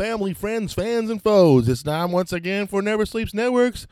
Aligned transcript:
Family, 0.00 0.32
friends, 0.32 0.72
fans, 0.72 1.10
and 1.10 1.22
foes. 1.22 1.68
It's 1.68 1.82
time 1.82 2.10
once 2.10 2.32
again 2.32 2.66
for 2.66 2.80
Never 2.80 3.04
Sleeps 3.04 3.34
Networks 3.34 3.86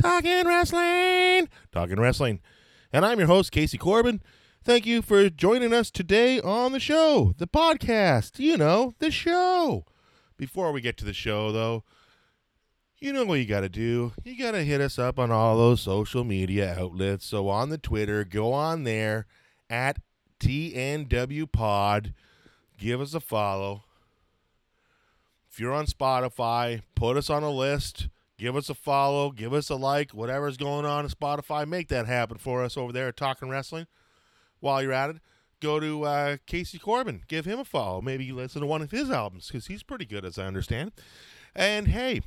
Talking 0.00 0.46
Wrestling. 0.46 1.50
Talking 1.70 2.00
Wrestling. 2.00 2.40
And 2.94 3.04
I'm 3.04 3.18
your 3.18 3.28
host, 3.28 3.52
Casey 3.52 3.76
Corbin. 3.76 4.22
Thank 4.64 4.86
you 4.86 5.02
for 5.02 5.28
joining 5.28 5.74
us 5.74 5.90
today 5.90 6.40
on 6.40 6.72
the 6.72 6.80
show, 6.80 7.34
the 7.36 7.46
podcast, 7.46 8.38
you 8.38 8.56
know, 8.56 8.94
the 9.00 9.10
show. 9.10 9.84
Before 10.38 10.72
we 10.72 10.80
get 10.80 10.96
to 10.96 11.04
the 11.04 11.12
show, 11.12 11.52
though, 11.52 11.84
you 12.98 13.12
know 13.12 13.26
what 13.26 13.40
you 13.40 13.44
got 13.44 13.60
to 13.60 13.68
do. 13.68 14.14
You 14.24 14.38
got 14.38 14.52
to 14.52 14.64
hit 14.64 14.80
us 14.80 14.98
up 14.98 15.18
on 15.18 15.30
all 15.30 15.58
those 15.58 15.82
social 15.82 16.24
media 16.24 16.74
outlets. 16.80 17.26
So 17.26 17.50
on 17.50 17.68
the 17.68 17.76
Twitter, 17.76 18.24
go 18.24 18.54
on 18.54 18.84
there 18.84 19.26
at 19.68 19.98
TNW 20.40 21.52
Pod. 21.52 22.14
Give 22.78 23.02
us 23.02 23.12
a 23.12 23.20
follow. 23.20 23.84
If 25.50 25.58
you're 25.58 25.72
on 25.72 25.86
Spotify, 25.86 26.82
put 26.94 27.16
us 27.16 27.28
on 27.28 27.42
a 27.42 27.50
list. 27.50 28.08
Give 28.38 28.54
us 28.54 28.70
a 28.70 28.74
follow. 28.74 29.32
Give 29.32 29.52
us 29.52 29.68
a 29.68 29.74
like. 29.74 30.12
Whatever's 30.12 30.56
going 30.56 30.86
on 30.86 31.04
in 31.04 31.10
Spotify, 31.10 31.66
make 31.66 31.88
that 31.88 32.06
happen 32.06 32.38
for 32.38 32.62
us 32.62 32.76
over 32.76 32.92
there 32.92 33.08
at 33.08 33.16
Talking 33.16 33.50
Wrestling. 33.50 33.86
While 34.60 34.82
you're 34.82 34.92
at 34.92 35.10
it, 35.10 35.16
go 35.60 35.80
to 35.80 36.04
uh, 36.04 36.36
Casey 36.46 36.78
Corbin. 36.78 37.22
Give 37.26 37.44
him 37.44 37.58
a 37.58 37.64
follow. 37.64 38.00
Maybe 38.00 38.30
listen 38.30 38.60
to 38.60 38.66
one 38.66 38.80
of 38.80 38.92
his 38.92 39.10
albums 39.10 39.48
because 39.48 39.66
he's 39.66 39.82
pretty 39.82 40.06
good, 40.06 40.24
as 40.24 40.38
I 40.38 40.46
understand. 40.46 40.92
And 41.54 41.88
hey, 41.88 42.22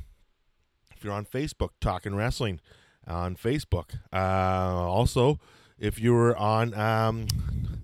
if 0.95 1.03
you're 1.03 1.13
on 1.13 1.25
Facebook, 1.25 1.69
Talking 1.79 2.15
Wrestling 2.15 2.59
on 3.07 3.35
Facebook. 3.37 3.99
Uh, 4.11 4.85
also, 4.85 5.39
if 5.79 5.97
you're 5.97 6.35
on 6.35 6.73
um, 6.73 7.27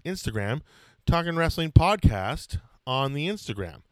Instagram, 0.06 0.62
Talking 1.08 1.38
Wrestling 1.38 1.72
Podcast 1.72 2.59
on 2.86 3.14
the 3.14 3.28
Instagram. 3.28 3.84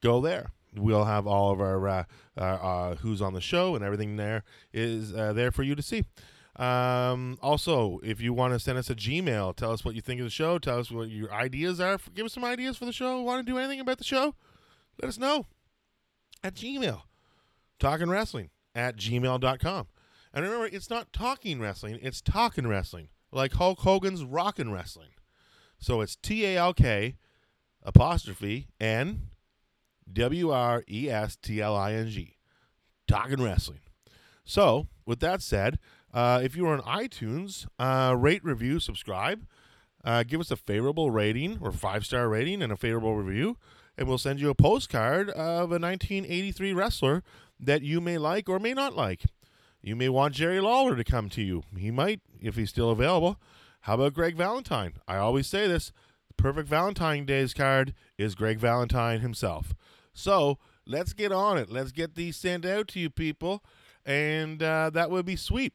Go 0.00 0.20
there 0.20 0.52
we'll 0.76 1.04
have 1.04 1.26
all 1.26 1.52
of 1.52 1.60
our 1.60 1.88
uh, 1.88 2.04
uh, 2.36 2.94
who's 2.96 3.20
on 3.20 3.34
the 3.34 3.40
show 3.40 3.74
and 3.74 3.84
everything 3.84 4.16
there 4.16 4.44
is 4.72 5.14
uh, 5.14 5.32
there 5.32 5.50
for 5.50 5.62
you 5.62 5.74
to 5.74 5.82
see. 5.82 6.04
Um, 6.56 7.38
also, 7.40 7.98
if 8.02 8.20
you 8.20 8.34
want 8.34 8.52
to 8.52 8.60
send 8.60 8.76
us 8.76 8.90
a 8.90 8.94
Gmail, 8.94 9.56
tell 9.56 9.72
us 9.72 9.84
what 9.84 9.94
you 9.94 10.02
think 10.02 10.20
of 10.20 10.26
the 10.26 10.30
show. 10.30 10.58
Tell 10.58 10.78
us 10.78 10.90
what 10.90 11.08
your 11.08 11.32
ideas 11.32 11.80
are. 11.80 11.98
Give 12.14 12.26
us 12.26 12.34
some 12.34 12.44
ideas 12.44 12.76
for 12.76 12.84
the 12.84 12.92
show. 12.92 13.20
Want 13.22 13.44
to 13.44 13.50
do 13.50 13.58
anything 13.58 13.80
about 13.80 13.98
the 13.98 14.04
show? 14.04 14.34
Let 15.00 15.08
us 15.08 15.18
know 15.18 15.46
at 16.44 16.54
Gmail. 16.54 17.02
Talking 17.78 18.10
Wrestling 18.10 18.50
at 18.74 18.96
gmail.com. 18.96 19.86
And 20.34 20.44
remember, 20.44 20.66
it's 20.66 20.88
not 20.88 21.12
talking 21.12 21.60
wrestling, 21.60 21.98
it's 22.00 22.20
talking 22.20 22.66
wrestling, 22.66 23.08
like 23.30 23.54
Hulk 23.54 23.80
Hogan's 23.80 24.24
rockin' 24.24 24.72
wrestling. 24.72 25.10
So 25.78 26.00
it's 26.00 26.16
T 26.16 26.46
A 26.46 26.56
L 26.56 26.72
K 26.72 27.16
apostrophe 27.82 28.68
N 28.80 29.31
W 30.10 30.50
R 30.50 30.84
E 30.88 31.10
S 31.10 31.36
T 31.36 31.60
L 31.60 31.76
I 31.76 31.92
N 31.92 32.08
G. 32.08 32.36
Talking 33.06 33.42
Wrestling. 33.42 33.80
So, 34.44 34.88
with 35.06 35.20
that 35.20 35.42
said, 35.42 35.78
uh, 36.12 36.40
if 36.42 36.56
you 36.56 36.66
are 36.66 36.74
on 36.74 36.82
iTunes, 36.82 37.66
uh, 37.78 38.14
rate, 38.16 38.44
review, 38.44 38.80
subscribe. 38.80 39.46
Uh, 40.04 40.24
give 40.24 40.40
us 40.40 40.50
a 40.50 40.56
favorable 40.56 41.10
rating 41.10 41.58
or 41.60 41.70
five 41.70 42.04
star 42.04 42.28
rating 42.28 42.60
and 42.60 42.72
a 42.72 42.76
favorable 42.76 43.16
review, 43.16 43.56
and 43.96 44.08
we'll 44.08 44.18
send 44.18 44.40
you 44.40 44.50
a 44.50 44.54
postcard 44.54 45.30
of 45.30 45.70
a 45.70 45.78
1983 45.78 46.72
wrestler 46.72 47.22
that 47.60 47.82
you 47.82 48.00
may 48.00 48.18
like 48.18 48.48
or 48.48 48.58
may 48.58 48.74
not 48.74 48.96
like. 48.96 49.24
You 49.80 49.96
may 49.96 50.08
want 50.08 50.34
Jerry 50.34 50.60
Lawler 50.60 50.96
to 50.96 51.04
come 51.04 51.28
to 51.30 51.42
you. 51.42 51.62
He 51.76 51.90
might, 51.90 52.20
if 52.40 52.56
he's 52.56 52.70
still 52.70 52.90
available. 52.90 53.40
How 53.82 53.94
about 53.94 54.14
Greg 54.14 54.36
Valentine? 54.36 54.94
I 55.08 55.16
always 55.16 55.46
say 55.46 55.66
this 55.66 55.92
the 56.28 56.34
perfect 56.34 56.68
Valentine 56.68 57.24
Day's 57.24 57.54
card 57.54 57.94
is 58.16 58.34
Greg 58.34 58.58
Valentine 58.58 59.20
himself. 59.20 59.74
So 60.12 60.58
let's 60.86 61.12
get 61.12 61.32
on 61.32 61.58
it. 61.58 61.70
Let's 61.70 61.92
get 61.92 62.14
these 62.14 62.36
sent 62.36 62.64
out 62.64 62.88
to 62.88 63.00
you 63.00 63.10
people, 63.10 63.64
and 64.04 64.62
uh, 64.62 64.90
that 64.90 65.10
would 65.10 65.26
be 65.26 65.36
sweet. 65.36 65.72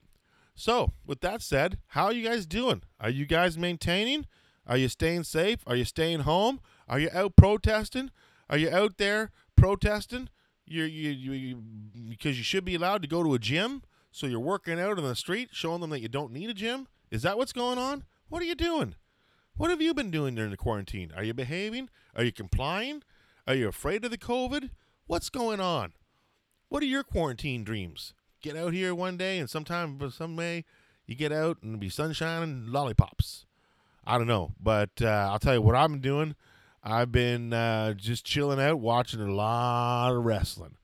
So, 0.56 0.94
with 1.06 1.22
that 1.22 1.44
said, 1.44 1.78
how 1.90 2.06
are 2.06 2.14
you 2.14 2.28
guys 2.28 2.48
doing? 2.48 2.82
Are 3.00 3.12
you 3.12 3.26
guys 3.26 3.58
maintaining? 3.58 4.26
Are 4.66 4.78
you 4.78 4.90
staying 4.90 5.24
safe? 5.24 5.60
Are 5.68 5.76
you 5.76 5.86
staying 5.86 6.22
home? 6.22 6.60
Are 6.90 7.00
you 7.00 7.10
out 7.14 7.36
protesting? 7.36 8.12
Are 8.50 8.58
you 8.58 8.70
out 8.70 8.98
there 8.98 9.32
protesting? 9.56 10.30
You 10.66 10.84
you 10.84 11.32
you 11.32 11.56
because 12.10 12.38
you 12.38 12.44
should 12.44 12.66
be 12.66 12.76
allowed 12.76 13.02
to 13.04 13.08
go 13.08 13.24
to 13.24 13.34
a 13.34 13.40
gym. 13.40 13.84
So 14.12 14.26
you're 14.26 14.40
working 14.40 14.80
out 14.80 14.98
on 14.98 15.04
the 15.04 15.16
street, 15.16 15.50
showing 15.52 15.80
them 15.80 15.92
that 15.92 16.02
you 16.02 16.08
don't 16.08 16.34
need 16.34 16.50
a 16.50 16.54
gym. 16.54 16.88
Is 17.12 17.22
that 17.22 17.38
what's 17.38 17.54
going 17.54 17.78
on? 17.78 18.04
What 18.28 18.42
are 18.42 18.46
you 18.46 18.56
doing? 18.56 18.96
What 19.56 19.70
have 19.70 19.82
you 19.82 19.94
been 19.94 20.12
doing 20.12 20.36
during 20.36 20.52
the 20.52 20.58
quarantine? 20.58 21.12
Are 21.16 21.24
you 21.24 21.34
behaving? 21.34 21.90
Are 22.16 22.24
you 22.24 22.32
complying? 22.32 23.04
Are 23.48 23.56
you 23.56 23.70
afraid 23.70 24.04
of 24.04 24.12
the 24.12 24.18
COVID? 24.18 24.72
What's 25.06 25.30
going 25.30 25.62
on? 25.62 25.94
What 26.68 26.84
are 26.84 26.88
your 26.88 27.04
quarantine 27.04 27.64
dreams? 27.64 28.14
Get 28.42 28.58
out 28.58 28.74
here 28.74 28.94
one 28.94 29.16
day 29.16 29.40
and 29.40 29.50
sometime, 29.50 29.98
some 30.12 30.36
way, 30.36 30.66
you 31.06 31.16
get 31.16 31.32
out 31.32 31.64
and 31.64 31.80
be 31.80 31.88
sunshine 31.88 32.44
and 32.44 32.70
lollipops. 32.70 33.46
I 34.06 34.18
don't 34.18 34.28
know, 34.28 34.52
but 34.62 34.90
uh, 35.02 35.30
I'll 35.32 35.40
tell 35.40 35.54
you 35.54 35.62
what 35.62 35.76
I've 35.76 35.90
been 35.90 36.02
doing. 36.02 36.36
I've 36.84 37.14
been 37.14 37.54
uh, 37.54 37.94
just 37.94 38.26
chilling 38.26 38.60
out, 38.60 38.82
watching 38.82 39.22
a 39.22 39.34
lot 39.34 40.12
of 40.12 40.26
wrestling. 40.26 40.76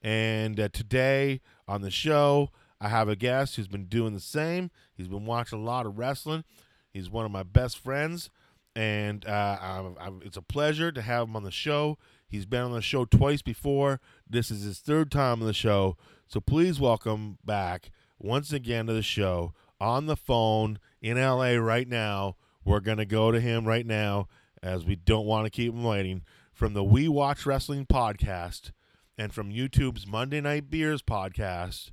And 0.00 0.60
uh, 0.60 0.68
today 0.68 1.40
on 1.66 1.80
the 1.80 1.90
show, 1.90 2.50
I 2.80 2.90
have 2.90 3.08
a 3.08 3.16
guest 3.16 3.56
who's 3.56 3.66
been 3.66 3.86
doing 3.86 4.14
the 4.14 4.20
same. 4.20 4.70
He's 4.96 5.08
been 5.08 5.26
watching 5.26 5.58
a 5.58 5.64
lot 5.64 5.84
of 5.84 5.98
wrestling. 5.98 6.44
He's 6.92 7.10
one 7.10 7.24
of 7.24 7.32
my 7.32 7.42
best 7.42 7.76
friends 7.76 8.30
and 8.76 9.26
uh, 9.26 9.58
I'm, 9.60 9.96
I'm, 10.00 10.20
it's 10.24 10.36
a 10.36 10.42
pleasure 10.42 10.90
to 10.90 11.02
have 11.02 11.28
him 11.28 11.36
on 11.36 11.44
the 11.44 11.50
show. 11.50 11.98
He's 12.26 12.46
been 12.46 12.62
on 12.62 12.72
the 12.72 12.82
show 12.82 13.04
twice 13.04 13.42
before. 13.42 14.00
This 14.28 14.50
is 14.50 14.62
his 14.62 14.78
third 14.80 15.10
time 15.10 15.40
on 15.40 15.46
the 15.46 15.52
show, 15.52 15.96
so 16.26 16.40
please 16.40 16.80
welcome 16.80 17.38
back 17.44 17.90
once 18.18 18.52
again 18.52 18.86
to 18.86 18.92
the 18.92 19.02
show 19.02 19.52
on 19.80 20.06
the 20.06 20.16
phone 20.16 20.78
in 21.00 21.16
LA 21.16 21.52
right 21.52 21.88
now. 21.88 22.36
We're 22.64 22.80
gonna 22.80 23.04
go 23.04 23.30
to 23.30 23.40
him 23.40 23.66
right 23.66 23.86
now 23.86 24.28
as 24.62 24.84
we 24.84 24.96
don't 24.96 25.26
want 25.26 25.44
to 25.44 25.50
keep 25.50 25.72
him 25.72 25.84
waiting. 25.84 26.22
From 26.52 26.72
the 26.72 26.84
We 26.84 27.08
Watch 27.08 27.44
Wrestling 27.46 27.84
podcast 27.84 28.70
and 29.18 29.32
from 29.32 29.52
YouTube's 29.52 30.06
Monday 30.06 30.40
Night 30.40 30.70
Beers 30.70 31.02
podcast, 31.02 31.90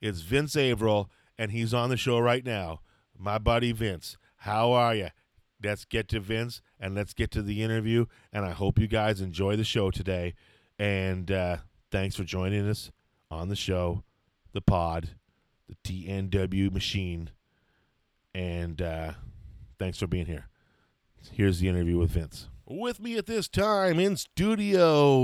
it's 0.00 0.20
Vince 0.20 0.56
Averill, 0.56 1.10
and 1.38 1.52
he's 1.52 1.72
on 1.72 1.90
the 1.90 1.96
show 1.96 2.18
right 2.18 2.44
now. 2.44 2.80
My 3.16 3.38
buddy 3.38 3.72
Vince, 3.72 4.16
how 4.38 4.72
are 4.72 4.94
you? 4.94 5.08
Let's 5.62 5.84
get 5.84 6.08
to 6.08 6.20
Vince 6.20 6.62
and 6.78 6.94
let's 6.94 7.12
get 7.12 7.30
to 7.32 7.42
the 7.42 7.62
interview. 7.62 8.06
And 8.32 8.44
I 8.44 8.52
hope 8.52 8.78
you 8.78 8.86
guys 8.86 9.20
enjoy 9.20 9.56
the 9.56 9.64
show 9.64 9.90
today. 9.90 10.34
And 10.78 11.30
uh, 11.30 11.58
thanks 11.90 12.16
for 12.16 12.24
joining 12.24 12.68
us 12.68 12.90
on 13.30 13.48
the 13.48 13.56
show, 13.56 14.02
the 14.52 14.60
pod, 14.60 15.10
the 15.68 15.76
TNW 15.84 16.72
machine. 16.72 17.30
And 18.34 18.80
uh, 18.80 19.12
thanks 19.78 19.98
for 19.98 20.06
being 20.06 20.26
here. 20.26 20.48
Here's 21.32 21.60
the 21.60 21.68
interview 21.68 21.98
with 21.98 22.12
Vince. 22.12 22.48
With 22.66 23.00
me 23.00 23.16
at 23.16 23.26
this 23.26 23.48
time 23.48 23.98
in 23.98 24.16
studio, 24.16 25.18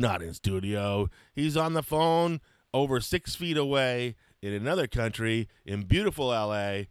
not 0.00 0.22
in 0.22 0.32
studio, 0.32 1.10
he's 1.34 1.56
on 1.56 1.74
the 1.74 1.82
phone 1.82 2.40
over 2.72 3.00
six 3.00 3.34
feet 3.34 3.56
away 3.56 4.16
in 4.40 4.52
another 4.52 4.86
country 4.86 5.48
in 5.64 5.82
beautiful 5.82 6.28
LA. 6.28 6.82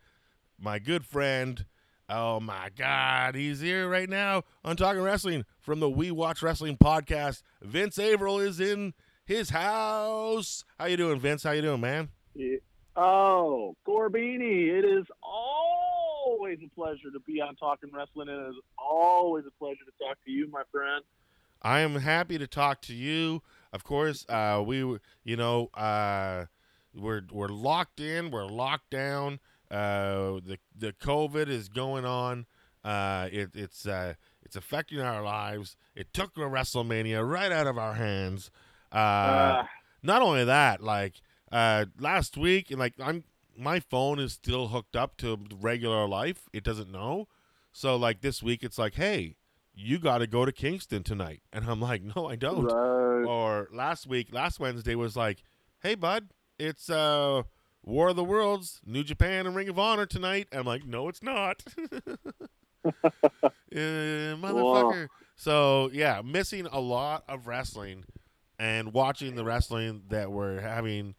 My 0.60 0.80
good 0.80 1.06
friend, 1.06 1.66
Oh 2.10 2.40
my 2.40 2.70
God, 2.78 3.36
he's 3.36 3.60
here 3.60 3.90
right 3.90 4.10
now 4.10 4.44
on 4.64 4.78
Talking 4.78 5.02
Wrestling 5.02 5.44
from 5.60 5.82
the 5.82 5.90
We 5.90 6.10
Watch 6.10 6.42
Wrestling 6.42 6.78
podcast. 6.78 7.44
Vince 7.62 8.00
Averill 8.00 8.40
is 8.40 8.62
in 8.62 8.94
his 9.26 9.50
house. 9.50 10.64
How 10.80 10.86
you 10.86 10.96
doing, 10.96 11.20
Vince? 11.20 11.44
How 11.44 11.52
you 11.52 11.62
doing, 11.62 11.82
man? 11.82 12.08
Yeah. 12.34 12.60
Oh, 12.96 13.76
Corbini, 13.86 14.70
it 14.70 14.86
is 14.86 15.06
always 15.22 16.60
a 16.66 16.70
pleasure 16.74 17.12
to 17.12 17.20
be 17.28 17.42
on 17.42 17.58
Talking 17.58 17.90
Wrestling. 17.94 18.30
It 18.30 18.52
is 18.52 18.56
always 18.78 19.44
a 19.46 19.52
pleasure 19.60 19.84
to 19.84 20.06
talk 20.06 20.18
to 20.24 20.32
you, 20.32 20.50
my 20.50 20.64
friend. 20.72 21.04
I 21.62 21.82
am 21.82 21.96
happy 21.96 22.38
to 22.38 22.48
talk 22.48 22.82
to 22.84 22.94
you. 22.94 23.44
Of 23.74 23.84
course, 23.84 24.26
uh, 24.30 24.64
we, 24.66 24.78
you 25.26 25.36
know, 25.36 25.68
uh, 25.74 26.46
we're 26.96 27.24
we're 27.30 27.50
locked 27.50 28.00
in. 28.00 28.32
We're 28.32 28.46
locked 28.46 28.92
down. 28.92 29.42
Uh, 29.70 30.40
the 30.46 30.58
the 30.78 30.94
COVID 30.94 31.48
is 31.48 31.70
going 31.70 32.06
on. 32.06 32.46
Uh, 32.84 33.28
it, 33.32 33.50
it's 33.54 33.86
uh, 33.86 34.14
It's 34.44 34.56
affecting 34.56 35.02
our 35.02 35.22
lives. 35.22 35.76
It 35.96 36.14
took 36.14 36.36
the 36.36 36.42
WrestleMania 36.42 37.28
right 37.28 37.52
out 37.52 37.68
of 37.68 37.78
our 37.78 37.96
hands. 37.96 38.50
Uh, 38.92 38.96
Uh, 38.96 39.64
not 40.02 40.22
only 40.22 40.46
that, 40.46 40.82
like 40.82 41.22
uh, 41.52 41.86
last 42.00 42.38
week, 42.38 42.72
and 42.72 42.80
like 42.80 42.94
I'm, 43.00 43.26
my 43.58 43.80
phone 43.82 44.20
is 44.20 44.34
still 44.34 44.70
hooked 44.70 44.96
up 44.96 45.18
to 45.18 45.38
regular 45.60 46.08
life. 46.08 46.48
It 46.54 46.64
doesn't 46.64 46.92
know. 46.92 47.28
So 47.74 47.96
like 47.98 48.22
this 48.22 48.42
week, 48.42 48.64
it's 48.64 48.78
like, 48.78 48.96
hey, 48.96 49.36
you 49.76 50.00
got 50.00 50.20
to 50.20 50.28
go 50.28 50.46
to 50.46 50.52
Kingston 50.54 51.04
tonight, 51.04 51.42
and 51.52 51.66
I'm 51.66 51.82
like, 51.82 52.02
no, 52.16 52.30
I 52.30 52.36
don't. 52.38 52.64
right. 52.66 53.26
Or 53.28 53.68
last 53.74 54.08
week, 54.08 54.30
last 54.32 54.60
Wednesday 54.60 54.96
was 54.96 55.18
like, 55.18 55.44
hey, 55.82 55.96
bud, 55.96 56.30
it's 56.58 56.90
uh 56.90 57.44
War 57.84 58.10
of 58.10 58.16
the 58.16 58.24
Worlds, 58.24 58.82
New 58.86 59.04
Japan, 59.04 59.48
and 59.48 59.56
Ring 59.56 59.70
of 59.70 59.80
Honor 59.80 60.06
tonight. 60.06 60.48
I'm 60.52 60.66
like, 60.66 60.86
no, 60.86 61.08
it's 61.08 61.24
not. 61.24 61.64
uh, 61.96 62.92
motherfucker. 63.74 65.08
So 65.36 65.90
yeah, 65.94 66.22
missing 66.24 66.68
a 66.72 66.80
lot 66.80 67.24
of 67.30 67.48
wrestling, 67.48 68.04
and 68.60 68.94
watching 68.94 69.36
the 69.36 69.44
wrestling 69.46 70.04
that 70.10 70.32
we're 70.32 70.60
having 70.60 71.16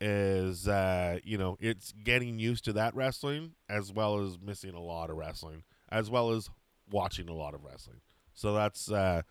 is, 0.00 0.66
uh, 0.66 1.18
you 1.24 1.38
know, 1.38 1.56
it's 1.60 1.92
getting 2.04 2.38
used 2.38 2.64
to 2.64 2.72
that 2.72 2.94
wrestling 2.94 3.52
as 3.68 3.92
well 3.92 4.18
as 4.18 4.38
missing 4.40 4.74
a 4.74 4.80
lot 4.80 5.10
of 5.10 5.16
wrestling, 5.16 5.62
as 5.90 6.10
well 6.10 6.30
as 6.30 6.50
watching 6.90 7.28
a 7.28 7.34
lot 7.34 7.54
of 7.54 7.64
wrestling. 7.64 8.00
So 8.34 8.54
that's 8.54 8.90
uh, 8.90 9.22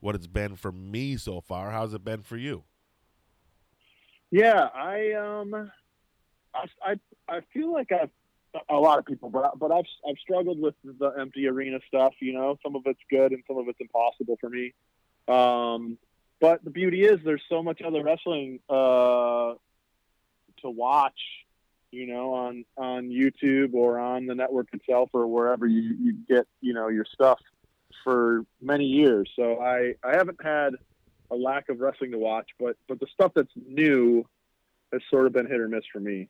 what 0.00 0.14
it's 0.14 0.26
been 0.26 0.56
for 0.56 0.72
me 0.72 1.16
so 1.16 1.40
far. 1.40 1.70
How's 1.70 1.94
it 1.94 2.04
been 2.04 2.22
for 2.22 2.36
you? 2.36 2.64
Yeah, 4.30 4.68
I 4.74 5.12
um, 5.12 5.70
I, 6.54 6.92
I 6.92 6.94
I 7.28 7.40
feel 7.52 7.72
like 7.72 7.92
I've 7.92 8.10
a 8.68 8.76
lot 8.76 8.98
of 8.98 9.06
people, 9.06 9.30
but 9.30 9.58
but 9.58 9.72
I've 9.72 9.86
I've 10.08 10.18
struggled 10.18 10.60
with 10.60 10.74
the 10.84 11.08
empty 11.18 11.46
arena 11.48 11.78
stuff. 11.88 12.14
You 12.20 12.34
know, 12.34 12.58
some 12.62 12.76
of 12.76 12.82
it's 12.86 13.00
good 13.10 13.32
and 13.32 13.42
some 13.46 13.58
of 13.58 13.68
it's 13.68 13.80
impossible 13.80 14.38
for 14.40 14.48
me. 14.48 14.72
Um, 15.28 15.98
but 16.40 16.64
the 16.64 16.70
beauty 16.70 17.04
is 17.04 17.20
there's 17.24 17.42
so 17.48 17.62
much 17.62 17.80
other 17.82 18.02
wrestling 18.02 18.60
uh, 18.68 19.54
to 20.62 20.70
watch. 20.70 21.20
You 21.90 22.06
know, 22.08 22.34
on 22.34 22.64
on 22.76 23.08
YouTube 23.08 23.74
or 23.74 23.98
on 24.00 24.26
the 24.26 24.34
network 24.34 24.68
itself 24.72 25.10
or 25.12 25.28
wherever 25.28 25.66
you, 25.66 25.96
you 26.00 26.16
get 26.28 26.46
you 26.60 26.74
know 26.74 26.88
your 26.88 27.04
stuff 27.04 27.40
for 28.02 28.44
many 28.60 28.84
years. 28.84 29.30
So 29.36 29.60
I 29.60 29.94
I 30.02 30.16
haven't 30.16 30.42
had 30.42 30.74
a 31.30 31.36
lack 31.36 31.68
of 31.68 31.80
wrestling 31.80 32.10
to 32.12 32.18
watch, 32.18 32.50
but 32.58 32.76
but 32.88 32.98
the 32.98 33.06
stuff 33.12 33.32
that's 33.34 33.52
new 33.56 34.26
has 34.92 35.02
sort 35.08 35.26
of 35.26 35.32
been 35.32 35.46
hit 35.46 35.60
or 35.60 35.68
miss 35.68 35.84
for 35.92 36.00
me. 36.00 36.28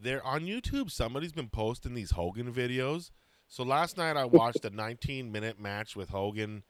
There 0.00 0.24
on 0.24 0.42
YouTube, 0.42 0.90
somebody's 0.90 1.32
been 1.32 1.48
posting 1.48 1.94
these 1.94 2.12
Hogan 2.12 2.52
videos. 2.52 3.10
So 3.48 3.64
last 3.64 3.96
night 3.96 4.16
I 4.16 4.26
watched 4.26 4.64
a 4.64 4.70
19 4.70 5.32
minute 5.32 5.58
match 5.58 5.96
with 5.96 6.10
Hogan 6.10 6.62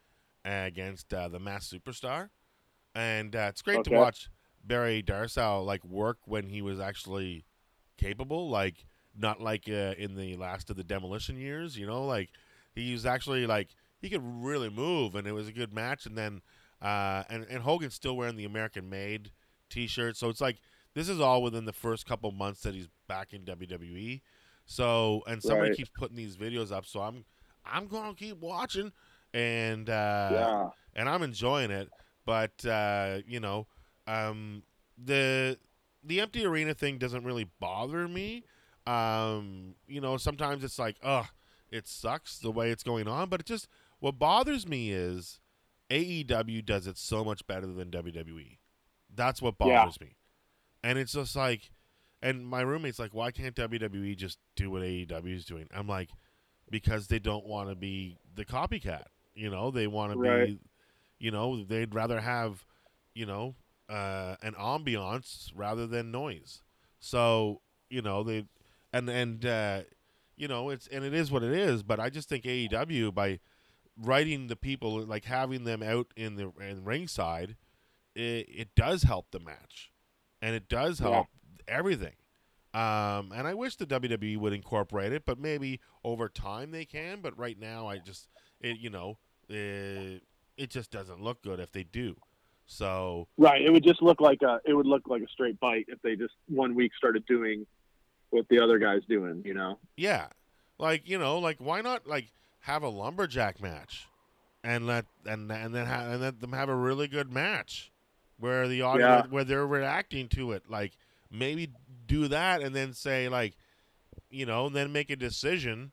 uh, 0.47 0.65
against 0.67 1.13
uh, 1.13 1.29
the 1.29 1.39
Masked 1.39 1.75
Superstar, 1.75 2.31
and 2.95 3.35
uh, 3.37 3.47
it's 3.51 3.61
great 3.63 3.85
to 3.85 3.91
watch 3.99 4.31
Barry 4.65 5.03
Darsow 5.03 5.65
like 5.65 5.85
work 5.85 6.19
when 6.25 6.49
he 6.49 6.63
was 6.63 6.81
actually 6.81 7.45
capable, 7.99 8.49
like 8.49 8.87
not 9.17 9.41
like 9.41 9.69
uh, 9.69 9.95
in 9.99 10.15
the 10.15 10.37
last 10.37 10.71
of 10.71 10.77
the 10.77 10.85
demolition 10.85 11.37
years. 11.37 11.77
You 11.77 11.87
know, 11.87 12.05
like 12.07 12.31
he 12.75 12.93
was 12.93 13.05
actually 13.05 13.47
like 13.47 13.69
he 14.01 14.09
could 14.09 14.23
really 14.25 14.71
move, 14.71 15.17
and 15.17 15.27
it 15.27 15.33
was 15.33 15.49
a 15.49 15.53
good 15.53 15.75
match. 15.75 16.07
And 16.07 16.17
then 16.17 16.41
uh, 16.81 17.25
and 17.29 17.45
and 17.51 17.63
Hogan's 17.63 17.95
still 17.95 18.17
wearing 18.17 18.37
the 18.37 18.45
American 18.45 18.89
Made 18.89 19.33
T-shirt, 19.69 20.17
so 20.17 20.31
it's 20.31 20.41
like 20.41 20.61
this 20.95 21.09
is 21.09 21.21
all 21.21 21.43
within 21.43 21.65
the 21.65 21.73
first 21.73 22.07
couple 22.07 22.31
months 22.33 22.63
that 22.63 22.75
he's 22.75 22.89
back 23.09 23.33
in 23.33 23.45
WWE. 23.45 24.23
So 24.67 25.23
and 25.27 25.43
somebody 25.43 25.71
Right. 25.71 25.77
keeps 25.77 25.91
putting 25.91 26.17
these 26.17 26.37
videos 26.37 26.71
up, 26.73 26.87
so 26.87 27.01
I'm 27.01 27.25
I'm 27.65 27.87
gonna 27.87 28.15
keep 28.15 28.39
watching, 28.39 28.93
and 29.33 29.89
uh, 29.89 30.33
yeah, 30.35 30.69
and 30.95 31.09
I'm 31.09 31.23
enjoying 31.23 31.71
it. 31.71 31.91
But 32.25 32.65
uh, 32.67 33.21
you 33.27 33.41
know, 33.41 33.67
um, 34.07 34.63
the 35.03 35.59
the 36.05 36.21
empty 36.21 36.45
arena 36.45 36.75
thing 36.75 36.99
doesn't 36.99 37.25
really 37.25 37.49
bother 37.61 38.07
me. 38.09 38.45
Um, 38.87 39.75
you 39.87 40.01
know, 40.01 40.17
sometimes 40.17 40.65
it's 40.65 40.79
like, 40.79 40.97
ugh, 41.03 41.27
it 41.71 41.87
sucks 41.87 42.39
the 42.39 42.51
way 42.51 42.71
it's 42.71 42.83
going 42.83 43.07
on. 43.09 43.29
But 43.29 43.41
it 43.41 43.47
just 43.47 43.69
what 44.01 44.19
bothers 44.19 44.67
me 44.67 44.91
is 44.93 45.41
AEW 45.91 46.65
does 46.65 46.87
it 46.87 46.97
so 46.99 47.25
much 47.25 47.47
better 47.47 47.67
than 47.67 47.91
WWE. 47.91 48.59
That's 49.15 49.41
what 49.43 49.59
Yeah. 49.61 49.85
bothers 49.85 50.01
me. 50.01 50.17
And 50.83 50.99
it's 50.99 51.13
just 51.13 51.35
like, 51.37 51.71
and 52.23 52.47
my 52.47 52.61
roommate's 52.61 52.99
like, 52.99 53.15
why 53.15 53.31
can't 53.31 53.55
WWE 53.55 54.17
just 54.17 54.39
do 54.57 54.71
what 54.71 54.83
AEW 54.83 55.37
is 55.37 55.45
doing? 55.45 55.69
I'm 55.75 55.87
like, 55.89 56.11
because 56.71 57.07
they 57.09 57.19
don't 57.19 57.47
want 57.47 57.69
to 57.69 57.75
be 57.75 58.19
the 58.35 58.45
copycat. 58.45 59.05
You 59.35 59.51
know, 59.51 59.71
they 59.71 59.87
want 59.87 60.13
to 60.13 60.19
be, 60.47 60.59
you 61.19 61.31
know, 61.31 61.65
they'd 61.65 61.95
rather 61.95 62.21
have, 62.21 62.65
you 63.15 63.27
know, 63.27 63.55
uh, 63.89 64.37
an 64.43 64.55
ambiance 64.55 65.51
rather 65.55 65.87
than 65.87 66.11
noise. 66.11 66.63
So, 67.01 67.61
you 67.89 68.03
know, 68.03 68.23
they, 68.23 68.47
and, 68.93 69.09
and, 69.09 69.47
uh, 69.47 69.81
you 70.37 70.49
know, 70.49 70.71
it's, 70.71 70.87
and 70.89 71.05
it 71.05 71.15
is 71.15 71.31
what 71.31 71.43
it 71.43 71.53
is, 71.53 71.83
but 71.83 72.01
I 72.01 72.11
just 72.11 72.29
think 72.29 72.45
AEW 72.45 73.15
by 73.15 73.41
writing 73.97 74.49
the 74.49 74.57
people, 74.57 75.05
like 75.05 75.25
having 75.25 75.65
them 75.65 75.83
out 75.83 76.09
in 76.17 76.37
the 76.37 76.53
in 76.61 76.85
ringside, 76.85 77.57
it, 78.15 78.47
it 78.49 78.69
does 78.75 79.03
help 79.05 79.31
the 79.31 79.41
match. 79.41 79.91
And 80.41 80.55
it 80.55 80.69
does 80.69 81.01
Yeah. 81.01 81.11
help 81.11 81.27
everything. 81.67 82.15
Um, 82.75 83.33
and 83.33 83.47
I 83.47 83.55
wish 83.55 83.77
the 83.77 83.87
WWE 83.87 84.37
would 84.39 84.53
incorporate 84.53 85.13
it, 85.13 85.25
but 85.25 85.39
maybe 85.39 85.81
over 86.05 86.29
time 86.29 86.71
they 86.71 86.85
can. 86.85 87.21
But 87.21 87.37
right 87.39 87.59
now, 87.59 87.87
I 87.89 87.99
just, 87.99 88.29
it, 88.61 88.79
you 88.79 88.91
know, 88.91 89.19
it, 89.49 90.23
it 90.57 90.71
just 90.71 90.91
doesn't 90.91 91.21
look 91.23 91.43
good 91.43 91.61
if 91.61 91.73
they 91.73 91.83
do. 91.83 92.17
So 92.67 93.27
right. 93.39 93.63
It 93.63 93.73
would 93.73 93.83
just 93.83 94.03
look 94.03 94.21
like 94.21 94.43
a 94.43 94.61
it 94.67 94.75
would 94.75 94.87
look 94.87 95.09
like 95.09 95.23
a 95.23 95.29
straight 95.29 95.59
bite 95.59 95.87
if 95.89 96.01
they 96.03 96.17
just 96.17 96.35
one 96.49 96.75
week 96.75 96.93
started 96.95 97.25
doing 97.25 97.67
what 98.29 98.47
the 98.51 98.63
other 98.63 98.79
guy's 98.79 99.05
doing. 99.09 99.43
You 99.47 99.55
know, 99.55 99.79
yeah, 99.97 100.27
like 100.79 101.09
you 101.09 101.19
know, 101.19 101.39
like 101.39 101.57
why 101.61 101.81
not 101.81 102.07
like 102.07 102.31
have 102.61 102.83
a 102.83 102.91
lumberjack 102.91 103.63
match, 103.63 104.07
and 104.63 104.87
let 104.87 105.07
and 105.25 105.51
and 105.51 105.75
then 105.75 105.87
ha- 105.87 106.09
and 106.11 106.21
let 106.21 106.41
them 106.41 106.53
have 106.53 106.69
a 106.69 106.75
really 106.77 107.09
good 107.09 107.33
match, 107.33 107.91
where 108.39 108.69
the 108.69 108.83
audience 108.83 109.25
Yeah. 109.27 109.31
where 109.31 109.45
they're 109.45 109.67
reacting 109.67 110.29
to 110.31 110.53
it. 110.53 110.65
Like 110.69 110.97
maybe 111.31 111.73
do 112.07 112.29
that 112.29 112.63
and 112.63 112.75
then 112.75 112.93
say 112.95 113.29
like, 113.29 113.57
you 114.31 114.47
know, 114.47 114.67
and 114.67 114.75
then 114.77 114.93
make 114.93 115.11
a 115.11 115.17
decision 115.17 115.93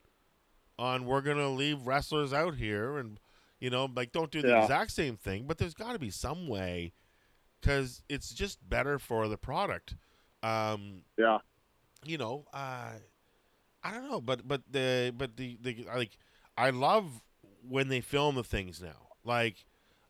on 0.77 1.06
we're 1.06 1.21
gonna 1.21 1.50
leave 1.50 1.88
wrestlers 1.88 2.33
out 2.33 2.56
here 2.56 2.97
and 2.97 3.18
you 3.59 3.69
know 3.69 3.88
like 3.95 4.12
don't 4.12 4.31
do 4.31 4.42
the 4.42 4.50
Yeah. 4.50 4.62
exact 4.63 4.92
same 4.92 5.15
thing, 5.18 5.45
but 5.47 5.57
there's 5.57 5.74
got 5.74 5.94
to 5.94 6.00
be 6.00 6.09
some 6.09 6.47
way 6.47 6.94
because 7.61 8.02
it's 8.09 8.33
just 8.33 8.68
better 8.69 8.99
for 8.99 9.28
the 9.28 9.37
product. 9.37 9.95
Um, 10.44 11.04
yeah, 11.18 11.40
you 12.04 12.18
know, 12.18 12.45
uh, 12.54 12.92
I 13.83 13.92
don't 13.92 14.09
know, 14.09 14.21
but 14.21 14.47
but 14.47 14.61
the 14.69 15.14
but 15.18 15.37
the 15.37 15.57
the 15.61 15.87
like 15.95 16.18
I 16.57 16.69
love 16.69 17.21
when 17.68 17.87
they 17.87 18.02
film 18.02 18.35
the 18.35 18.44
things 18.44 18.81
now. 18.81 19.07
Like 19.23 19.66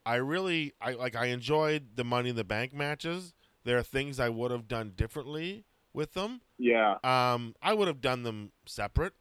I 0.05 0.15
really 0.15 0.73
I 0.79 0.93
like 0.93 1.15
I 1.15 1.27
enjoyed 1.27 1.95
the 1.95 2.03
Money 2.03 2.29
in 2.29 2.35
the 2.35 2.43
Bank 2.43 2.73
matches. 2.73 3.33
There 3.63 3.77
are 3.77 3.83
things 3.83 4.19
I 4.19 4.29
would 4.29 4.51
have 4.51 4.67
done 4.67 4.93
differently 4.95 5.65
with 5.93 6.13
them. 6.13 6.41
yeah, 6.59 6.97
Um, 7.03 7.55
I 7.61 7.73
would 7.73 7.87
have 7.87 8.01
done 8.01 8.23
them 8.23 8.51
separate 8.65 9.13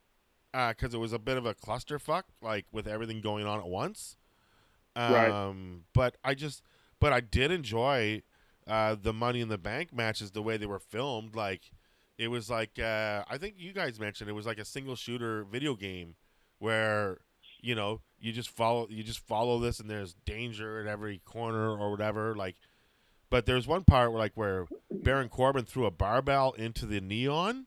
because 0.52 0.92
it 0.92 0.98
was 0.98 1.12
a 1.12 1.18
bit 1.18 1.36
of 1.36 1.46
a 1.46 1.54
clusterfuck, 1.54 2.24
like 2.42 2.66
with 2.70 2.86
everything 2.86 3.20
going 3.20 3.46
on 3.46 3.58
at 3.58 3.66
once. 3.66 4.16
Um, 4.96 5.12
Right. 5.12 5.80
But 5.94 6.16
I 6.22 6.34
just, 6.34 6.62
but 7.00 7.12
I 7.12 7.20
did 7.20 7.50
enjoy 7.50 8.22
uh, 8.66 8.96
the 9.00 9.12
Money 9.12 9.40
in 9.40 9.48
the 9.48 9.58
Bank 9.58 9.92
matches 9.94 10.32
the 10.32 10.42
way 10.42 10.56
they 10.56 10.66
were 10.66 10.78
filmed. 10.78 11.34
Like 11.34 11.70
it 12.18 12.28
was 12.28 12.50
like 12.50 12.78
uh, 12.78 13.24
I 13.28 13.38
think 13.38 13.54
you 13.56 13.72
guys 13.72 13.98
mentioned 13.98 14.28
it 14.28 14.34
was 14.34 14.46
like 14.46 14.58
a 14.58 14.64
single 14.64 14.96
shooter 14.96 15.44
video 15.44 15.74
game 15.74 16.16
where 16.58 17.18
you 17.60 17.74
know 17.74 18.00
you 18.24 18.32
just 18.32 18.48
follow 18.48 18.86
you 18.90 19.02
just 19.04 19.18
follow 19.20 19.58
this 19.58 19.78
and 19.80 19.88
there's 19.90 20.14
danger 20.24 20.80
at 20.80 20.86
every 20.86 21.18
corner 21.18 21.70
or 21.70 21.90
whatever. 21.90 22.34
Like, 22.34 22.56
but 23.30 23.46
there's 23.46 23.66
one 23.66 23.84
part 23.84 24.10
where 24.12 24.18
like 24.20 24.32
where 24.34 24.66
Baron 24.90 25.28
Corbin 25.28 25.64
threw 25.64 25.86
a 25.86 25.90
barbell 25.90 26.52
into 26.52 26.86
the 26.86 27.00
neon 27.00 27.66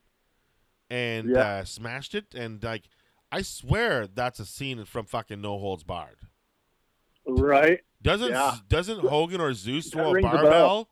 and 0.89 1.29
Yeah. 1.29 1.39
uh, 1.39 1.63
smashed 1.65 2.15
it, 2.15 2.33
and 2.33 2.63
like 2.63 2.83
I 3.31 3.41
swear 3.41 4.07
that's 4.07 4.39
a 4.39 4.45
scene 4.45 4.83
from 4.85 5.05
fucking 5.05 5.41
No 5.41 5.59
Holds 5.59 5.83
Barred. 5.83 6.17
right. 7.25 7.79
Doesn't 8.01 8.29
Yeah. 8.29 8.57
doesn't 8.69 8.99
Hogan 9.01 9.41
or 9.41 9.53
Zeus 9.53 9.89
throw 9.89 10.15
a 10.15 10.21
barbell 10.21 10.89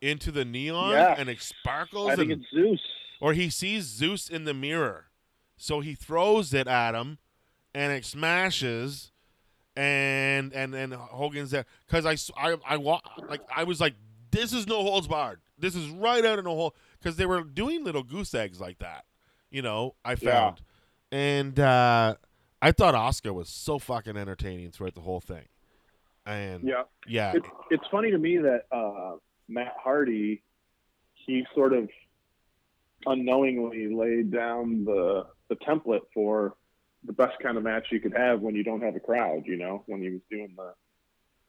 into 0.00 0.30
the 0.32 0.44
neon 0.44 0.92
Yeah. 0.92 1.14
and 1.18 1.28
it 1.28 1.40
sparkles 1.40 2.10
I 2.10 2.16
think 2.16 2.32
and 2.32 2.42
it's 2.42 2.50
Zeus. 2.50 2.80
or 3.20 3.32
he 3.34 3.48
sees 3.50 3.84
Zeus 3.84 4.28
in 4.28 4.44
the 4.44 4.54
mirror, 4.54 5.06
so 5.56 5.80
he 5.80 5.94
throws 5.94 6.52
it 6.52 6.66
at 6.66 6.94
him, 6.94 7.18
and 7.76 7.92
it 7.92 8.06
smashes, 8.06 9.12
and 9.76 10.52
and 10.54 10.74
and 10.74 10.94
Hogan's 10.94 11.50
there 11.50 11.66
because 11.86 12.06
I 12.06 12.56
I 12.66 12.78
wa- 12.78 13.02
like 13.28 13.42
I 13.54 13.64
was 13.64 13.80
like 13.80 13.94
this 14.30 14.54
is 14.54 14.66
no 14.66 14.82
holds 14.82 15.06
barred. 15.06 15.40
This 15.58 15.76
is 15.76 15.88
right 15.90 16.24
out 16.24 16.38
of 16.38 16.46
no 16.46 16.54
hole 16.54 16.74
because 16.98 17.16
they 17.16 17.26
were 17.26 17.42
doing 17.42 17.84
little 17.84 18.02
goose 18.02 18.34
eggs 18.34 18.60
like 18.60 18.78
that, 18.78 19.04
you 19.50 19.60
know. 19.60 19.94
I 20.04 20.12
Yeah. 20.12 20.16
found, 20.16 20.62
and 21.12 21.60
uh, 21.60 22.14
I 22.62 22.68
I 22.68 22.72
thought 22.72 22.94
Oscar 22.94 23.34
was 23.34 23.50
so 23.50 23.78
fucking 23.78 24.16
entertaining 24.16 24.70
throughout 24.70 24.94
the 24.94 25.02
whole 25.02 25.20
thing. 25.20 25.46
And 26.24 26.64
Yeah. 26.64 26.84
yeah, 27.06 27.34
It's 27.36 27.48
it's 27.70 27.84
funny 27.90 28.10
to 28.10 28.18
me 28.18 28.38
that 28.38 28.64
uh, 28.72 29.16
Matt 29.48 29.74
Hardy, 29.78 30.42
he 31.14 31.44
sort 31.54 31.74
of 31.74 31.90
unknowingly 33.04 33.94
laid 33.94 34.30
down 34.32 34.84
the 34.86 35.26
the 35.48 35.56
template 35.56 36.00
for 36.14 36.56
the 37.06 37.12
best 37.12 37.34
kind 37.42 37.56
of 37.56 37.62
match 37.62 37.86
you 37.90 38.00
could 38.00 38.16
have 38.16 38.40
when 38.40 38.54
you 38.54 38.64
don't 38.64 38.82
have 38.82 38.96
a 38.96 39.00
crowd. 39.00 39.42
You 39.46 39.56
know, 39.56 39.82
when 39.86 40.02
he 40.02 40.10
was 40.10 40.20
doing 40.30 40.54
the 40.56 40.74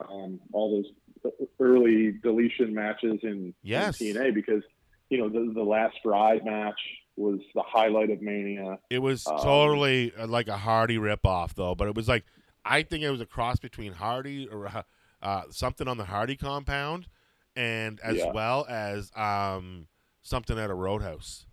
um, 0.10 0.40
all 0.54 0.84
those 1.24 1.32
early 1.60 2.14
deletion 2.24 2.74
matches 2.74 3.20
in, 3.24 3.54
Yes. 3.64 4.00
in 4.00 4.16
TNA 4.16 4.34
because 4.36 4.64
you 5.10 5.18
know 5.18 5.30
the 5.30 5.52
the 5.54 5.64
last 5.64 5.98
ride 6.06 6.46
match 6.46 6.80
was 7.16 7.40
the 7.56 7.64
highlight 7.66 8.12
of 8.12 8.22
Mania. 8.22 8.78
It 8.90 9.00
was 9.00 9.26
Um, 9.28 9.38
totally 9.40 10.14
uh, 10.16 10.28
like 10.28 10.48
a 10.48 10.58
Hardy 10.58 10.98
ripoff, 10.98 11.56
though. 11.56 11.76
But 11.76 11.88
it 11.88 11.96
was 11.96 12.08
like 12.08 12.26
I 12.64 12.84
think 12.84 13.04
it 13.04 13.10
was 13.10 13.22
a 13.22 13.26
cross 13.26 13.60
between 13.60 13.94
Hardy 13.94 14.48
or 14.48 14.68
uh, 14.68 14.84
uh, 15.22 15.44
something 15.50 15.88
on 15.88 15.98
the 15.98 16.06
Hardy 16.06 16.36
compound, 16.36 17.08
and 17.56 18.00
as 18.02 18.18
Yeah. 18.18 18.32
well 18.34 18.66
as 18.70 19.12
um, 19.16 19.88
something 20.22 20.60
at 20.60 20.70
a 20.70 20.76
Roadhouse. 20.76 21.46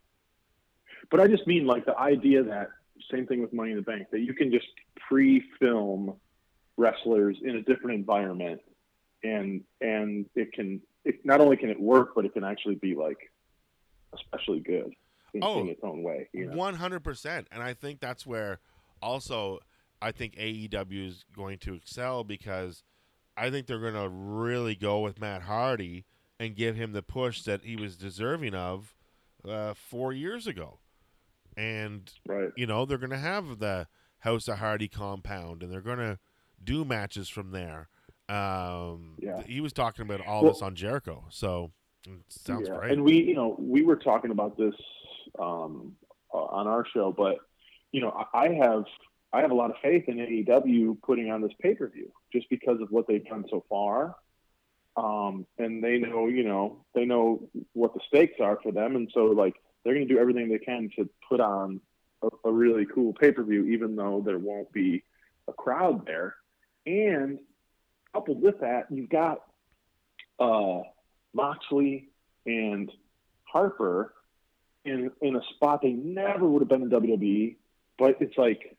But 1.10 1.20
I 1.20 1.28
just 1.28 1.46
mean 1.46 1.66
like 1.66 1.86
the 1.86 1.96
idea 1.98 2.42
that 2.42 2.70
same 3.10 3.26
thing 3.26 3.40
with 3.40 3.52
Money 3.52 3.70
in 3.70 3.76
the 3.76 3.82
Bank 3.82 4.08
that 4.12 4.20
you 4.20 4.34
can 4.34 4.50
just 4.50 4.66
pre-film 5.08 6.14
wrestlers 6.76 7.36
in 7.42 7.56
a 7.56 7.62
different 7.62 7.96
environment, 7.98 8.60
and 9.22 9.62
and 9.80 10.26
it 10.34 10.52
can 10.52 10.80
it, 11.04 11.24
not 11.24 11.40
only 11.40 11.56
can 11.56 11.70
it 11.70 11.80
work, 11.80 12.14
but 12.14 12.24
it 12.24 12.32
can 12.32 12.44
actually 12.44 12.76
be 12.76 12.94
like 12.94 13.30
especially 14.14 14.60
good 14.60 14.92
in, 15.32 15.42
Oh, 15.42 15.60
in 15.60 15.68
its 15.68 15.80
own 15.82 16.02
way. 16.02 16.28
One 16.54 16.74
hundred 16.74 17.00
percent, 17.00 17.48
and 17.52 17.62
I 17.62 17.74
think 17.74 18.00
that's 18.00 18.26
where 18.26 18.60
also 19.02 19.60
I 20.00 20.12
think 20.12 20.36
AEW 20.36 21.08
is 21.08 21.24
going 21.34 21.58
to 21.60 21.74
excel 21.74 22.24
because 22.24 22.82
I 23.36 23.50
think 23.50 23.66
they're 23.66 23.80
going 23.80 23.94
to 23.94 24.08
really 24.08 24.74
go 24.74 25.00
with 25.00 25.20
Matt 25.20 25.42
Hardy 25.42 26.04
and 26.38 26.54
give 26.54 26.76
him 26.76 26.92
the 26.92 27.02
push 27.02 27.42
that 27.42 27.64
he 27.64 27.76
was 27.76 27.96
deserving 27.96 28.54
of 28.54 28.94
uh, 29.48 29.74
four 29.74 30.12
years 30.12 30.46
ago, 30.46 30.78
and 31.56 32.12
Right. 32.26 32.50
you 32.56 32.66
know 32.66 32.84
they're 32.84 32.98
going 32.98 33.10
to 33.10 33.16
have 33.18 33.58
the 33.58 33.86
House 34.20 34.48
of 34.48 34.58
Hardy 34.58 34.88
compound, 34.88 35.62
and 35.62 35.70
they're 35.72 35.80
going 35.80 35.98
to 35.98 36.18
do 36.62 36.84
matches 36.84 37.28
from 37.28 37.50
there. 37.50 37.88
Um, 38.28 39.16
Yeah. 39.18 39.42
he 39.42 39.60
was 39.60 39.72
talking 39.72 40.02
about 40.02 40.20
all 40.26 40.42
Well- 40.44 40.52
this 40.52 40.62
on 40.62 40.74
Jericho, 40.74 41.24
so 41.30 41.72
it 42.06 42.20
sounds 42.28 42.68
Yeah, 42.68 42.78
great. 42.78 42.92
And 42.92 43.04
we, 43.04 43.22
you 43.22 43.34
know, 43.34 43.54
we 43.58 43.82
were 43.82 43.96
talking 43.96 44.30
about 44.30 44.56
this 44.56 44.74
um, 45.38 45.96
uh, 46.32 46.38
on 46.38 46.66
our 46.66 46.84
show, 46.86 47.12
but 47.12 47.38
you 47.92 48.00
know, 48.00 48.10
I, 48.10 48.44
I 48.46 48.48
have 48.54 48.84
I 49.32 49.40
have 49.40 49.50
a 49.50 49.54
lot 49.54 49.70
of 49.70 49.76
faith 49.82 50.04
in 50.08 50.18
AEW 50.18 51.00
putting 51.02 51.30
on 51.30 51.40
this 51.42 51.52
pay 51.60 51.74
per 51.74 51.88
view 51.88 52.10
just 52.32 52.48
because 52.50 52.80
of 52.80 52.90
what 52.90 53.06
they've 53.08 53.24
done 53.24 53.44
so 53.50 53.64
far. 53.68 54.16
Um, 54.96 55.44
and 55.58 55.82
they 55.82 55.98
know, 55.98 56.28
you 56.28 56.44
know, 56.44 56.84
they 56.94 57.04
know 57.04 57.48
what 57.72 57.94
the 57.94 58.00
stakes 58.06 58.38
are 58.40 58.60
for 58.62 58.70
them, 58.70 58.94
and 58.96 59.10
so 59.12 59.24
like 59.26 59.54
they're 59.84 59.94
going 59.94 60.08
to 60.08 60.14
do 60.14 60.20
everything 60.20 60.48
they 60.48 60.58
can 60.58 60.90
to 60.96 61.08
put 61.28 61.40
on 61.40 61.80
a, 62.22 62.28
a 62.48 62.52
really 62.52 62.86
cool 62.86 63.12
pay 63.12 63.32
per 63.32 63.42
view, 63.42 63.66
even 63.66 63.96
though 63.96 64.22
there 64.24 64.38
won't 64.38 64.72
be 64.72 65.02
a 65.48 65.52
crowd 65.52 66.06
there. 66.06 66.34
And 66.86 67.38
coupled 68.12 68.42
with 68.42 68.60
that, 68.60 68.86
you've 68.90 69.10
got 69.10 69.42
uh, 70.38 70.80
Moxley 71.32 72.08
and 72.46 72.90
Harper 73.44 74.14
in 74.84 75.10
in 75.20 75.36
a 75.36 75.40
spot 75.54 75.80
they 75.82 75.92
never 75.92 76.46
would 76.46 76.60
have 76.60 76.68
been 76.68 76.82
in 76.82 76.90
WWE, 76.90 77.56
but 77.98 78.16
it's 78.20 78.36
like 78.36 78.76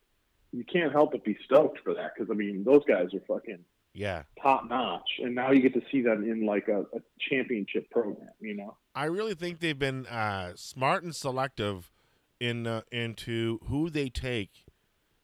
you 0.52 0.64
can't 0.64 0.92
help 0.92 1.12
but 1.12 1.24
be 1.24 1.38
stoked 1.46 1.80
for 1.84 1.94
that 1.96 2.12
because 2.16 2.30
I 2.32 2.36
mean 2.36 2.64
those 2.64 2.84
guys 2.88 3.08
are 3.14 3.22
fucking 3.28 3.60
yeah. 3.96 4.24
top 4.42 4.70
notch, 4.70 5.10
and 5.24 5.34
now 5.34 5.52
you 5.52 5.62
get 5.62 5.74
to 5.74 5.82
see 5.92 6.02
them 6.02 6.24
in 6.30 6.46
like 6.46 6.68
a, 6.68 6.82
a 6.82 7.02
championship 7.30 7.90
program, 7.90 8.30
you 8.40 8.56
know. 8.56 8.76
I 8.94 9.06
really 9.06 9.34
think 9.34 9.60
they've 9.60 9.78
been 9.78 10.06
uh, 10.06 10.54
smart 10.56 11.04
and 11.04 11.16
selective 11.16 11.92
in 12.40 12.68
uh, 12.68 12.82
into 12.92 13.60
who 13.68 13.90
they 13.90 14.10
take 14.10 14.66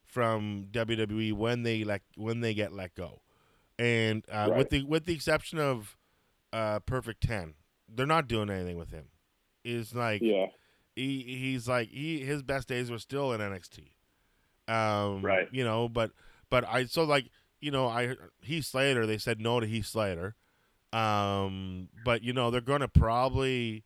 from 0.05 0.67
WWE 0.71 1.33
when 1.33 1.63
they 1.63 1.83
let 1.83 2.01
when 2.15 2.39
they 2.41 2.53
get 2.53 2.73
let 2.73 2.95
go, 2.95 3.21
and 3.77 4.25
uh, 4.31 4.47
Right. 4.49 4.57
with 4.57 4.69
the 4.69 4.83
with 4.85 5.05
the 5.05 5.13
exception 5.13 5.59
of 5.59 5.97
uh, 6.53 6.79
Perfect 6.79 7.21
Ten, 7.21 7.53
they're 7.87 8.05
not 8.05 8.27
doing 8.27 8.49
anything 8.49 8.77
with 8.77 8.91
him. 8.91 9.05
Is 9.63 9.93
like 9.93 10.21
Yeah, 10.21 10.47
he 10.95 11.21
he's 11.21 11.67
like 11.67 11.89
he 11.89 12.19
his 12.21 12.41
best 12.41 12.67
days 12.67 12.89
were 12.89 12.99
still 12.99 13.33
in 13.33 13.41
NXT. 13.41 13.89
Um, 14.67 15.21
Right. 15.21 15.47
You 15.51 15.63
know, 15.63 15.89
but 15.89 16.11
but 16.49 16.65
I 16.67 16.85
so 16.85 17.03
like 17.03 17.29
you 17.61 17.71
know 17.71 17.87
I 17.87 18.15
Heath 18.41 18.65
Slater 18.65 19.05
they 19.05 19.17
said 19.17 19.39
no 19.39 19.59
to 19.59 19.67
Heath 19.67 19.85
Slater, 19.85 20.35
um, 20.91 21.89
but 22.03 22.23
you 22.23 22.33
know 22.33 22.51
they're 22.51 22.61
gonna 22.61 22.87
probably 22.87 23.83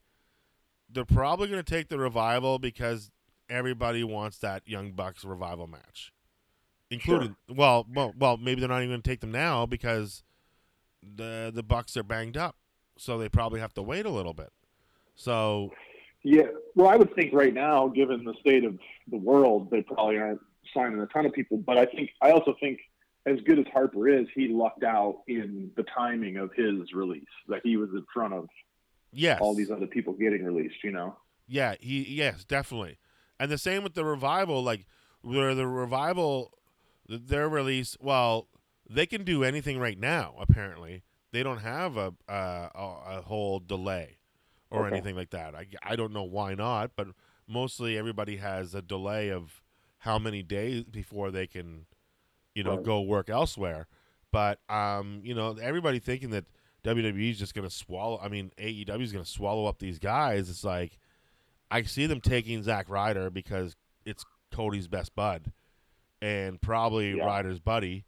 they're 0.89 1.05
probably 1.05 1.47
gonna 1.47 1.63
take 1.63 1.89
the 1.89 1.99
revival 1.99 2.57
because 2.57 3.11
everybody 3.49 4.03
wants 4.03 4.39
that 4.39 4.67
Young 4.67 4.93
Bucks 4.93 5.23
revival 5.23 5.67
match, 5.67 6.11
including 6.89 7.35
well 7.49 7.85
well 7.93 8.13
well 8.17 8.37
maybe 8.37 8.61
they're 8.61 8.69
not 8.69 8.81
even 8.81 8.91
gonna 8.91 9.01
take 9.01 9.21
them 9.21 9.31
now 9.31 9.65
because 9.65 10.23
the 11.03 11.51
the 11.53 11.63
Bucks 11.63 11.95
are 11.97 12.03
banged 12.03 12.37
up, 12.37 12.55
so 12.97 13.17
they 13.17 13.29
probably 13.29 13.59
have 13.59 13.73
to 13.75 13.83
wait 13.83 14.05
a 14.05 14.11
little 14.11 14.33
bit. 14.33 14.51
So 15.15 15.71
yeah. 16.25 16.47
Well, 16.73 16.89
I 16.89 16.95
would 16.95 17.13
think 17.15 17.33
right 17.33 17.53
now, 17.53 17.87
given 17.87 18.23
the 18.23 18.33
state 18.39 18.65
of 18.65 18.79
the 19.09 19.17
world, 19.17 19.69
they 19.69 19.83
probably 19.83 20.17
aren't 20.17 20.41
signing 20.73 20.99
a 20.99 21.05
ton 21.05 21.27
of 21.27 21.33
people. 21.33 21.57
But 21.57 21.77
I 21.77 21.85
think 21.85 22.09
I 22.19 22.31
also 22.31 22.55
think 22.59 22.79
as 23.25 23.39
good 23.45 23.59
as 23.59 23.65
Harper 23.73 24.07
is, 24.07 24.27
he 24.33 24.47
lucked 24.47 24.83
out 24.83 25.21
in 25.27 25.71
the 25.75 25.83
timing 25.83 26.37
of 26.37 26.51
his 26.53 26.93
release. 26.93 27.23
That 27.47 27.61
he 27.63 27.77
was 27.77 27.89
in 27.89 28.05
front 28.13 28.33
of 28.33 28.47
yes, 29.11 29.39
all 29.41 29.55
these 29.55 29.71
other 29.71 29.87
people 29.87 30.13
getting 30.13 30.43
released. 30.43 30.83
You 30.83 30.91
know. 30.91 31.17
Yeah, 31.47 31.75
he 31.79 32.03
yes, 32.03 32.43
definitely. 32.43 32.97
And 33.39 33.51
the 33.51 33.57
same 33.57 33.83
with 33.83 33.93
the 33.93 34.05
revival, 34.05 34.63
like 34.63 34.85
where 35.21 35.53
the 35.55 35.67
revival 35.67 36.51
their 37.07 37.47
release, 37.49 37.97
well, 37.99 38.47
they 38.89 39.05
can 39.05 39.23
do 39.23 39.43
anything 39.43 39.79
right 39.79 39.99
now, 39.99 40.35
apparently. 40.39 41.03
They 41.31 41.43
don't 41.43 41.59
have 41.59 41.97
a 41.97 42.13
a, 42.27 42.33
a, 42.33 43.01
a 43.17 43.21
whole 43.21 43.59
delay 43.59 44.17
or 44.71 44.85
Okay. 44.85 44.95
anything 44.95 45.15
like 45.15 45.29
that. 45.31 45.53
I, 45.55 45.67
I 45.83 45.95
don't 45.95 46.13
know 46.13 46.23
why 46.23 46.55
not, 46.55 46.91
but 46.95 47.07
mostly 47.47 47.97
everybody 47.97 48.37
has 48.37 48.73
a 48.73 48.81
delay 48.81 49.29
of 49.29 49.61
how 49.99 50.17
many 50.19 50.43
days 50.43 50.83
before 50.83 51.31
they 51.31 51.47
can, 51.47 51.85
you 52.55 52.63
know, 52.63 52.77
Right. 52.77 52.83
go 52.85 53.01
work 53.01 53.29
elsewhere. 53.29 53.87
But 54.31 54.59
um, 54.69 55.21
you 55.23 55.35
know, 55.35 55.55
everybody 55.61 55.99
thinking 55.99 56.31
that 56.31 56.45
WWE 56.83 57.31
is 57.31 57.39
just 57.39 57.53
going 57.53 57.67
to 57.67 57.73
swallow. 57.73 58.19
I 58.21 58.27
mean, 58.27 58.51
AEW 58.57 59.01
is 59.01 59.11
going 59.11 59.23
to 59.23 59.29
swallow 59.29 59.65
up 59.65 59.79
these 59.79 59.99
guys. 59.99 60.49
It's 60.49 60.63
like 60.63 60.97
I 61.71 61.83
see 61.83 62.05
them 62.05 62.21
taking 62.21 62.63
Zack 62.63 62.89
Ryder 62.89 63.29
because 63.29 63.75
it's 64.05 64.25
Cody's 64.51 64.87
best 64.87 65.15
bud, 65.15 65.51
and 66.21 66.61
probably 66.61 67.17
Yeah. 67.17 67.25
Ryder's 67.25 67.59
buddy, 67.59 68.05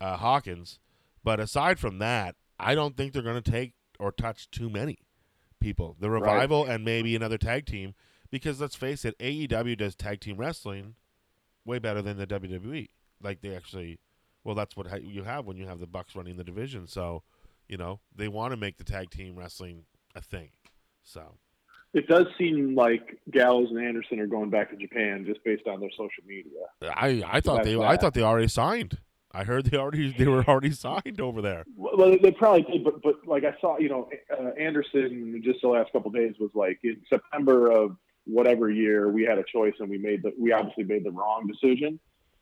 uh, 0.00 0.16
Hawkins. 0.16 0.78
But 1.24 1.40
aside 1.40 1.78
from 1.78 1.98
that, 1.98 2.36
I 2.58 2.74
don't 2.74 2.96
think 2.96 3.12
they're 3.12 3.22
going 3.22 3.42
to 3.42 3.50
take 3.50 3.74
or 3.98 4.12
touch 4.12 4.50
too 4.50 4.68
many 4.70 4.98
people. 5.60 5.96
The 5.98 6.10
Right. 6.10 6.20
revival 6.22 6.64
and 6.64 6.84
maybe 6.84 7.14
another 7.16 7.38
tag 7.38 7.66
team, 7.66 7.94
because 8.30 8.60
let's 8.60 8.76
face 8.76 9.04
it, 9.04 9.16
AEW 9.18 9.76
does 9.76 9.94
tag 9.96 10.20
team 10.20 10.36
wrestling 10.36 10.94
way 11.64 11.78
better 11.78 12.00
than 12.02 12.16
the 12.16 12.26
WWE. 12.26 12.88
Like 13.22 13.40
they 13.40 13.54
actually, 13.54 13.98
well, 14.44 14.54
that's 14.54 14.76
what 14.76 14.86
ha- 14.86 14.96
you 15.02 15.24
have 15.24 15.46
when 15.46 15.56
you 15.56 15.66
have 15.66 15.80
the 15.80 15.86
Bucks 15.86 16.14
running 16.16 16.36
the 16.36 16.44
division. 16.44 16.86
So, 16.86 17.22
you 17.68 17.76
know, 17.76 18.00
they 18.14 18.28
want 18.28 18.52
to 18.52 18.56
make 18.56 18.78
the 18.78 18.84
tag 18.84 19.10
team 19.10 19.36
wrestling 19.36 19.84
a 20.14 20.20
thing. 20.20 20.50
So. 21.02 21.34
It 21.94 22.06
does 22.06 22.26
seem 22.36 22.74
like 22.74 23.18
Gallows 23.30 23.70
and 23.70 23.78
Anderson 23.78 24.20
are 24.20 24.26
going 24.26 24.50
back 24.50 24.70
to 24.70 24.76
Japan 24.76 25.24
just 25.26 25.42
based 25.42 25.66
on 25.66 25.80
their 25.80 25.90
social 25.92 26.22
media. 26.26 26.60
I 26.82 27.22
I 27.26 27.40
thought 27.40 27.64
they 27.64 27.80
I 27.80 27.96
thought 27.96 28.12
they 28.12 28.22
already 28.22 28.48
signed. 28.48 28.98
I 29.32 29.44
heard 29.44 29.66
they 29.66 29.76
already 29.76 30.12
they 30.12 30.26
were 30.26 30.44
already 30.44 30.70
signed 30.70 31.20
over 31.20 31.40
there. 31.40 31.64
Well, 31.76 32.16
they 32.22 32.30
probably 32.30 32.62
did, 32.62 32.84
but 32.84 33.02
but 33.02 33.26
like 33.26 33.44
I 33.44 33.58
saw, 33.60 33.78
you 33.78 33.88
know, 33.88 34.10
uh, 34.30 34.50
Anderson 34.60 35.40
just 35.44 35.60
the 35.62 35.68
last 35.68 35.92
couple 35.92 36.08
of 36.08 36.14
days 36.14 36.34
was 36.38 36.50
like 36.54 36.78
in 36.84 37.00
September 37.08 37.70
of 37.70 37.96
whatever 38.24 38.70
year 38.70 39.10
we 39.10 39.24
had 39.24 39.38
a 39.38 39.44
choice 39.50 39.74
and 39.80 39.88
we 39.88 39.96
made 39.96 40.22
the 40.22 40.32
we 40.38 40.52
obviously 40.52 40.84
made 40.84 41.04
the 41.04 41.10
wrong 41.10 41.46
decision. 41.46 41.98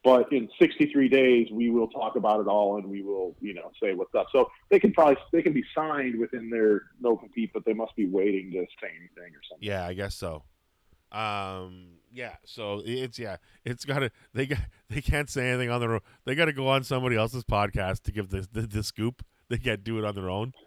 But 0.06 0.32
in 0.32 0.48
63 0.60 1.08
days, 1.08 1.48
we 1.50 1.68
will 1.68 1.88
talk 1.88 2.14
about 2.14 2.38
it 2.38 2.46
all 2.46 2.76
and 2.76 2.88
we 2.88 3.02
will, 3.02 3.34
you 3.40 3.52
know, 3.52 3.72
say 3.82 3.92
what's 3.92 4.14
up. 4.14 4.28
So 4.30 4.48
they 4.70 4.78
can 4.78 4.92
probably 4.92 5.16
they 5.32 5.42
can 5.42 5.52
be 5.52 5.64
signed 5.74 6.16
within 6.16 6.48
their 6.48 6.82
no 7.00 7.16
compete, 7.16 7.50
but 7.52 7.64
they 7.64 7.72
must 7.72 7.96
be 7.96 8.06
waiting 8.06 8.52
to 8.52 8.64
say 8.80 8.88
anything 8.96 9.34
or 9.34 9.40
something. 9.50 9.68
Yeah, 9.68 9.84
I 9.84 9.94
guess 9.94 10.14
so. 10.14 10.44
Um, 11.10 11.94
yeah. 12.12 12.36
So 12.44 12.82
it's 12.84 13.18
yeah, 13.18 13.38
it's 13.64 13.84
got 13.84 13.98
to 13.98 14.12
they 14.32 14.46
got 14.46 14.60
they 14.88 15.00
can't 15.00 15.28
say 15.28 15.48
anything 15.48 15.70
on 15.70 15.80
their 15.80 15.94
own. 15.94 16.00
They 16.24 16.36
got 16.36 16.44
to 16.44 16.52
go 16.52 16.68
on 16.68 16.84
somebody 16.84 17.16
else's 17.16 17.42
podcast 17.42 18.04
to 18.04 18.12
give 18.12 18.30
the 18.30 18.46
the, 18.52 18.60
the 18.60 18.84
scoop. 18.84 19.24
They 19.48 19.58
can't 19.58 19.82
do 19.82 19.98
it 19.98 20.04
on 20.04 20.14
their 20.14 20.30
own. 20.30 20.52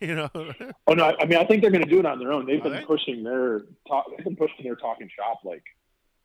You 0.00 0.16
know. 0.16 0.30
Oh 0.88 0.94
no, 0.94 1.14
I 1.18 1.26
mean 1.26 1.38
I 1.38 1.44
think 1.44 1.62
they're 1.62 1.70
going 1.70 1.84
to 1.84 1.88
do 1.88 2.00
it 2.00 2.06
on 2.06 2.18
their 2.18 2.32
own. 2.32 2.44
They've 2.44 2.60
been 2.60 2.84
pushing 2.86 3.22
their 3.22 3.62
talk. 3.88 4.06
They've 4.10 4.24
been 4.24 4.34
pushing 4.34 4.64
their 4.64 4.74
talking 4.74 5.08
shop 5.16 5.38
like 5.44 5.62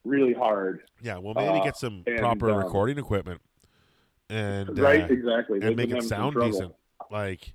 really 0.03 0.33
hard. 0.33 0.81
Yeah, 1.01 1.17
well, 1.17 1.33
maybe 1.33 1.59
Uh, 1.59 1.63
get 1.63 1.77
some 1.77 2.03
and, 2.05 2.17
proper 2.17 2.49
um, 2.49 2.57
recording 2.57 2.97
equipment 2.97 3.41
and 4.31 4.79
right, 4.79 5.03
uh, 5.03 5.07
exactly. 5.07 5.59
They've 5.59 5.67
and 5.69 5.75
make 5.77 5.91
it 5.91 6.03
sound 6.03 6.37
decent. 6.39 6.73
Like, 7.11 7.51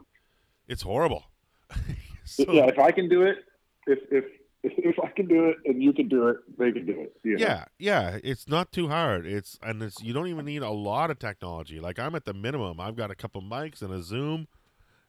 it's 0.69 0.83
horrible. 0.83 1.25
so, 2.25 2.45
yeah, 2.49 2.67
if 2.67 2.79
I 2.79 2.91
can 2.93 3.09
do 3.09 3.23
it, 3.23 3.39
if 3.87 3.99
if 4.11 4.25
if 4.63 4.97
I 5.03 5.09
can 5.09 5.27
do 5.27 5.47
it 5.47 5.57
and 5.65 5.83
you 5.83 5.93
can 5.93 6.09
do 6.09 6.29
it, 6.29 6.37
they 6.59 6.73
can 6.73 6.85
do 6.85 6.93
it. 7.01 7.17
know? 7.25 7.37
yeah, 7.39 7.65
yeah, 7.79 8.19
it's 8.23 8.47
not 8.49 8.73
too 8.73 8.89
hard. 8.89 9.27
It's 9.27 9.59
and 9.63 9.83
it's 9.83 10.03
you 10.03 10.13
don't 10.13 10.27
even 10.27 10.45
need 10.45 10.63
a 10.63 10.71
lot 10.71 11.11
of 11.11 11.19
technology. 11.19 11.81
Like 11.81 11.99
I'm 11.99 12.15
at 12.15 12.25
the 12.27 12.35
minimum. 12.35 12.79
I've 12.79 12.97
got 12.97 13.11
a 13.11 13.15
couple 13.15 13.41
mics 13.41 13.81
and 13.81 13.93
a 13.93 14.03
Zoom, 14.03 14.47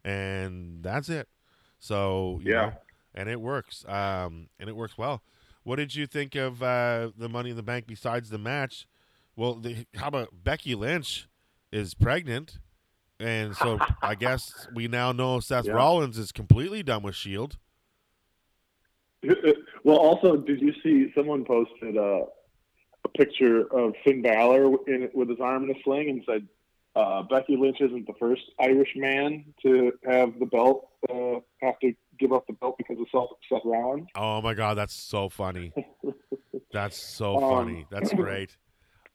and 0.05 0.83
that's 0.83 1.09
it. 1.09 1.27
So 1.79 2.39
you 2.43 2.51
Yeah. 2.53 2.61
know, 2.61 2.73
and 3.13 3.29
it 3.29 3.41
works. 3.41 3.83
Um, 3.87 4.49
and 4.59 4.69
it 4.69 4.75
works 4.75 4.97
well. 4.97 5.21
What 5.67 5.79
did 5.79 5.93
you 5.95 6.07
think 6.07 6.35
of 6.35 6.63
uh, 6.63 7.09
the 7.17 7.27
Money 7.27 7.49
in 7.49 7.57
the 7.57 7.61
Bank 7.61 7.87
besides 7.87 8.29
the 8.29 8.37
match? 8.37 8.87
Well, 9.35 9.55
the, 9.55 9.85
how 9.97 10.07
about 10.07 10.29
Becky 10.41 10.75
Lynch 10.75 11.27
is 11.73 11.93
pregnant, 11.93 12.59
and 13.19 13.53
so 13.53 13.77
I 14.01 14.15
guess 14.19 14.69
we 14.73 14.87
now 14.87 15.11
know 15.11 15.41
Seth 15.41 15.65
Yeah. 15.65 15.73
Rollins 15.73 16.17
is 16.17 16.31
completely 16.31 16.83
done 16.83 17.03
with 17.03 17.15
Shield. 17.15 17.57
well, 19.83 19.97
also, 19.97 20.37
did 20.37 20.61
you 20.61 20.71
see 20.81 21.11
someone 21.13 21.43
posted 21.43 21.97
uh, 21.97 22.21
a 23.03 23.09
picture 23.17 23.63
of 23.69 23.93
Finn 24.05 24.21
Balor 24.21 24.73
in, 24.87 25.09
with 25.13 25.27
his 25.27 25.41
arm 25.41 25.65
in 25.65 25.71
a 25.75 25.83
sling 25.83 26.09
and 26.09 26.23
said 26.25 26.47
uh, 26.95 27.23
Becky 27.23 27.57
Lynch 27.57 27.81
isn't 27.81 28.07
the 28.07 28.13
first 28.17 28.43
Irish 28.57 28.93
man 28.95 29.43
to 29.63 29.91
have 30.05 30.39
the 30.39 30.45
belt 30.45 30.87
uh, 31.09 31.41
have 31.61 31.77
to 31.79 31.93
give 32.19 32.33
up 32.33 32.45
the 32.47 32.53
belt 32.53 32.75
because 32.77 32.97
of 32.99 33.07
Seth, 33.11 33.37
Seth 33.49 33.61
Rollins. 33.65 34.07
Oh 34.15 34.41
my 34.41 34.53
god, 34.53 34.75
that's 34.77 34.93
so 34.93 35.29
funny. 35.29 35.73
That's 36.73 36.97
so 36.97 37.37
Um, 37.37 37.49
funny. 37.49 37.85
That's 37.89 38.13
great. 38.13 38.57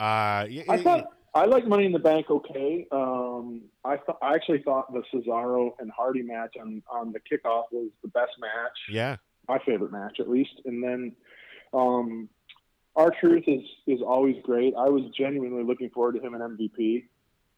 Uh, 0.00 0.48
y- 0.48 0.64
I 0.70 0.82
thought 0.82 1.04
I 1.34 1.44
like 1.44 1.66
Money 1.66 1.84
in 1.84 1.92
the 1.92 1.98
Bank. 1.98 2.30
Okay, 2.30 2.86
um, 2.90 3.60
I 3.84 3.98
thought 3.98 4.18
I 4.22 4.34
actually 4.34 4.62
thought 4.62 4.92
the 4.92 5.02
Cesaro 5.12 5.72
and 5.78 5.90
Hardy 5.90 6.22
match 6.22 6.54
on 6.60 6.82
on 6.90 7.12
the 7.12 7.20
kickoff 7.20 7.64
was 7.70 7.90
the 8.02 8.08
best 8.08 8.32
match. 8.40 8.76
yeah, 8.90 9.16
my 9.48 9.58
favorite 9.66 9.92
match 9.92 10.18
at 10.18 10.28
least. 10.30 10.60
And 10.64 10.82
then 10.82 11.12
um, 11.74 12.28
R-Truth 12.96 13.44
is 13.46 13.62
is 13.86 14.00
always 14.00 14.36
great. 14.42 14.74
I 14.76 14.88
was 14.88 15.02
genuinely 15.16 15.62
looking 15.62 15.90
forward 15.90 16.14
to 16.16 16.20
him 16.20 16.34
in 16.34 16.40
MVP, 16.40 17.04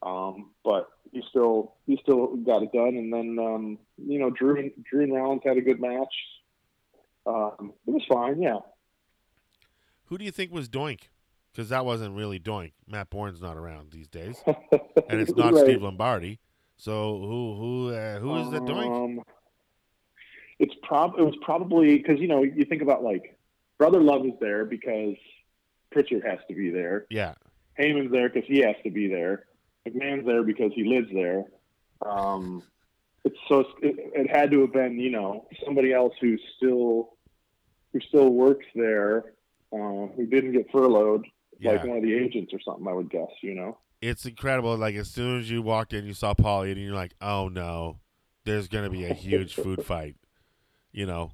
um, 0.04 0.50
but 0.64 0.88
he 1.12 1.22
still 1.30 1.74
he 1.86 1.98
still 2.02 2.36
got 2.36 2.62
it 2.62 2.72
done. 2.72 2.96
And 2.96 3.12
then 3.12 3.38
um, 3.38 3.78
you 3.96 4.18
know 4.18 4.30
Drew 4.30 4.58
and 4.58 4.70
Drew 4.88 5.02
and 5.04 5.14
Rollins 5.14 5.42
had 5.44 5.56
a 5.56 5.62
good 5.62 5.80
match. 5.80 6.14
Um, 7.26 7.72
it 7.86 7.90
was 7.90 8.02
fine, 8.06 8.42
yeah. 8.42 8.58
who 10.06 10.18
do 10.18 10.24
you 10.26 10.30
think 10.30 10.52
was 10.52 10.68
Doink? 10.68 11.08
Because 11.50 11.70
that 11.70 11.86
wasn't 11.86 12.14
really 12.14 12.38
Doink. 12.38 12.72
Matt 12.86 13.08
Borne's 13.08 13.40
not 13.40 13.56
around 13.56 13.92
these 13.92 14.08
days, 14.08 14.42
and 14.46 15.20
it's 15.20 15.34
not 15.34 15.54
Right. 15.54 15.64
Steve 15.64 15.82
Lombardi. 15.82 16.38
So 16.76 17.18
who 17.18 17.54
who 17.56 17.94
uh, 17.94 18.18
who 18.18 18.36
is 18.40 18.50
the 18.50 18.60
Doink? 18.60 19.04
Um, 19.04 19.24
it's 20.58 20.74
prob 20.82 21.14
it 21.18 21.22
was 21.22 21.36
probably 21.42 21.96
because 21.96 22.20
you 22.20 22.28
know 22.28 22.42
you 22.42 22.64
think 22.64 22.82
about 22.82 23.02
like 23.02 23.38
Brother 23.78 24.00
Love 24.00 24.26
is 24.26 24.32
there 24.40 24.64
because 24.64 25.14
Prichard 25.90 26.24
has 26.24 26.38
to 26.48 26.54
be 26.54 26.70
there. 26.70 27.06
Yeah, 27.10 27.34
Heyman's 27.78 28.12
there 28.12 28.28
because 28.28 28.48
he 28.48 28.60
has 28.60 28.76
to 28.84 28.90
be 28.90 29.08
there. 29.08 29.46
McMahon's 29.86 30.26
there 30.26 30.42
because 30.42 30.72
he 30.74 30.84
lives 30.84 31.08
there. 31.12 31.44
Um, 32.04 32.62
it's 33.24 33.36
so 33.48 33.60
it, 33.82 33.96
it 34.14 34.30
had 34.30 34.50
to 34.50 34.62
have 34.62 34.72
been 34.72 34.98
you 34.98 35.10
know 35.10 35.46
somebody 35.64 35.92
else 35.92 36.14
who 36.20 36.36
still 36.56 37.14
who 37.92 38.00
still 38.00 38.30
works 38.30 38.66
there, 38.74 39.18
uh, 39.72 40.06
who 40.16 40.26
didn't 40.26 40.52
get 40.52 40.70
furloughed, 40.70 41.26
like 41.62 41.84
one 41.84 41.96
of 41.96 42.02
the 42.02 42.14
agents 42.14 42.52
or 42.52 42.60
something. 42.60 42.86
I 42.88 42.92
would 42.92 43.10
guess. 43.10 43.30
You 43.42 43.54
know. 43.54 43.78
It's 44.02 44.26
incredible. 44.26 44.76
Like 44.76 44.96
as 44.96 45.08
soon 45.08 45.40
as 45.40 45.50
you 45.50 45.62
walked 45.62 45.94
in, 45.94 46.04
you 46.04 46.12
saw 46.12 46.34
Paul 46.34 46.62
and 46.62 46.76
you're 46.76 46.94
like, 46.94 47.14
"Oh 47.20 47.48
no, 47.48 48.00
there's 48.44 48.68
gonna 48.68 48.90
be 48.90 49.04
a 49.06 49.14
huge 49.14 49.54
food 49.54 49.84
fight," 49.86 50.16
you 50.92 51.06
know. 51.06 51.32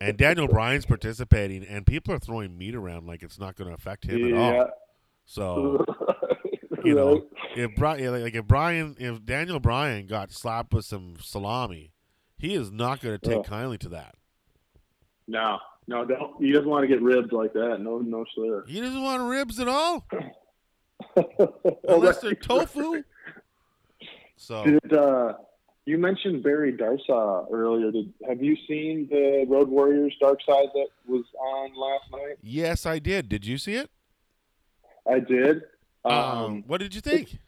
And 0.00 0.16
Daniel 0.16 0.46
Bryan's 0.46 0.86
participating, 0.86 1.64
and 1.64 1.84
people 1.84 2.14
are 2.14 2.20
throwing 2.20 2.56
meat 2.56 2.76
around 2.76 3.06
like 3.08 3.24
it's 3.24 3.40
not 3.40 3.56
going 3.56 3.68
to 3.68 3.74
affect 3.74 4.04
him 4.04 4.32
at 4.32 4.38
all. 4.38 4.70
So 5.24 5.84
you 6.84 6.94
know, 6.94 7.26
if 7.56 7.74
Brian, 7.76 8.22
like 8.22 8.34
if 8.34 8.46
Brian, 8.46 8.96
if 8.98 9.24
Daniel 9.24 9.60
Bryan 9.60 10.06
got 10.06 10.30
slapped 10.32 10.72
with 10.74 10.84
some 10.84 11.16
salami, 11.20 11.92
he 12.36 12.54
is 12.54 12.70
not 12.70 13.00
going 13.00 13.18
to 13.18 13.26
take 13.26 13.44
Yeah. 13.44 13.48
kindly 13.48 13.78
to 13.78 13.88
that. 13.90 14.14
No, 15.26 15.58
no, 15.86 16.04
don't. 16.04 16.42
He 16.42 16.52
doesn't 16.52 16.68
want 16.68 16.82
to 16.84 16.88
get 16.88 17.02
ribbed 17.02 17.32
like 17.32 17.52
that. 17.54 17.78
No, 17.80 17.98
no, 17.98 18.24
sir. 18.34 18.64
He 18.66 18.80
doesn't 18.80 19.02
want 19.02 19.22
ribs 19.28 19.58
at 19.60 19.68
all, 19.68 20.06
unless 21.88 22.18
they're 22.18 22.34
tofu. 22.34 23.02
So 24.36 24.64
Did 24.64 24.92
uh, 24.92 25.34
you 25.84 25.98
mentioned 25.98 26.42
Barry 26.42 26.72
Darsow 26.72 27.46
earlier? 27.52 27.90
Did 27.90 28.12
have 28.28 28.42
you 28.42 28.56
seen 28.68 29.08
the 29.10 29.44
Road 29.48 29.68
Warriors 29.68 30.14
Dark 30.20 30.38
Side 30.48 30.68
that 30.74 30.88
was 31.06 31.24
on 31.38 31.74
last 31.74 32.10
night? 32.12 32.36
yes, 32.42 32.86
I 32.86 32.98
did. 32.98 33.28
Did 33.28 33.44
you 33.46 33.58
see 33.58 33.74
it? 33.74 33.90
I 35.10 35.18
did. 35.20 35.62
Um, 36.08 36.14
Um, 36.44 36.64
what 36.66 36.78
did 36.80 36.94
you 36.94 37.00
think? 37.00 37.38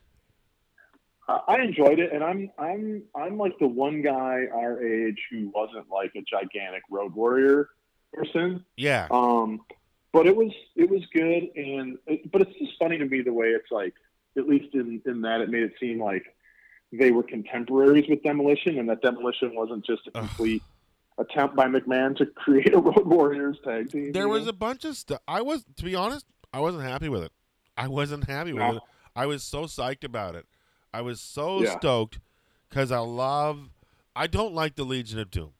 I 1.46 1.60
enjoyed 1.62 2.00
it, 2.00 2.12
and 2.12 2.24
I'm 2.24 2.50
I'm 2.58 3.02
I'm 3.14 3.38
like 3.38 3.56
the 3.60 3.66
one 3.68 4.02
guy 4.02 4.46
our 4.52 4.82
age 4.84 5.18
who 5.30 5.48
wasn't 5.54 5.88
like 5.88 6.12
a 6.16 6.22
gigantic 6.22 6.82
Road 6.90 7.14
Warrior 7.14 7.68
person. 8.12 8.64
Yeah, 8.76 9.06
Um, 9.12 9.60
but 10.12 10.26
it 10.26 10.34
was 10.34 10.50
it 10.74 10.90
was 10.90 11.02
good, 11.12 11.48
and 11.54 11.98
it, 12.08 12.30
but 12.32 12.42
it's 12.42 12.58
just 12.58 12.72
funny 12.80 12.98
to 12.98 13.04
me 13.04 13.20
the 13.22 13.32
way 13.32 13.48
it's 13.48 13.70
like, 13.70 13.94
at 14.36 14.48
least 14.48 14.74
in 14.74 15.00
in 15.06 15.20
that 15.22 15.40
it 15.40 15.50
made 15.50 15.62
it 15.62 15.74
seem 15.78 16.00
like 16.02 16.24
they 16.92 17.12
were 17.12 17.22
contemporaries 17.22 18.08
with 18.08 18.24
Demolition, 18.24 18.78
and 18.80 18.88
that 18.88 19.00
Demolition 19.00 19.54
wasn't 19.54 19.86
just 19.86 20.08
a 20.08 20.18
Ugh. 20.18 20.26
complete 20.26 20.62
attempt 21.18 21.54
by 21.54 21.66
McMahon 21.66 22.16
to 22.16 22.26
create 22.34 22.74
a 22.74 22.78
Road 22.78 23.06
Warriors 23.06 23.58
tag 23.62 23.92
team. 23.92 24.10
there 24.10 24.26
was 24.26 24.44
know? 24.44 24.48
a 24.50 24.54
bunch 24.54 24.84
of 24.84 24.96
stuff. 24.96 25.20
I 25.28 25.42
was, 25.42 25.64
to 25.76 25.84
be 25.84 25.94
honest, 25.94 26.26
I 26.52 26.58
wasn't 26.58 26.82
happy 26.82 27.08
with 27.08 27.22
it. 27.22 27.30
I 27.84 27.88
wasn't 27.88 28.24
happy 28.28 28.52
with 28.52 28.62
No. 28.62 28.76
it. 28.76 28.82
I 29.16 29.26
was 29.26 29.42
so 29.42 29.64
psyched 29.64 30.04
about 30.04 30.34
it. 30.34 30.46
I 30.92 31.00
was 31.02 31.20
so 31.20 31.62
Yeah. 31.62 31.78
stoked 31.78 32.20
because 32.68 32.92
I 32.92 32.98
love. 32.98 33.70
I 34.14 34.26
don't 34.26 34.54
like 34.54 34.74
the 34.76 34.84
Legion 34.84 35.18
of 35.18 35.30
Doom. 35.30 35.52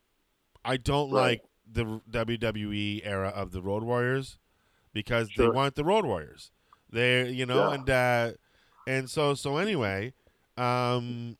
I 0.64 0.76
don't 0.76 1.10
Right. 1.10 1.40
like 1.40 1.44
the 1.72 2.00
WWE 2.10 3.00
era 3.04 3.28
of 3.28 3.52
the 3.52 3.62
Road 3.62 3.82
Warriors 3.84 4.38
because 4.92 5.28
they 5.28 5.44
Sure. 5.44 5.52
weren't 5.52 5.76
the 5.76 5.84
Road 5.84 6.04
Warriors. 6.04 6.50
They, 6.90 7.30
you 7.30 7.46
know, 7.46 7.68
Yeah. 7.68 7.74
and 7.74 7.90
uh, 7.90 8.32
and 8.86 9.08
so 9.10 9.34
so 9.34 9.56
anyway, 9.56 10.12
um, 10.56 11.38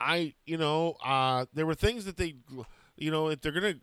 I 0.00 0.34
you 0.46 0.56
know 0.56 0.92
uh, 1.04 1.46
there 1.52 1.66
were 1.66 1.74
things 1.74 2.04
that 2.04 2.16
they, 2.16 2.36
you 2.96 3.10
know, 3.10 3.28
if 3.28 3.40
they're 3.40 3.52
gonna 3.52 3.80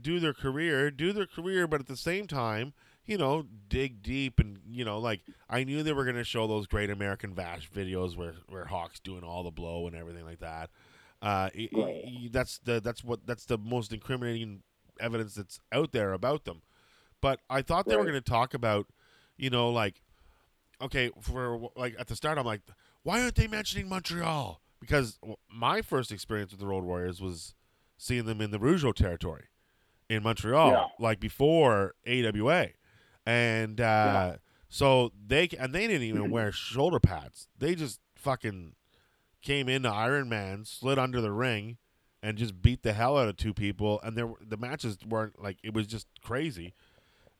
do 0.00 0.20
their 0.20 0.34
career, 0.34 0.90
do 0.90 1.12
their 1.12 1.26
career, 1.26 1.66
but 1.66 1.80
at 1.80 1.86
the 1.86 1.96
same 1.96 2.26
time, 2.26 2.72
you 3.10 3.18
know, 3.18 3.44
dig 3.68 4.02
deep 4.02 4.38
and 4.38 4.60
you 4.70 4.84
know, 4.84 4.98
like 5.00 5.20
I 5.48 5.64
knew 5.64 5.82
they 5.82 5.92
were 5.92 6.04
gonna 6.04 6.24
show 6.24 6.46
those 6.46 6.66
great 6.66 6.90
American 6.90 7.34
Vash 7.34 7.68
videos 7.70 8.16
where 8.16 8.34
where 8.48 8.64
Hawk's 8.66 9.00
doing 9.00 9.24
all 9.24 9.42
the 9.42 9.50
blow 9.50 9.86
and 9.88 9.96
everything 9.96 10.24
like 10.24 10.38
that. 10.40 10.70
Uh, 11.20 11.50
y- 11.54 11.68
Right. 11.72 12.32
that's 12.32 12.58
the 12.58 12.80
that's 12.80 13.02
what 13.04 13.26
that's 13.26 13.44
the 13.46 13.58
most 13.58 13.92
incriminating 13.92 14.62
evidence 15.00 15.34
that's 15.34 15.58
out 15.72 15.90
there 15.92 16.12
about 16.12 16.44
them. 16.44 16.62
But 17.20 17.40
I 17.50 17.62
thought 17.62 17.86
they 17.86 17.96
were 17.96 18.04
going 18.04 18.14
to 18.14 18.20
talk 18.22 18.54
about, 18.54 18.86
you 19.36 19.50
know, 19.50 19.68
like, 19.70 20.00
okay, 20.80 21.10
for 21.20 21.68
like 21.76 21.94
at 21.98 22.06
the 22.06 22.16
start, 22.16 22.38
I'm 22.38 22.46
like, 22.46 22.62
why 23.02 23.20
aren't 23.22 23.34
they 23.34 23.46
mentioning 23.48 23.88
Montreal? 23.88 24.60
Because 24.80 25.18
my 25.52 25.82
first 25.82 26.10
experience 26.12 26.52
with 26.52 26.60
the 26.60 26.66
Road 26.66 26.84
Warriors 26.84 27.20
was 27.20 27.54
seeing 27.98 28.24
them 28.24 28.40
in 28.40 28.50
the 28.52 28.58
Rougeau 28.58 28.94
territory 28.94 29.44
in 30.08 30.22
Montreal, 30.22 30.70
Yeah. 30.70 30.84
like 30.98 31.20
before 31.20 31.94
AWA, 32.06 32.68
and 33.30 33.80
uh, 33.80 34.32
so 34.68 35.12
they 35.24 35.48
and 35.58 35.72
they 35.72 35.86
didn't 35.86 36.02
even 36.02 36.30
wear 36.30 36.50
shoulder 36.52 36.98
pads. 36.98 37.46
They 37.56 37.76
just 37.76 38.00
fucking 38.16 38.74
came 39.40 39.68
into 39.68 39.88
Iron 39.88 40.28
Man, 40.28 40.64
slid 40.64 40.98
under 40.98 41.20
the 41.20 41.30
ring, 41.30 41.76
and 42.24 42.36
just 42.36 42.60
beat 42.60 42.82
the 42.82 42.92
hell 42.92 43.16
out 43.16 43.28
of 43.28 43.36
two 43.36 43.54
people. 43.54 44.00
And 44.02 44.16
there, 44.16 44.32
the 44.40 44.56
matches 44.56 44.98
weren't 45.08 45.40
like 45.40 45.58
it 45.62 45.72
was 45.72 45.86
just 45.86 46.08
crazy. 46.22 46.74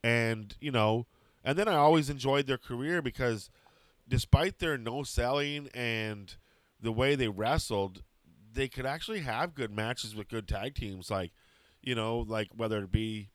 And 0.05 0.55
you 0.61 0.71
know, 0.71 1.07
and 1.45 1.59
then 1.59 1.67
I 1.67 1.75
always 1.75 2.09
enjoyed 2.09 2.47
their 2.47 2.57
career 2.57 3.03
because, 3.03 3.51
despite 4.09 4.61
their 4.61 4.79
no 4.79 5.03
selling 5.03 5.69
and 5.75 6.37
the 6.81 6.93
way 6.93 7.17
they 7.17 7.29
wrestled, 7.29 8.05
they 8.53 8.69
could 8.69 8.87
actually 8.87 9.21
have 9.21 9.57
good 9.57 9.73
matches 9.73 10.15
with 10.15 10.29
good 10.29 10.47
tag 10.47 10.77
teams. 10.77 11.11
Like, 11.11 11.33
you 11.83 11.97
know, 11.97 12.21
like 12.21 12.51
whether 12.57 12.79
it 12.79 12.93
be 12.93 13.31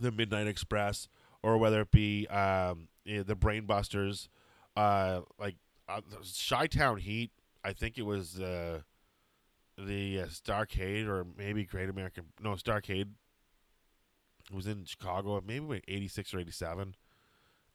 the 0.00 0.12
Midnight 0.12 0.46
Express 0.46 1.08
or 1.42 1.58
whether 1.58 1.80
it 1.82 1.90
be 1.90 2.26
um, 2.28 2.88
eh, 3.06 3.22
the 3.26 3.36
Brainbusters, 3.36 4.28
uh, 4.76 5.22
like 5.38 5.56
uh, 5.88 6.00
Chi 6.48 6.66
Town 6.66 6.98
Heat. 6.98 7.30
I 7.64 7.72
think 7.72 7.98
it 7.98 8.02
was 8.02 8.40
uh, 8.40 8.80
the 9.76 10.20
uh, 10.22 10.26
Starcade 10.26 11.06
or 11.06 11.26
maybe 11.36 11.64
Great 11.64 11.88
American. 11.88 12.26
No, 12.40 12.50
Starcade. 12.52 13.08
it 14.50 14.54
was 14.54 14.66
in 14.66 14.84
Chicago, 14.84 15.40
maybe 15.46 15.82
eighty 15.88 16.08
six 16.08 16.32
or 16.34 16.40
eighty 16.40 16.50
seven. 16.52 16.94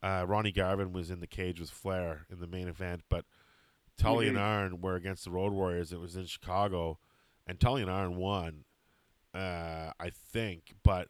Uh, 0.04 0.26
Ronnie 0.28 0.52
Garvin 0.52 0.94
was 0.94 1.10
in 1.10 1.20
the 1.20 1.28
cage 1.28 1.60
with 1.60 1.70
Flair 1.72 2.26
in 2.30 2.40
the 2.40 2.48
main 2.48 2.68
event, 2.68 3.02
but 3.10 3.26
Tully 3.98 4.28
and 4.28 4.38
Mhm. 4.38 4.42
Arn 4.42 4.82
were 4.82 4.96
against 4.96 5.24
the 5.24 5.32
Road 5.32 5.54
Warriors. 5.54 5.92
It 5.94 6.00
was 6.00 6.16
in 6.16 6.26
Chicago, 6.26 7.00
and 7.48 7.60
Tully 7.60 7.82
and 7.82 7.90
Arn 7.90 8.16
won, 8.18 8.66
uh, 9.34 9.94
I 10.00 10.10
think. 10.12 10.76
But 10.84 11.08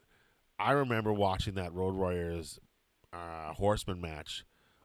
I 0.58 0.72
remember 0.72 1.12
watching 1.12 1.54
that 1.54 1.72
Road 1.72 1.94
Warriors 1.94 2.58
uh, 3.12 3.52
Horseman 3.54 4.00
match 4.00 4.44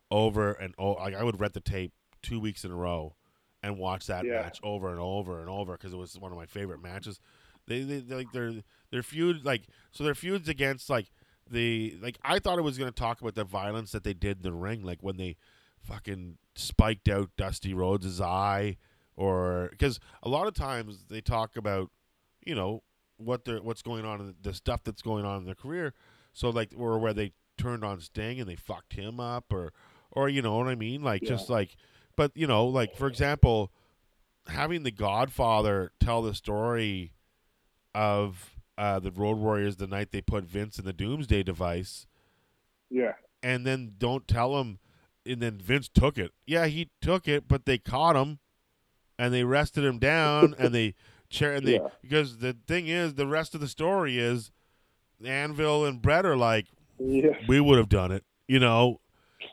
over 0.10 0.52
and 0.52 0.74
over. 0.78 1.00
Like 1.00 1.16
I 1.16 1.24
would 1.24 1.40
rent 1.40 1.54
the 1.54 1.60
tape 1.62 1.94
two 2.22 2.40
weeks 2.40 2.64
in 2.66 2.72
a 2.72 2.76
row 2.76 3.16
and 3.64 3.78
watch 3.78 4.08
that 4.08 4.26
Yeah. 4.26 4.42
match 4.42 4.60
over 4.64 4.90
and 4.92 5.00
over 5.00 5.40
and 5.40 5.50
over 5.50 5.74
because 5.74 5.94
it 5.94 5.98
was 5.98 6.18
one 6.20 6.32
of 6.32 6.38
my 6.38 6.46
favorite 6.46 6.82
matches. 6.82 7.20
They, 7.68 7.82
they, 7.84 8.00
they 8.00 8.16
like 8.16 8.32
their 8.32 8.54
their 8.92 9.04
feud 9.04 9.46
like 9.46 9.64
so 9.92 10.04
their 10.04 10.16
feuds 10.16 10.50
against 10.50 10.90
like 10.90 11.12
the 11.50 11.98
like 12.02 12.18
I 12.24 12.40
thought 12.40 12.58
it 12.60 12.64
was 12.64 12.78
going 12.78 12.92
to 12.92 13.00
talk 13.00 13.22
about 13.22 13.36
the 13.36 13.44
violence 13.44 13.92
that 13.92 14.04
they 14.04 14.14
did 14.14 14.38
in 14.38 14.44
the 14.44 14.54
ring, 14.54 14.84
like 14.84 15.00
when 15.02 15.18
they 15.18 15.36
fucking 15.82 16.38
spiked 16.56 17.08
out 17.08 17.30
Dusty 17.38 17.74
Rhodes' 17.74 18.20
eye, 18.22 18.78
or 19.16 19.70
because 19.72 20.00
a 20.24 20.30
lot 20.30 20.48
of 20.48 20.54
times 20.54 21.06
they 21.10 21.22
talk 21.22 21.56
about 21.56 21.90
you 22.46 22.56
know 22.56 22.84
what 23.24 23.46
they're 23.46 23.62
what's 23.62 23.82
going 23.82 24.06
on 24.06 24.20
in 24.20 24.36
the 24.42 24.54
stuff 24.54 24.84
that's 24.84 25.02
going 25.02 25.26
on 25.26 25.40
in 25.40 25.46
their 25.46 25.56
career. 25.56 25.94
So 26.34 26.50
like 26.50 26.74
or 26.78 26.98
where 27.00 27.14
they 27.14 27.34
turned 27.58 27.84
on 27.84 28.00
Sting 28.02 28.40
and 28.40 28.50
they 28.50 28.56
fucked 28.56 28.94
him 28.94 29.20
up, 29.20 29.52
or 29.52 29.74
or 30.12 30.30
you 30.30 30.42
know 30.42 30.58
what 30.58 30.68
I 30.68 30.76
mean, 30.76 31.02
like 31.04 31.22
just 31.24 31.50
like, 31.50 31.76
but 32.16 32.32
you 32.36 32.48
know 32.48 32.66
like 32.66 32.96
for 32.96 33.08
example, 33.08 33.72
having 34.48 34.84
the 34.84 34.92
Godfather 34.92 35.92
tell 36.00 36.22
the 36.22 36.34
story 36.34 37.14
of 37.94 38.56
uh, 38.78 39.00
the 39.00 39.12
Road 39.12 39.38
Warriors 39.38 39.76
the 39.76 39.88
night 39.88 40.12
they 40.12 40.22
put 40.22 40.44
Vince 40.46 40.80
in 40.80 40.86
the 40.86 40.94
Doomsday 40.94 41.44
device, 41.44 42.08
Yeah. 42.90 43.14
and 43.44 43.66
then 43.66 43.94
don't 43.98 44.28
tell 44.28 44.60
him, 44.60 44.80
and 45.26 45.42
then 45.42 45.60
Vince 45.60 45.90
took 45.90 46.18
it. 46.18 46.32
Yeah, 46.48 46.66
he 46.68 46.90
took 47.02 47.28
it, 47.28 47.48
but 47.48 47.66
they 47.66 47.78
caught 47.78 48.16
him, 48.16 48.40
and 49.20 49.34
they 49.34 49.44
rested 49.44 49.84
him 49.84 50.00
down, 50.00 50.56
and 50.58 50.74
they 50.74 50.96
chair 51.32 51.54
and 51.54 51.66
they 51.66 51.74
Yeah. 51.76 51.88
because 52.02 52.38
the 52.38 52.56
thing 52.68 52.88
is, 52.88 53.16
the 53.16 53.26
rest 53.28 53.56
of 53.56 53.62
the 53.62 53.68
story 53.68 54.20
is 54.20 54.52
Anvil 55.24 55.86
and 55.86 56.02
Brett 56.02 56.26
are 56.26 56.38
like, 56.38 56.68
Yeah. 57.00 57.32
we 57.48 57.60
would 57.60 57.78
have 57.78 57.90
done 57.90 58.12
it, 58.12 58.24
you 58.48 58.60
know, 58.60 59.00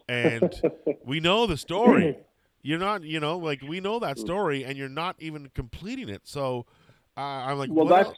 and 0.08 0.52
we 1.04 1.20
know 1.20 1.46
the 1.46 1.56
story. 1.56 2.18
You're 2.62 2.78
not, 2.78 3.02
you 3.04 3.20
know, 3.20 3.38
like 3.38 3.62
we 3.62 3.80
know 3.80 3.98
that 4.00 4.18
story, 4.18 4.64
and 4.64 4.76
you're 4.76 4.88
not 4.88 5.16
even 5.20 5.50
completing 5.54 6.08
it. 6.08 6.22
So 6.24 6.66
uh, 7.16 7.20
I'm 7.20 7.58
like, 7.58 7.70
well, 7.72 7.86
that's 7.86 8.08
el- 8.08 8.16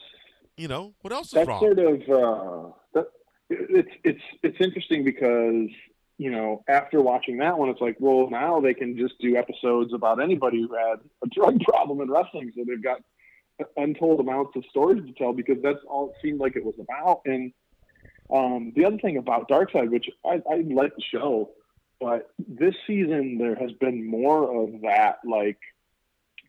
you 0.57 0.67
know, 0.67 0.93
what 1.01 1.13
else 1.13 1.27
is 1.27 1.31
that's 1.33 1.47
wrong? 1.47 1.59
sort 1.61 1.79
of 1.79 2.01
uh, 2.09 2.71
that, 2.93 3.05
it's 3.49 3.89
it's 4.03 4.21
it's 4.43 4.57
interesting 4.59 5.03
because 5.05 5.69
you 6.17 6.31
know 6.31 6.63
after 6.67 7.01
watching 7.01 7.37
that 7.37 7.57
one, 7.57 7.69
it's 7.69 7.79
like, 7.81 7.97
well, 7.99 8.29
now 8.29 8.59
they 8.59 8.73
can 8.73 8.97
just 8.97 9.17
do 9.19 9.37
episodes 9.37 9.93
about 9.93 10.21
anybody 10.21 10.61
who 10.61 10.73
had 10.75 10.99
a 11.23 11.27
drug 11.27 11.59
problem 11.63 12.01
in 12.01 12.09
wrestling, 12.09 12.51
so 12.55 12.63
they've 12.67 12.83
got 12.83 13.01
untold 13.77 14.19
amounts 14.19 14.55
of 14.55 14.63
stories 14.69 15.05
to 15.05 15.13
tell 15.13 15.33
because 15.33 15.57
that's 15.61 15.79
all 15.87 16.09
it 16.09 16.15
seemed 16.21 16.39
like 16.39 16.55
it 16.55 16.63
was 16.63 16.75
about. 16.79 17.21
And 17.25 17.53
um, 18.33 18.73
the 18.75 18.85
other 18.85 18.97
thing 18.97 19.17
about 19.17 19.47
Dark 19.47 19.71
Side, 19.71 19.89
which 19.89 20.09
I, 20.25 20.41
I 20.49 20.63
like 20.67 20.95
the 20.95 21.03
show, 21.03 21.51
but 21.99 22.31
this 22.39 22.75
season 22.87 23.37
there 23.37 23.55
has 23.55 23.71
been 23.73 24.05
more 24.05 24.63
of 24.63 24.81
that, 24.81 25.19
like 25.25 25.59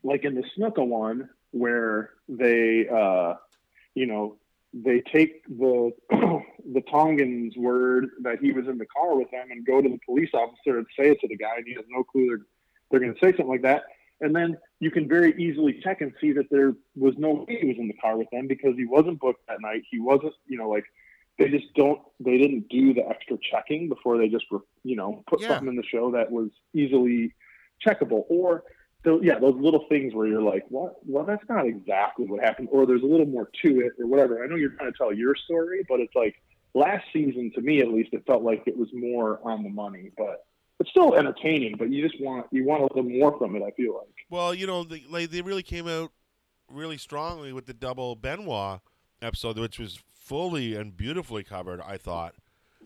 like 0.03 0.25
in 0.25 0.35
the 0.35 0.43
Snuka 0.57 0.85
one 0.85 1.29
where 1.51 2.11
they. 2.27 2.87
Uh, 2.87 3.35
you 3.95 4.05
know, 4.05 4.37
they 4.73 5.01
take 5.01 5.45
the 5.45 5.91
the 6.09 6.81
Tongan's 6.89 7.55
word 7.55 8.09
that 8.21 8.39
he 8.39 8.51
was 8.51 8.67
in 8.67 8.77
the 8.77 8.85
car 8.85 9.15
with 9.15 9.29
them 9.31 9.51
and 9.51 9.65
go 9.65 9.81
to 9.81 9.89
the 9.89 9.99
police 10.05 10.31
officer 10.33 10.77
and 10.77 10.87
say 10.97 11.09
it 11.09 11.19
to 11.21 11.27
the 11.27 11.37
guy, 11.37 11.57
and 11.57 11.67
he 11.67 11.73
has 11.73 11.85
no 11.89 12.03
clue 12.03 12.27
they're 12.27 12.45
they're 12.89 12.99
going 12.99 13.13
to 13.13 13.19
say 13.19 13.31
something 13.31 13.47
like 13.47 13.61
that. 13.63 13.83
And 14.21 14.35
then 14.35 14.57
you 14.79 14.91
can 14.91 15.07
very 15.07 15.33
easily 15.41 15.79
check 15.83 16.01
and 16.01 16.13
see 16.21 16.31
that 16.33 16.49
there 16.49 16.73
was 16.95 17.13
no 17.17 17.45
way 17.47 17.57
he 17.61 17.67
was 17.67 17.77
in 17.77 17.87
the 17.87 17.93
car 17.95 18.17
with 18.17 18.29
them 18.31 18.47
because 18.47 18.75
he 18.77 18.85
wasn't 18.85 19.19
booked 19.19 19.45
that 19.47 19.61
night. 19.61 19.83
He 19.89 19.99
wasn't, 19.99 20.33
you 20.47 20.57
know, 20.57 20.69
like 20.69 20.85
they 21.37 21.49
just 21.49 21.73
don't 21.75 21.99
they 22.19 22.37
didn't 22.37 22.69
do 22.69 22.93
the 22.93 23.07
extra 23.07 23.37
checking 23.51 23.89
before 23.89 24.17
they 24.17 24.27
just 24.29 24.45
were, 24.51 24.61
you 24.83 24.95
know 24.95 25.23
put 25.27 25.41
Yeah. 25.41 25.49
something 25.49 25.67
in 25.67 25.75
the 25.75 25.83
show 25.83 26.11
that 26.11 26.31
was 26.31 26.49
easily 26.73 27.33
checkable 27.85 28.23
or 28.29 28.63
so 29.03 29.19
yeah, 29.21 29.37
those 29.37 29.55
little 29.59 29.85
things 29.89 30.13
where 30.13 30.27
you're 30.27 30.41
like, 30.41 30.63
what? 30.69 30.95
Well, 31.05 31.25
that's 31.25 31.43
not 31.49 31.65
exactly 31.65 32.25
what 32.25 32.41
happened, 32.41 32.69
or 32.71 32.85
there's 32.85 33.01
a 33.01 33.05
little 33.05 33.25
more 33.25 33.49
to 33.65 33.81
it, 33.81 33.93
or 33.99 34.07
whatever. 34.07 34.41
I 34.43 34.47
know 34.47 34.55
you're 34.55 34.69
trying 34.69 34.91
to 34.91 34.97
tell 34.97 35.13
your 35.13 35.35
story, 35.35 35.85
but 35.89 35.99
it's 35.99 36.15
like 36.15 36.35
last 36.73 37.03
season, 37.11 37.51
to 37.55 37.61
me 37.61 37.81
at 37.81 37.89
least, 37.89 38.13
it 38.13 38.23
felt 38.25 38.43
like 38.43 38.63
it 38.65 38.77
was 38.77 38.87
more 38.93 39.41
on 39.43 39.63
the 39.63 39.69
money, 39.69 40.11
but 40.17 40.45
it's 40.79 40.89
still 40.89 41.15
entertaining. 41.15 41.75
But 41.77 41.89
you 41.91 42.07
just 42.07 42.21
want 42.21 42.47
you 42.51 42.65
want 42.65 42.81
a 42.81 42.85
little 42.95 43.03
more 43.09 43.37
from 43.37 43.55
it. 43.55 43.63
I 43.63 43.71
feel 43.71 43.95
like. 43.95 44.07
Well, 44.29 44.53
you 44.53 44.67
know, 44.67 44.83
they, 44.83 45.03
like 45.09 45.29
they 45.29 45.41
really 45.41 45.63
came 45.63 45.87
out 45.87 46.11
really 46.69 46.97
strongly 46.97 47.53
with 47.53 47.65
the 47.65 47.73
double 47.73 48.15
Benoit 48.15 48.79
episode, 49.21 49.57
which 49.57 49.79
was 49.79 49.99
fully 50.13 50.75
and 50.75 50.95
beautifully 50.95 51.43
covered. 51.43 51.81
I 51.81 51.97
thought, 51.97 52.35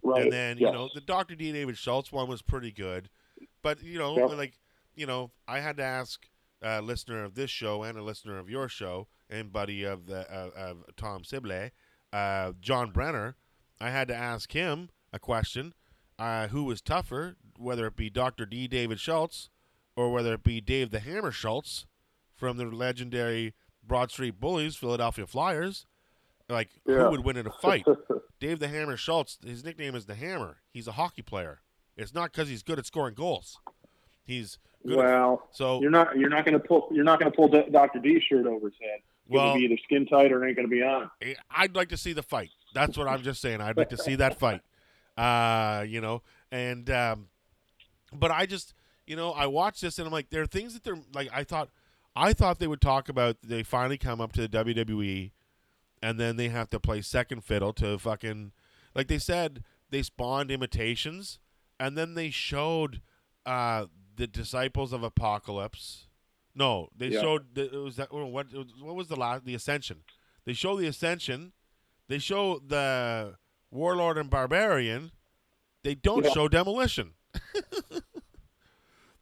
Right. 0.03 0.23
and 0.23 0.31
then 0.31 0.57
you 0.57 0.65
Yes. 0.65 0.73
know 0.73 0.89
the 0.93 1.01
Doctor 1.01 1.35
D. 1.35 1.51
David 1.51 1.77
Schultz 1.77 2.11
one 2.11 2.27
was 2.27 2.41
pretty 2.41 2.71
good, 2.71 3.09
but 3.61 3.81
you 3.83 3.97
know, 3.99 4.17
Yep. 4.17 4.29
like 4.37 4.59
you 4.95 5.05
know, 5.05 5.31
I 5.47 5.59
had 5.59 5.77
to 5.77 5.83
ask 5.83 6.27
a 6.61 6.81
listener 6.81 7.23
of 7.23 7.35
this 7.35 7.51
show 7.51 7.83
and 7.83 7.97
a 7.97 8.01
listener 8.01 8.39
of 8.39 8.49
your 8.49 8.67
show 8.67 9.07
and 9.29 9.53
buddy 9.53 9.83
of 9.83 10.07
the 10.07 10.21
uh, 10.33 10.49
of 10.55 10.83
Tom 10.95 11.23
Sibley, 11.23 11.71
uh, 12.11 12.53
John 12.59 12.91
Brenner. 12.91 13.35
I 13.79 13.91
had 13.91 14.07
to 14.07 14.15
ask 14.15 14.51
him 14.53 14.89
a 15.13 15.19
question: 15.19 15.73
uh, 16.17 16.47
Who 16.47 16.63
was 16.63 16.81
tougher, 16.81 17.37
whether 17.57 17.85
it 17.87 17.95
be 17.95 18.09
Doctor 18.09 18.45
D. 18.45 18.67
David 18.67 18.99
Schultz 18.99 19.49
or 19.95 20.11
whether 20.11 20.33
it 20.33 20.43
be 20.43 20.61
Dave 20.61 20.91
the 20.91 20.99
Hammer 20.99 21.31
Schultz 21.31 21.85
from 22.35 22.57
the 22.57 22.65
legendary 22.65 23.53
Broad 23.85 24.11
Street 24.11 24.39
Bullies, 24.39 24.75
Philadelphia 24.75 25.25
Flyers? 25.25 25.85
Like, 26.49 26.69
Yeah. 26.85 27.03
who 27.05 27.09
would 27.11 27.25
win 27.25 27.37
in 27.37 27.47
a 27.47 27.51
fight? 27.51 27.85
Dave 28.39 28.59
the 28.59 28.67
Hammer 28.67 28.95
Schultz, 28.97 29.37
his 29.43 29.63
nickname 29.63 29.95
is 29.95 30.05
the 30.05 30.15
Hammer. 30.15 30.57
He's 30.71 30.87
a 30.87 30.91
hockey 30.93 31.21
player. 31.23 31.61
It's 31.95 32.13
not 32.13 32.31
because 32.31 32.47
he's 32.47 32.61
good 32.63 32.77
at 32.77 32.85
scoring 32.85 33.15
goals. 33.15 33.59
He's 34.23 34.59
good. 34.85 34.99
at, 34.99 35.05
well, 35.05 35.47
so 35.51 35.81
you're 35.81 35.89
not 35.89 36.15
you're 36.17 36.29
not 36.29 36.45
going 36.45 36.53
to 36.53 36.59
pull 36.65 36.87
you're 36.91 37.03
not 37.03 37.19
going 37.19 37.31
to 37.31 37.35
pull 37.35 37.47
Doctor 37.47 37.99
D's 37.99 38.21
shirt 38.29 38.45
over 38.45 38.67
his 38.67 38.75
head. 38.79 38.99
It's 39.25 39.33
well, 39.33 39.55
be 39.55 39.61
either 39.61 39.77
skin 39.83 40.05
tight 40.05 40.31
or 40.31 40.45
ain't 40.45 40.55
going 40.55 40.69
to 40.69 40.73
be 40.73 40.83
on. 40.83 41.09
eh, 41.21 41.33
I'd 41.49 41.75
like 41.75 41.89
to 41.89 41.97
see 41.97 42.13
the 42.13 42.21
fight. 42.23 42.51
That's 42.73 42.97
what 42.97 43.07
I'm 43.07 43.23
just 43.23 43.41
saying. 43.41 43.59
I'd 43.61 43.75
like 43.75 43.89
to 43.89 43.97
see 43.97 44.15
that 44.15 44.37
fight. 44.39 44.61
Uh, 45.17 45.83
you 45.87 45.99
know, 45.99 46.21
and 46.51 46.91
um, 46.91 47.25
but 48.13 48.31
I 48.31 48.45
just, 48.45 48.73
you 49.05 49.15
know, 49.15 49.31
I 49.31 49.47
watched 49.47 49.81
this 49.81 49.97
and 49.99 50.05
I'm 50.07 50.11
like, 50.13 50.29
there 50.29 50.41
are 50.41 50.47
things 50.47 50.73
that 50.73 50.83
they're 50.83 50.99
like. 51.13 51.29
I 51.33 51.43
thought, 51.43 51.69
I 52.15 52.33
thought 52.33 52.59
they 52.59 52.67
would 52.67 52.81
talk 52.81 53.09
about. 53.09 53.37
They 53.43 53.63
finally 53.63 53.97
come 53.97 54.19
up 54.21 54.33
to 54.33 54.47
the 54.47 54.49
WWE, 54.63 55.31
and 56.01 56.19
then 56.19 56.35
they 56.37 56.49
have 56.49 56.69
to 56.71 56.79
play 56.79 57.01
second 57.01 57.43
fiddle 57.43 57.73
to 57.73 57.97
fucking, 57.97 58.51
like 58.95 59.07
they 59.07 59.19
said, 59.19 59.63
they 59.89 60.01
spawned 60.03 60.51
imitations, 60.51 61.39
and 61.79 61.97
then 61.97 62.13
they 62.15 62.29
showed 62.29 63.01
uh 63.45 63.85
the 64.15 64.27
disciples 64.27 64.91
of 64.93 65.03
Apocalypse. 65.03 66.07
No, 66.55 66.89
they 66.97 67.09
Yeah. 67.09 67.21
showed 67.21 67.53
the, 67.53 67.65
it 67.73 67.77
was 67.83 67.97
that 67.97 68.11
what 68.11 68.47
what 68.81 68.95
was 68.95 69.07
the 69.09 69.15
last 69.15 69.45
the 69.45 69.53
Ascension. 69.53 70.03
They 70.43 70.53
show 70.53 70.75
the 70.75 70.87
Ascension. 70.87 71.53
They 72.07 72.17
show 72.19 72.59
the 72.59 73.35
Warlord 73.69 74.17
and 74.17 74.29
Barbarian. 74.29 75.11
They 75.83 75.93
don't 75.93 76.25
Yeah. 76.25 76.31
show 76.31 76.47
Demolition. 76.47 77.13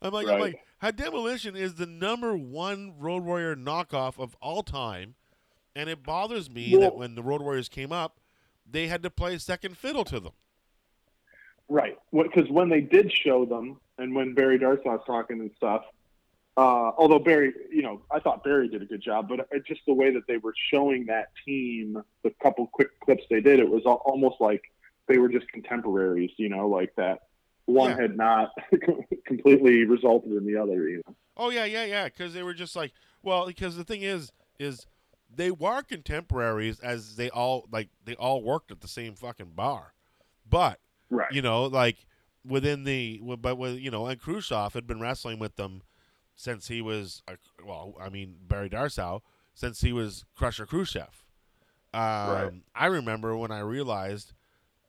I'm 0.05 0.13
like, 0.13 0.27
I'm 0.27 0.39
like, 0.39 0.63
how 0.77 0.91
Demolition 0.91 1.55
is 1.55 1.75
the 1.75 1.85
number 1.85 2.35
one 2.35 2.93
Road 2.99 3.23
Warrior 3.23 3.55
knockoff 3.55 4.19
of 4.19 4.35
all 4.41 4.63
time, 4.63 5.15
and 5.75 5.89
it 5.89 6.03
bothers 6.03 6.49
me 6.49 6.75
that 6.77 6.95
when 6.95 7.15
the 7.15 7.23
Road 7.23 7.41
Warriors 7.41 7.69
came 7.69 7.91
up, 7.91 8.19
they 8.69 8.87
had 8.87 9.03
to 9.03 9.09
play 9.09 9.37
second 9.37 9.77
fiddle 9.77 10.03
to 10.05 10.19
them. 10.19 10.33
Right. 11.67 11.97
Because 12.13 12.49
when 12.49 12.69
they 12.69 12.81
did 12.81 13.11
show 13.11 13.45
them, 13.45 13.79
and 13.97 14.13
when 14.13 14.33
Barry 14.33 14.59
Darsow 14.59 14.85
was 14.85 15.01
talking 15.07 15.39
and 15.39 15.51
stuff, 15.57 15.83
uh, 16.57 16.91
although 16.97 17.19
Barry, 17.19 17.53
you 17.69 17.81
know, 17.81 18.01
I 18.11 18.19
thought 18.19 18.43
Barry 18.43 18.69
did 18.69 18.81
a 18.81 18.85
good 18.85 19.01
job, 19.01 19.27
but 19.27 19.47
just 19.65 19.81
the 19.87 19.93
way 19.93 20.13
that 20.13 20.27
they 20.27 20.37
were 20.37 20.53
showing 20.71 21.05
that 21.07 21.29
team, 21.45 22.01
the 22.23 22.31
couple 22.41 22.67
quick 22.67 22.97
clips 23.01 23.23
they 23.29 23.41
did, 23.41 23.59
it 23.59 23.69
was 23.69 23.83
almost 23.85 24.39
like 24.39 24.61
they 25.07 25.17
were 25.17 25.29
just 25.29 25.47
contemporaries, 25.49 26.31
you 26.37 26.49
know, 26.49 26.67
like 26.67 26.95
that 26.95 27.23
one 27.65 27.91
Yeah. 27.91 28.01
had 28.01 28.17
not 28.17 28.49
completely 29.25 29.85
resulted 29.85 30.31
in 30.31 30.45
the 30.45 30.55
other, 30.61 30.87
you 30.89 31.01
know. 31.07 31.15
Oh 31.37 31.49
yeah, 31.49 31.65
yeah, 31.65 31.85
yeah. 31.85 32.05
Because 32.05 32.33
they 32.33 32.43
were 32.43 32.53
just 32.53 32.75
like, 32.75 32.93
well, 33.23 33.45
because 33.47 33.75
the 33.75 33.83
thing 33.83 34.01
is, 34.01 34.31
is 34.59 34.85
they 35.33 35.51
were 35.51 35.81
contemporaries 35.81 36.79
as 36.79 37.15
they 37.17 37.29
all 37.29 37.67
like 37.71 37.89
they 38.05 38.15
all 38.15 38.41
worked 38.43 38.71
at 38.71 38.81
the 38.81 38.87
same 38.87 39.15
fucking 39.15 39.51
bar, 39.55 39.93
but 40.49 40.79
Right. 41.09 41.31
you 41.31 41.41
know, 41.41 41.63
like 41.65 42.05
within 42.45 42.83
the 42.83 43.21
but 43.39 43.57
with 43.57 43.77
you 43.79 43.91
know, 43.91 44.05
and 44.07 44.19
Khrushchev 44.21 44.73
had 44.73 44.87
been 44.87 44.99
wrestling 45.01 45.39
with 45.39 45.55
them 45.55 45.81
since 46.35 46.67
he 46.67 46.81
was 46.81 47.21
well, 47.65 47.95
I 47.99 48.09
mean 48.09 48.35
Barry 48.47 48.69
Darsow 48.69 49.21
since 49.53 49.81
he 49.81 49.91
was 49.93 50.25
Crusher 50.35 50.65
Khrushchev. 50.65 51.25
Um, 51.93 52.01
Right. 52.01 52.51
I 52.75 52.85
remember 52.87 53.35
when 53.37 53.51
I 53.51 53.59
realized 53.59 54.33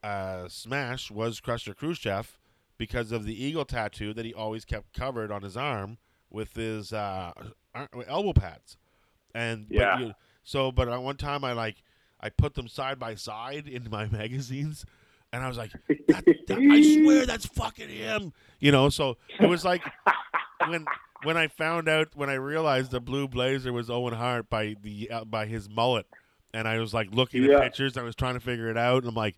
uh, 0.02 0.48
Smash 0.48 1.10
was 1.10 1.40
Crusher 1.40 1.74
Khrushchev 1.74 2.38
because 2.78 3.12
of 3.12 3.24
the 3.24 3.44
eagle 3.44 3.64
tattoo 3.64 4.12
that 4.14 4.24
he 4.24 4.34
always 4.34 4.64
kept 4.64 4.92
covered 4.92 5.30
on 5.30 5.42
his 5.42 5.56
arm 5.56 5.98
with 6.30 6.54
his 6.54 6.92
uh, 6.92 7.32
elbow 8.08 8.32
pads. 8.32 8.76
And 9.34 9.68
but 9.68 9.76
Yeah. 9.76 9.98
you- 9.98 10.14
so, 10.42 10.70
but 10.70 10.88
at 10.88 11.02
one 11.02 11.16
time 11.16 11.42
I 11.44 11.52
like 11.52 11.82
I 12.20 12.30
put 12.30 12.54
them 12.54 12.68
side 12.68 12.98
by 12.98 13.14
side 13.14 13.66
in 13.68 13.88
my 13.90 14.06
magazines, 14.10 14.84
and 15.32 15.42
I 15.44 15.48
was 15.48 15.58
like, 15.58 15.72
that, 16.08 16.24
that- 16.46 16.58
I 16.58 16.82
swear 17.02 17.26
that's 17.26 17.46
fucking 17.46 17.88
him. 17.88 18.32
You 18.60 18.72
know, 18.72 18.88
so 18.88 19.16
it 19.40 19.46
was 19.46 19.64
like 19.64 19.82
when 20.68 20.84
when 21.24 21.36
I 21.36 21.48
found 21.48 21.88
out 21.88 22.08
when 22.14 22.30
I 22.30 22.34
realized 22.34 22.90
the 22.90 23.00
blue 23.00 23.26
blazer 23.28 23.72
was 23.72 23.90
Owen 23.90 24.14
Hart 24.14 24.48
by 24.48 24.76
the 24.80 25.10
uh, 25.10 25.24
by 25.24 25.46
his 25.46 25.68
mullet, 25.68 26.06
and 26.54 26.66
I 26.68 26.78
was 26.78 26.94
like 26.94 27.08
looking 27.12 27.42
Yeah. 27.44 27.56
at 27.56 27.62
pictures, 27.62 27.96
I 27.96 28.02
was 28.02 28.14
trying 28.14 28.34
to 28.34 28.40
figure 28.40 28.70
it 28.70 28.78
out, 28.78 29.02
and 29.02 29.08
I'm 29.08 29.14
like, 29.14 29.36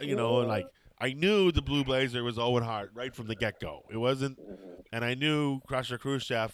you 0.00 0.16
know, 0.16 0.34
like 0.36 0.66
I 1.00 1.12
knew 1.12 1.52
the 1.52 1.62
blue 1.62 1.84
blazer 1.84 2.24
was 2.24 2.38
Owen 2.38 2.64
Hart 2.64 2.90
right 2.94 3.14
from 3.14 3.28
the 3.28 3.34
get 3.36 3.60
go. 3.60 3.84
It 3.90 3.98
wasn't, 3.98 4.38
and 4.92 5.04
I 5.04 5.14
knew 5.14 5.60
Crusher 5.66 5.96
Khrushchev 5.98 6.52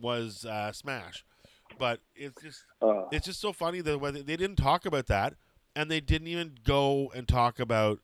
was 0.00 0.44
uh, 0.44 0.72
Smash, 0.72 1.24
but 1.78 2.00
it's 2.16 2.40
just 2.42 2.64
Uh, 2.82 3.04
it's 3.12 3.26
just 3.26 3.40
so 3.40 3.52
funny 3.52 3.80
that 3.82 3.98
when 3.98 4.14
they 4.14 4.22
didn't 4.36 4.56
talk 4.56 4.86
about 4.86 5.06
that, 5.06 5.34
and 5.76 5.88
they 5.90 6.00
didn't 6.00 6.26
even 6.28 6.54
go 6.64 7.12
and 7.14 7.28
talk 7.28 7.60
about 7.60 8.00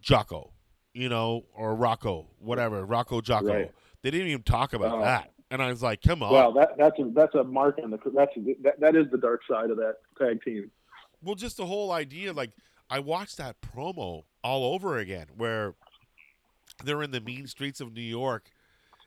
Jocko, 0.00 0.52
you 0.94 1.08
know, 1.08 1.44
or 1.54 1.74
Rocco, 1.74 2.28
whatever, 2.38 2.84
Rocco 2.84 3.20
Jocko. 3.20 3.46
Right. 3.54 3.72
They 4.02 4.10
didn't 4.10 4.28
even 4.28 4.42
talk 4.44 4.72
about 4.72 4.98
Oh. 4.98 5.00
that, 5.02 5.32
and 5.50 5.60
I 5.62 5.68
was 5.68 5.82
like, 5.82 6.00
come 6.02 6.22
on. 6.22 6.32
well, 6.32 6.52
that 6.52 6.78
that's 6.78 6.98
a 6.98 7.10
that's 7.12 7.34
a 7.34 7.44
mark 7.44 7.78
on 7.82 7.90
the 7.90 7.98
that's 8.14 8.32
that, 8.62 8.80
that 8.80 8.96
is 8.96 9.10
the 9.10 9.18
dark 9.18 9.42
side 9.50 9.70
of 9.70 9.76
that 9.76 9.96
tag 10.18 10.42
team. 10.42 10.70
Well, 11.22 11.34
just 11.34 11.56
the 11.56 11.66
whole 11.66 11.90
idea, 11.92 12.32
like 12.32 12.52
I 12.88 13.00
watched 13.00 13.36
that 13.38 13.56
promo 13.60 14.22
all 14.42 14.74
over 14.74 14.98
again, 14.98 15.26
where 15.36 15.74
they're 16.84 17.02
in 17.02 17.10
the 17.10 17.20
mean 17.20 17.46
streets 17.46 17.80
of 17.80 17.92
New 17.92 18.00
York, 18.00 18.50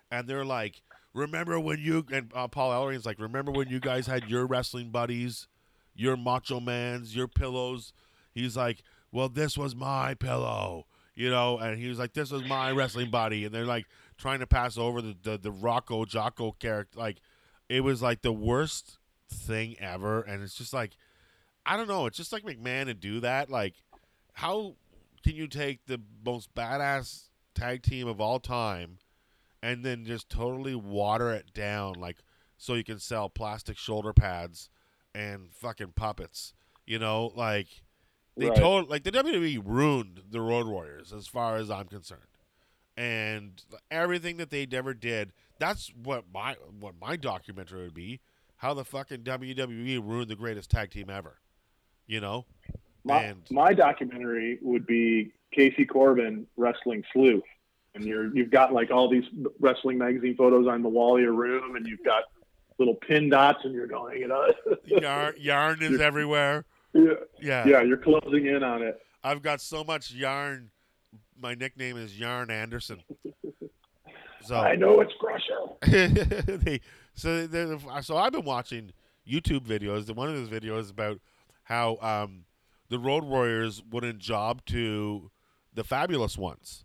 and 0.10 0.28
they're 0.28 0.46
like, 0.46 0.82
"Remember 1.14 1.60
when 1.60 1.80
you?" 1.80 2.06
And 2.12 2.32
uh, 2.36 2.48
Paul 2.48 2.72
Ellering's 2.72 3.06
like, 3.06 3.20
"Remember 3.20 3.52
when 3.52 3.70
you 3.70 3.80
guys 3.80 4.08
had 4.08 4.30
your 4.30 4.46
wrestling 4.46 4.90
buddies, 4.90 5.48
your 5.96 6.18
Macho 6.18 6.60
Man's, 6.60 7.16
your 7.16 7.28
pillows?" 7.28 7.94
He's 8.34 8.58
like, 8.58 8.84
"Well, 9.12 9.30
this 9.30 9.58
was 9.58 9.76
my 9.76 10.14
pillow." 10.14 10.86
You 11.16 11.30
know, 11.30 11.58
and 11.58 11.78
he 11.78 11.88
was 11.88 12.00
like, 12.00 12.14
"This 12.14 12.32
was 12.32 12.44
my 12.46 12.72
wrestling 12.72 13.10
buddy," 13.10 13.46
and 13.46 13.54
they're 13.54 13.66
like 13.66 13.86
trying 14.18 14.40
to 14.40 14.48
pass 14.48 14.78
over 14.78 15.02
the 15.02 15.16
the, 15.22 15.38
the 15.38 15.52
Rocco 15.52 16.06
Jocko 16.06 16.54
character. 16.54 17.00
Like, 17.00 17.18
it 17.70 17.82
was 17.82 18.02
like 18.02 18.22
the 18.22 18.34
worst 18.34 18.98
thing 19.30 19.76
ever, 19.80 20.22
and 20.22 20.44
it's 20.44 20.56
just 20.56 20.74
like, 20.74 20.92
I 21.66 21.78
don't 21.78 21.88
know. 21.88 22.06
It's 22.06 22.18
just 22.18 22.34
like 22.34 22.44
McMahon 22.44 22.86
to 22.86 22.94
do 22.94 23.20
that. 23.22 23.50
Like, 23.50 23.76
how 24.34 24.76
can 25.24 25.36
you 25.36 25.48
take 25.48 25.86
the 25.86 26.02
most 26.26 26.54
badass 26.56 27.30
tag 27.54 27.84
team 27.84 28.08
of 28.08 28.20
all 28.22 28.40
time 28.40 28.98
and 29.62 29.84
then 29.86 30.06
just 30.06 30.30
totally 30.30 30.76
water 30.76 31.32
it 31.32 31.54
down, 31.54 31.94
like, 31.94 32.18
so 32.58 32.74
you 32.74 32.84
can 32.84 33.00
sell 33.00 33.30
plastic 33.30 33.78
shoulder 33.78 34.14
pads 34.14 34.70
and 35.14 35.52
fucking 35.54 35.94
puppets? 35.96 36.54
You 36.86 37.00
know, 37.00 37.32
like 37.36 37.68
they 38.38 38.48
Right. 38.48 38.58
told 38.58 38.90
like 38.90 39.04
the 39.04 39.12
WWE 39.12 39.62
ruined 39.64 40.22
the 40.32 40.42
Road 40.42 40.66
Warriors 40.68 41.14
as 41.14 41.28
far 41.28 41.58
as 41.58 41.70
I'm 41.70 41.88
concerned, 41.88 42.22
and 42.98 43.64
everything 43.90 44.38
that 44.38 44.50
they 44.50 44.68
ever 44.72 44.94
did. 44.94 45.34
That's 45.60 45.90
what 45.90 46.26
my 46.34 46.56
what 46.80 46.96
my 47.00 47.16
documentary 47.18 47.84
would 47.84 47.94
be. 47.94 48.20
How 48.58 48.74
the 48.74 48.86
fucking 48.86 49.24
WWE 49.24 50.00
ruined 50.04 50.30
the 50.30 50.36
greatest 50.36 50.70
tag 50.72 50.92
team 50.92 51.10
ever. 51.10 51.40
You 52.08 52.20
know, 52.20 52.46
My, 53.04 53.24
And- 53.24 53.42
my 53.50 53.74
documentary 53.74 54.60
would 54.62 54.86
be 54.86 55.32
Casey 55.52 55.86
Corbin 55.86 56.46
wrestling 56.58 57.04
sleuth, 57.14 57.44
and 57.96 58.04
you're 58.06 58.34
you've 58.36 58.52
got 58.52 58.74
like 58.74 58.92
all 58.92 59.10
these 59.10 59.24
wrestling 59.60 59.98
magazine 59.98 60.36
photos 60.36 60.68
on 60.68 60.82
the 60.84 60.90
wall 60.90 61.16
of 61.18 61.22
your 61.22 61.34
room, 61.34 61.76
and 61.76 61.86
you've 61.88 62.04
got 62.06 62.24
little 62.78 62.96
pin 62.96 63.30
dots, 63.30 63.60
and 63.64 63.74
you're 63.74 63.88
going, 63.88 64.20
you 64.20 64.28
know, 64.28 64.52
yarn, 64.86 65.36
yarn 65.38 65.82
is 65.82 66.00
everywhere. 66.00 66.66
yeah, 66.94 67.14
Yeah. 67.40 67.68
yeah, 67.68 67.82
you're 67.82 67.98
closing 67.98 68.46
in 68.48 68.64
on 68.64 68.82
it. 68.82 69.00
I've 69.24 69.42
got 69.42 69.62
so 69.62 69.84
much 69.84 70.12
yarn. 70.12 70.72
My 71.40 71.54
nickname 71.56 71.98
is 71.98 72.18
Yarn 72.20 72.50
Anderson. 72.52 73.02
So 74.44 74.56
I 74.56 74.76
know 74.76 75.02
it's 75.02 75.14
Crusher. 75.20 75.78
they, 76.64 76.82
so 77.14 77.48
so 78.02 78.18
I've 78.18 78.32
been 78.32 78.46
watching 78.46 78.92
YouTube 79.28 79.62
videos. 79.68 80.08
And 80.08 80.16
one 80.18 80.30
of 80.30 80.36
those 80.36 80.50
videos 80.50 80.80
is 80.82 80.90
about 80.90 81.20
how 81.64 81.98
um, 82.02 82.46
the 82.92 83.00
Road 83.00 83.24
Warriors 83.24 83.82
wouldn't 83.90 84.20
job 84.20 84.66
to 84.66 85.32
the 85.74 85.84
Fabulous 85.84 86.38
Ones. 86.38 86.84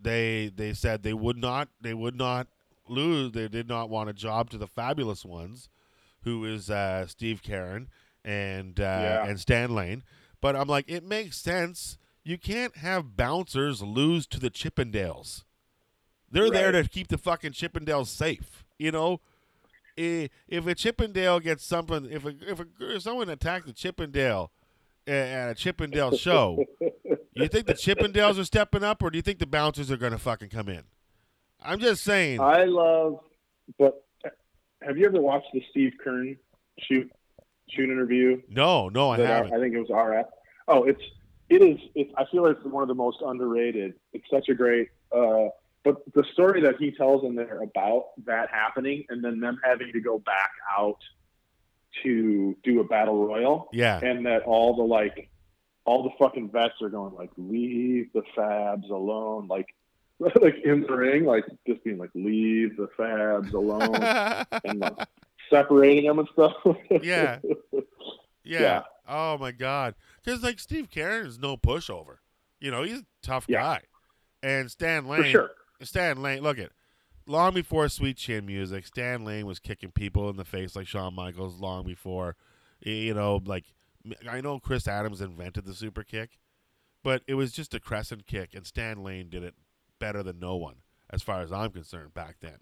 They 0.00 0.50
they 0.54 0.74
said 0.74 1.02
they 1.02 1.14
would 1.14 1.38
not 1.38 1.68
they 1.80 1.94
would 1.94 2.16
not 2.16 2.48
lose. 2.88 3.32
They 3.32 3.48
did 3.48 3.68
not 3.68 3.88
want 3.88 4.10
a 4.10 4.12
job 4.12 4.50
to 4.50 4.58
the 4.58 4.66
Fabulous 4.66 5.24
Ones, 5.24 5.68
who 6.22 6.44
is 6.44 6.68
uh, 6.70 7.06
Steve 7.06 7.40
Keirn 7.42 7.86
and 8.24 8.78
uh, 8.80 8.82
Yeah. 8.82 9.26
and 9.26 9.38
Stan 9.40 9.74
Lane. 9.74 10.02
But 10.40 10.56
I'm 10.56 10.68
like, 10.68 10.84
it 10.88 11.04
makes 11.04 11.38
sense. 11.38 11.98
You 12.24 12.36
can't 12.36 12.76
have 12.78 13.16
bouncers 13.16 13.80
lose 13.80 14.26
to 14.28 14.40
the 14.40 14.50
Chippendales. 14.50 15.44
They're 16.30 16.50
there 16.50 16.72
to 16.72 16.86
keep 16.88 17.08
the 17.08 17.16
fucking 17.18 17.52
Chippendales 17.52 18.08
safe. 18.08 18.64
You 18.78 18.90
know, 18.92 19.20
if 19.96 20.66
a 20.66 20.74
Chippendale 20.74 21.40
gets 21.40 21.64
something, 21.64 22.06
if 22.10 22.24
a, 22.24 22.34
if, 22.46 22.60
a, 22.60 22.66
if 22.80 23.02
someone 23.02 23.28
attacked 23.30 23.66
the 23.66 23.72
Chippendale 23.72 24.50
at 25.08 25.50
a 25.50 25.54
Chippendale 25.54 26.16
show, 26.16 26.64
you 27.34 27.48
think 27.48 27.66
the 27.66 27.74
Chippendales 27.74 28.38
are 28.38 28.44
stepping 28.44 28.82
up, 28.82 29.02
or 29.02 29.10
do 29.10 29.18
you 29.18 29.22
think 29.22 29.38
the 29.38 29.46
bouncers 29.46 29.90
are 29.90 29.96
going 29.96 30.12
to 30.12 30.18
fucking 30.18 30.50
come 30.50 30.68
in? 30.68 30.84
I'm 31.62 31.80
just 31.80 32.04
saying. 32.04 32.40
I 32.40 32.64
love, 32.64 33.20
but 33.78 34.04
have 34.82 34.96
you 34.96 35.06
ever 35.06 35.20
watched 35.20 35.48
the 35.52 35.62
Steve 35.70 35.92
Keirn 36.04 36.36
shoot 36.80 37.10
shoot 37.70 37.90
interview? 37.90 38.40
no, 38.48 38.88
no, 38.88 39.10
I 39.10 39.18
haven't. 39.18 39.52
I 39.52 39.58
think 39.58 39.74
it 39.74 39.78
was 39.78 39.88
RF. 39.88 40.24
Oh, 40.68 40.84
it's 40.84 41.02
it 41.48 41.62
is. 41.62 41.78
It's, 41.94 42.12
I 42.16 42.24
feel 42.30 42.44
like 42.44 42.56
it's 42.56 42.64
one 42.66 42.82
of 42.82 42.88
the 42.88 42.94
most 42.94 43.18
underrated. 43.24 43.94
It's 44.12 44.26
such 44.30 44.48
a 44.48 44.54
great. 44.54 44.88
Uh, 45.10 45.48
but 45.84 46.02
the 46.14 46.24
story 46.32 46.60
that 46.62 46.76
he 46.78 46.90
tells 46.90 47.24
in 47.24 47.34
there 47.34 47.62
about 47.62 48.10
that 48.26 48.50
happening, 48.50 49.04
and 49.08 49.24
then 49.24 49.40
them 49.40 49.58
having 49.64 49.92
to 49.92 50.00
go 50.00 50.18
back 50.18 50.50
out 50.78 50.98
to 52.02 52.56
do 52.64 52.80
a 52.80 52.84
battle 52.84 53.26
royal, 53.26 53.68
yeah, 53.72 53.98
and 54.02 54.26
that 54.26 54.42
all 54.42 54.76
the 54.76 54.82
like, 54.82 55.30
all 55.84 56.02
the 56.02 56.10
fucking 56.18 56.50
vets 56.50 56.74
are 56.82 56.88
going 56.88 57.14
like, 57.14 57.30
leave 57.36 58.12
the 58.12 58.22
Fabs 58.36 58.88
alone, 58.90 59.48
like, 59.48 59.66
like 60.18 60.56
in 60.64 60.82
the 60.82 60.92
ring, 60.92 61.24
like 61.24 61.44
just 61.66 61.82
being 61.84 61.98
like, 61.98 62.10
leave 62.14 62.76
the 62.76 62.88
Fabs 62.98 63.52
alone, 63.52 64.46
and 64.64 64.80
like, 64.80 64.96
separating 65.50 66.06
them 66.06 66.18
and 66.18 66.28
stuff. 66.32 66.52
Yeah. 67.02 67.38
yeah. 67.72 67.80
Yeah. 68.44 68.82
Oh 69.08 69.38
my 69.38 69.52
god. 69.52 69.94
Because 70.24 70.42
like 70.42 70.58
Steve 70.58 70.88
Keirn 70.90 71.26
is 71.26 71.38
no 71.38 71.56
pushover. 71.56 72.18
You 72.60 72.70
know, 72.70 72.82
he's 72.82 72.98
a 73.00 73.04
tough 73.22 73.46
Yeah. 73.48 73.60
guy. 73.62 73.80
And 74.42 74.70
Stan 74.70 75.06
Lane. 75.06 75.22
for 75.22 75.28
sure. 75.28 75.50
Stan 75.82 76.22
Lane, 76.22 76.42
look 76.42 76.58
at 76.58 76.70
long 77.28 77.54
before 77.54 77.88
Sweet 77.88 78.16
Chin 78.16 78.46
music, 78.46 78.86
Stan 78.86 79.24
Lane 79.24 79.46
was 79.46 79.58
kicking 79.60 79.90
people 79.92 80.28
in 80.30 80.36
the 80.36 80.44
face 80.44 80.74
like 80.74 80.86
Shawn 80.88 81.14
Michaels. 81.14 81.60
Long 81.60 81.84
before, 81.86 82.36
you 82.80 83.14
know, 83.14 83.40
like 83.44 83.64
I 84.28 84.40
know 84.40 84.58
Chris 84.58 84.88
Adams 84.88 85.20
invented 85.20 85.64
the 85.64 85.74
super 85.74 86.02
kick, 86.02 86.38
but 87.04 87.22
it 87.26 87.34
was 87.34 87.52
just 87.52 87.74
a 87.74 87.80
crescent 87.80 88.26
kick, 88.26 88.54
and 88.54 88.66
Stan 88.66 89.02
Lane 89.04 89.28
did 89.28 89.42
it 89.44 89.54
better 90.00 90.22
than 90.22 90.38
no 90.40 90.56
one, 90.56 90.76
as 91.10 91.22
far 91.22 91.40
as 91.42 91.52
I'm 91.52 91.70
concerned, 91.70 92.14
back 92.14 92.36
then. 92.40 92.58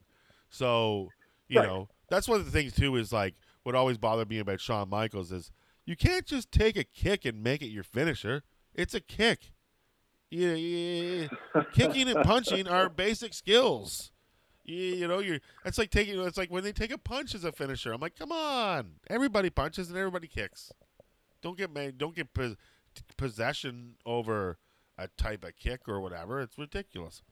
So 0.50 1.10
you 1.48 1.58
Right. 1.60 1.66
know, 1.68 1.88
that's 2.10 2.28
one 2.28 2.40
of 2.40 2.46
the 2.46 2.52
things 2.52 2.74
too. 2.74 2.96
Is 2.96 3.12
like 3.12 3.34
what 3.62 3.74
always 3.74 3.98
bothered 3.98 4.28
me 4.28 4.38
about 4.38 4.60
Shawn 4.60 4.88
Michaels 4.88 5.32
is 5.32 5.52
you 5.84 5.96
can't 5.96 6.26
just 6.26 6.50
take 6.50 6.76
a 6.76 6.84
kick 6.84 7.24
and 7.24 7.42
make 7.42 7.62
it 7.62 7.68
your 7.68 7.84
finisher. 7.84 8.42
It's 8.74 8.94
a 8.94 9.00
kick. 9.00 9.52
Yeah, 10.30 10.54
Yeah, 10.54 11.28
yeah, 11.54 11.62
kicking 11.72 12.08
and 12.08 12.22
punching 12.24 12.66
are 12.66 12.88
basic 12.88 13.32
skills. 13.32 14.10
You, 14.66 14.76
you 14.76 15.08
know, 15.08 15.20
you're. 15.20 15.38
It's 15.64 15.78
like 15.78 15.90
taking. 15.90 16.20
It's 16.20 16.36
like 16.36 16.50
when 16.50 16.64
they 16.64 16.72
take 16.72 16.90
a 16.92 16.98
punch 16.98 17.34
as 17.34 17.44
a 17.44 17.52
finisher. 17.52 17.92
I'm 17.92 18.00
like, 18.00 18.16
come 18.18 18.32
on, 18.32 18.96
everybody 19.08 19.48
punches 19.48 19.88
and 19.88 19.96
everybody 19.96 20.26
kicks. 20.26 20.72
Don't 21.40 21.56
get 21.56 21.72
mad. 21.72 21.98
Don't 21.98 22.14
get 22.16 22.34
pos- 22.34 22.56
possession 23.16 23.94
over 24.04 24.58
a 24.98 25.08
type 25.16 25.44
of 25.44 25.54
kick 25.56 25.88
or 25.88 26.00
whatever. 26.00 26.40
It's 26.40 26.58
ridiculous. 26.58 27.22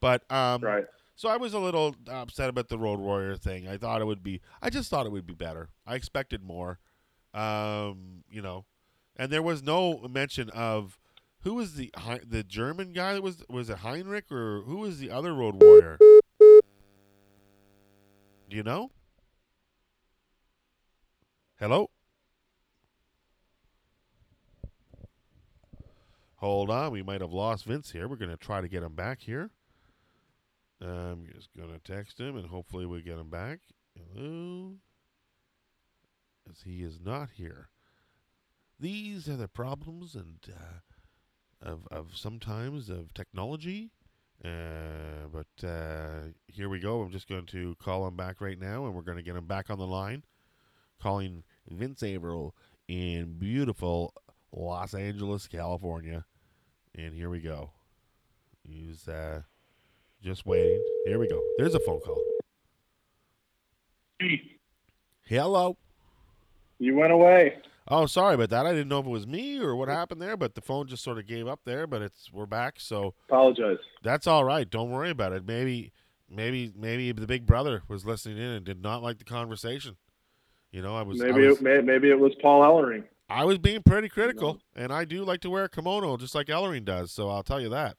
But 0.00 0.30
um, 0.30 0.60
Right. 0.62 0.84
so 1.16 1.28
I 1.28 1.36
was 1.38 1.54
a 1.54 1.58
little 1.58 1.96
upset 2.08 2.48
about 2.50 2.68
the 2.68 2.78
Road 2.78 3.00
Warrior 3.00 3.36
thing. 3.36 3.66
I 3.66 3.76
thought 3.78 4.00
it 4.00 4.04
would 4.04 4.22
be. 4.22 4.40
I 4.62 4.70
just 4.70 4.88
thought 4.90 5.06
it 5.06 5.12
would 5.12 5.26
be 5.26 5.34
better. 5.34 5.70
I 5.86 5.94
expected 5.96 6.44
more. 6.44 6.78
Um, 7.34 8.24
you 8.30 8.40
know, 8.42 8.64
and 9.16 9.30
there 9.32 9.42
was 9.42 9.62
no 9.62 10.06
mention 10.08 10.50
of 10.50 10.98
who 11.40 11.54
was 11.54 11.74
the 11.74 11.90
the 12.26 12.42
German 12.42 12.92
guy 12.92 13.14
that 13.14 13.22
was 13.22 13.42
was 13.50 13.68
it 13.70 13.78
Heinrich 13.78 14.30
or 14.30 14.62
who 14.62 14.76
was 14.76 14.98
the 14.98 15.10
other 15.10 15.34
Road 15.34 15.60
Warrior? 15.62 15.98
Do 18.48 18.56
you 18.56 18.62
know? 18.62 18.90
Hello. 21.58 21.90
Hold 26.36 26.70
on, 26.70 26.92
we 26.92 27.02
might 27.02 27.22
have 27.22 27.32
lost 27.32 27.64
Vince 27.64 27.90
here. 27.90 28.06
We're 28.06 28.16
gonna 28.16 28.36
try 28.36 28.60
to 28.60 28.68
get 28.68 28.82
him 28.82 28.94
back 28.94 29.20
here. 29.22 29.50
I'm 30.80 31.26
just 31.34 31.48
gonna 31.56 31.78
text 31.78 32.20
him 32.20 32.36
and 32.36 32.46
hopefully 32.46 32.86
we 32.86 33.02
get 33.02 33.18
him 33.18 33.30
back. 33.30 33.60
Hello, 34.14 34.74
as 36.48 36.62
he 36.62 36.82
is 36.82 37.00
not 37.00 37.30
here. 37.30 37.70
These 38.78 39.28
are 39.28 39.36
the 39.36 39.48
problems 39.48 40.14
and 40.14 40.38
uh, 40.48 41.68
of 41.68 41.88
of 41.90 42.16
sometimes 42.16 42.90
of 42.90 43.14
technology. 43.14 43.90
Uh, 44.44 45.28
but 45.32 45.66
uh, 45.66 46.28
here 46.46 46.68
we 46.68 46.78
go. 46.78 47.00
I'm 47.02 47.10
just 47.10 47.28
going 47.28 47.46
to 47.46 47.74
call 47.82 48.06
him 48.06 48.16
back 48.16 48.40
right 48.40 48.58
now, 48.58 48.86
and 48.86 48.94
we're 48.94 49.02
going 49.02 49.16
to 49.16 49.22
get 49.22 49.36
him 49.36 49.46
back 49.46 49.70
on 49.70 49.78
the 49.78 49.86
line. 49.86 50.22
Calling 51.00 51.42
Vince 51.68 52.02
Averill 52.02 52.54
in 52.88 53.36
beautiful 53.38 54.14
Los 54.52 54.94
Angeles, 54.94 55.46
California. 55.46 56.24
And 56.94 57.14
here 57.14 57.28
we 57.28 57.40
go. 57.40 57.72
He's 58.62 59.06
uh, 59.08 59.42
just 60.22 60.46
waiting. 60.46 60.82
Here 61.04 61.18
we 61.18 61.28
go. 61.28 61.42
There's 61.58 61.74
a 61.74 61.80
phone 61.80 62.00
call. 62.00 62.22
Hello. 65.24 65.76
You 66.78 66.96
went 66.96 67.12
away. 67.12 67.58
Oh, 67.88 68.06
sorry 68.06 68.34
about 68.34 68.50
that. 68.50 68.66
I 68.66 68.72
didn't 68.72 68.88
know 68.88 68.98
if 68.98 69.06
it 69.06 69.10
was 69.10 69.26
me 69.26 69.60
or 69.60 69.76
what 69.76 69.88
happened 69.88 70.20
there, 70.20 70.36
but 70.36 70.54
the 70.54 70.60
phone 70.60 70.88
just 70.88 71.04
sort 71.04 71.18
of 71.18 71.26
gave 71.26 71.46
up 71.46 71.60
there. 71.64 71.86
But 71.86 72.02
it's 72.02 72.30
we're 72.32 72.46
back, 72.46 72.80
so 72.80 73.14
Apologize. 73.28 73.78
that's 74.02 74.26
all 74.26 74.44
right. 74.44 74.68
Don't 74.68 74.90
worry 74.90 75.10
about 75.10 75.32
it. 75.32 75.46
Maybe, 75.46 75.92
maybe, 76.28 76.72
maybe 76.76 77.12
the 77.12 77.26
big 77.26 77.46
brother 77.46 77.82
was 77.86 78.04
listening 78.04 78.38
in 78.38 78.44
and 78.50 78.64
did 78.64 78.82
not 78.82 79.02
like 79.02 79.18
the 79.18 79.24
conversation. 79.24 79.96
You 80.72 80.82
know, 80.82 80.96
I 80.96 81.02
was 81.02 81.22
I 81.22 81.26
Maybe 81.26 81.46
was, 81.46 81.58
it, 81.58 81.62
may, 81.62 81.80
maybe 81.80 82.10
it 82.10 82.18
was 82.18 82.32
Paul 82.42 82.62
Ellering. 82.62 83.04
I 83.28 83.44
was 83.44 83.58
being 83.58 83.82
pretty 83.82 84.08
critical, 84.08 84.60
and 84.74 84.92
I 84.92 85.04
do 85.04 85.24
like 85.24 85.40
to 85.40 85.50
wear 85.50 85.64
a 85.64 85.68
kimono 85.68 86.16
just 86.16 86.34
like 86.34 86.48
Ellering 86.48 86.84
does. 86.84 87.12
So 87.12 87.28
I'll 87.28 87.42
tell 87.42 87.60
you 87.60 87.68
that. 87.70 87.96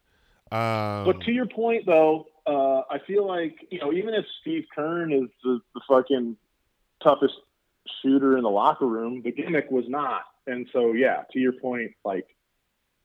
Um, 0.50 1.04
But 1.04 1.20
to 1.22 1.32
your 1.32 1.46
point, 1.46 1.86
though, 1.86 2.26
uh, 2.46 2.82
I 2.90 2.98
feel 3.06 3.26
like 3.26 3.56
you 3.70 3.78
know, 3.78 3.92
even 3.92 4.14
if 4.14 4.24
Steve 4.40 4.64
Keirn 4.76 5.12
is 5.12 5.30
the, 5.44 5.60
the 5.74 5.80
fucking 5.88 6.36
toughest 7.02 7.34
shooter 8.02 8.36
in 8.36 8.42
the 8.42 8.50
locker 8.50 8.86
room, 8.86 9.22
the 9.22 9.32
gimmick 9.32 9.70
was 9.70 9.84
not. 9.88 10.22
And 10.46 10.66
so, 10.72 10.92
yeah, 10.92 11.22
to 11.32 11.38
your 11.38 11.52
point, 11.52 11.92
like 12.04 12.26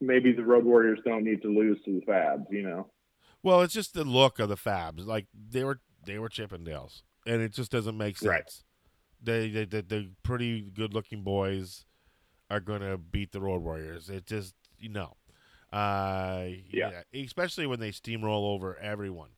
maybe 0.00 0.32
the 0.32 0.44
Road 0.44 0.64
Warriors 0.64 0.98
don't 1.04 1.24
need 1.24 1.42
to 1.42 1.48
lose 1.48 1.78
to 1.84 2.00
the 2.00 2.06
Fabs. 2.06 2.46
You 2.50 2.62
know, 2.62 2.90
Well, 3.42 3.60
it's 3.62 3.74
just 3.74 3.94
the 3.94 4.04
look 4.04 4.38
of 4.38 4.48
the 4.48 4.56
Fabs. 4.56 5.06
Like 5.06 5.26
they 5.50 5.64
were 5.64 5.80
they 6.06 6.18
were 6.18 6.28
Chippendales, 6.28 7.02
and 7.26 7.40
it 7.42 7.52
just 7.52 7.70
doesn't 7.70 7.96
make 7.96 8.18
sense. 8.18 8.28
Right. 8.30 8.62
They, 9.22 9.48
they, 9.50 9.64
they 9.64 9.80
the 9.80 10.10
pretty 10.22 10.60
good 10.62 10.92
looking 10.94 11.22
boys 11.22 11.84
are 12.50 12.60
gonna 12.60 12.98
beat 12.98 13.32
the 13.32 13.40
Road 13.40 13.62
Warriors. 13.62 14.08
It 14.10 14.26
just 14.26 14.54
you 14.78 14.88
know, 14.90 15.16
uh, 15.72 16.46
Yeah. 16.70 17.02
especially 17.14 17.66
when 17.66 17.80
they 17.80 17.90
steamroll 17.90 18.54
over 18.54 18.76
everyone. 18.78 19.30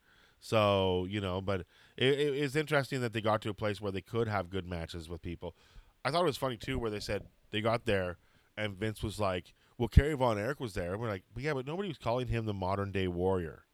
So 0.46 1.06
you 1.10 1.20
know, 1.20 1.40
but 1.40 1.62
it, 1.96 2.20
it, 2.20 2.34
it's 2.36 2.54
interesting 2.54 3.00
that 3.00 3.12
they 3.12 3.20
got 3.20 3.42
to 3.42 3.50
a 3.50 3.54
place 3.54 3.80
where 3.80 3.90
they 3.90 4.00
could 4.00 4.28
have 4.28 4.48
good 4.48 4.64
matches 4.64 5.08
with 5.08 5.20
people. 5.20 5.56
I 6.04 6.12
thought 6.12 6.22
it 6.22 6.26
was 6.26 6.36
funny 6.36 6.56
too, 6.56 6.78
where 6.78 6.90
they 6.90 7.00
said 7.00 7.24
they 7.50 7.60
got 7.60 7.84
there 7.84 8.18
and 8.56 8.76
Vince 8.76 9.02
was 9.02 9.18
like, 9.18 9.54
"Well, 9.76 9.88
Kerry 9.88 10.14
Von 10.14 10.38
Erich 10.38 10.60
was 10.60 10.74
there." 10.74 10.92
And 10.92 11.00
we're 11.00 11.08
like, 11.08 11.24
"Yeah, 11.36 11.52
but 11.54 11.66
nobody 11.66 11.88
was 11.88 11.98
calling 11.98 12.28
him 12.28 12.46
the 12.46 12.54
modern 12.54 12.92
day 12.92 13.08
warrior." 13.08 13.64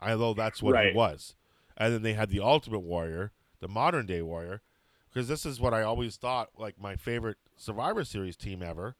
although 0.00 0.32
that's 0.34 0.62
what 0.62 0.74
Right. 0.74 0.90
he 0.90 0.96
was. 0.96 1.34
And 1.76 1.92
then 1.92 2.02
they 2.02 2.12
had 2.14 2.30
the 2.30 2.38
Ultimate 2.40 2.80
Warrior, 2.80 3.32
the 3.58 3.66
modern 3.66 4.06
day 4.06 4.22
warrior, 4.22 4.62
because 5.08 5.26
this 5.26 5.44
is 5.44 5.58
what 5.60 5.74
I 5.74 5.82
always 5.82 6.16
thought 6.16 6.50
like 6.56 6.80
my 6.80 6.94
favorite 6.94 7.38
Survivor 7.56 8.04
Series 8.04 8.36
team 8.36 8.62
ever 8.62 8.94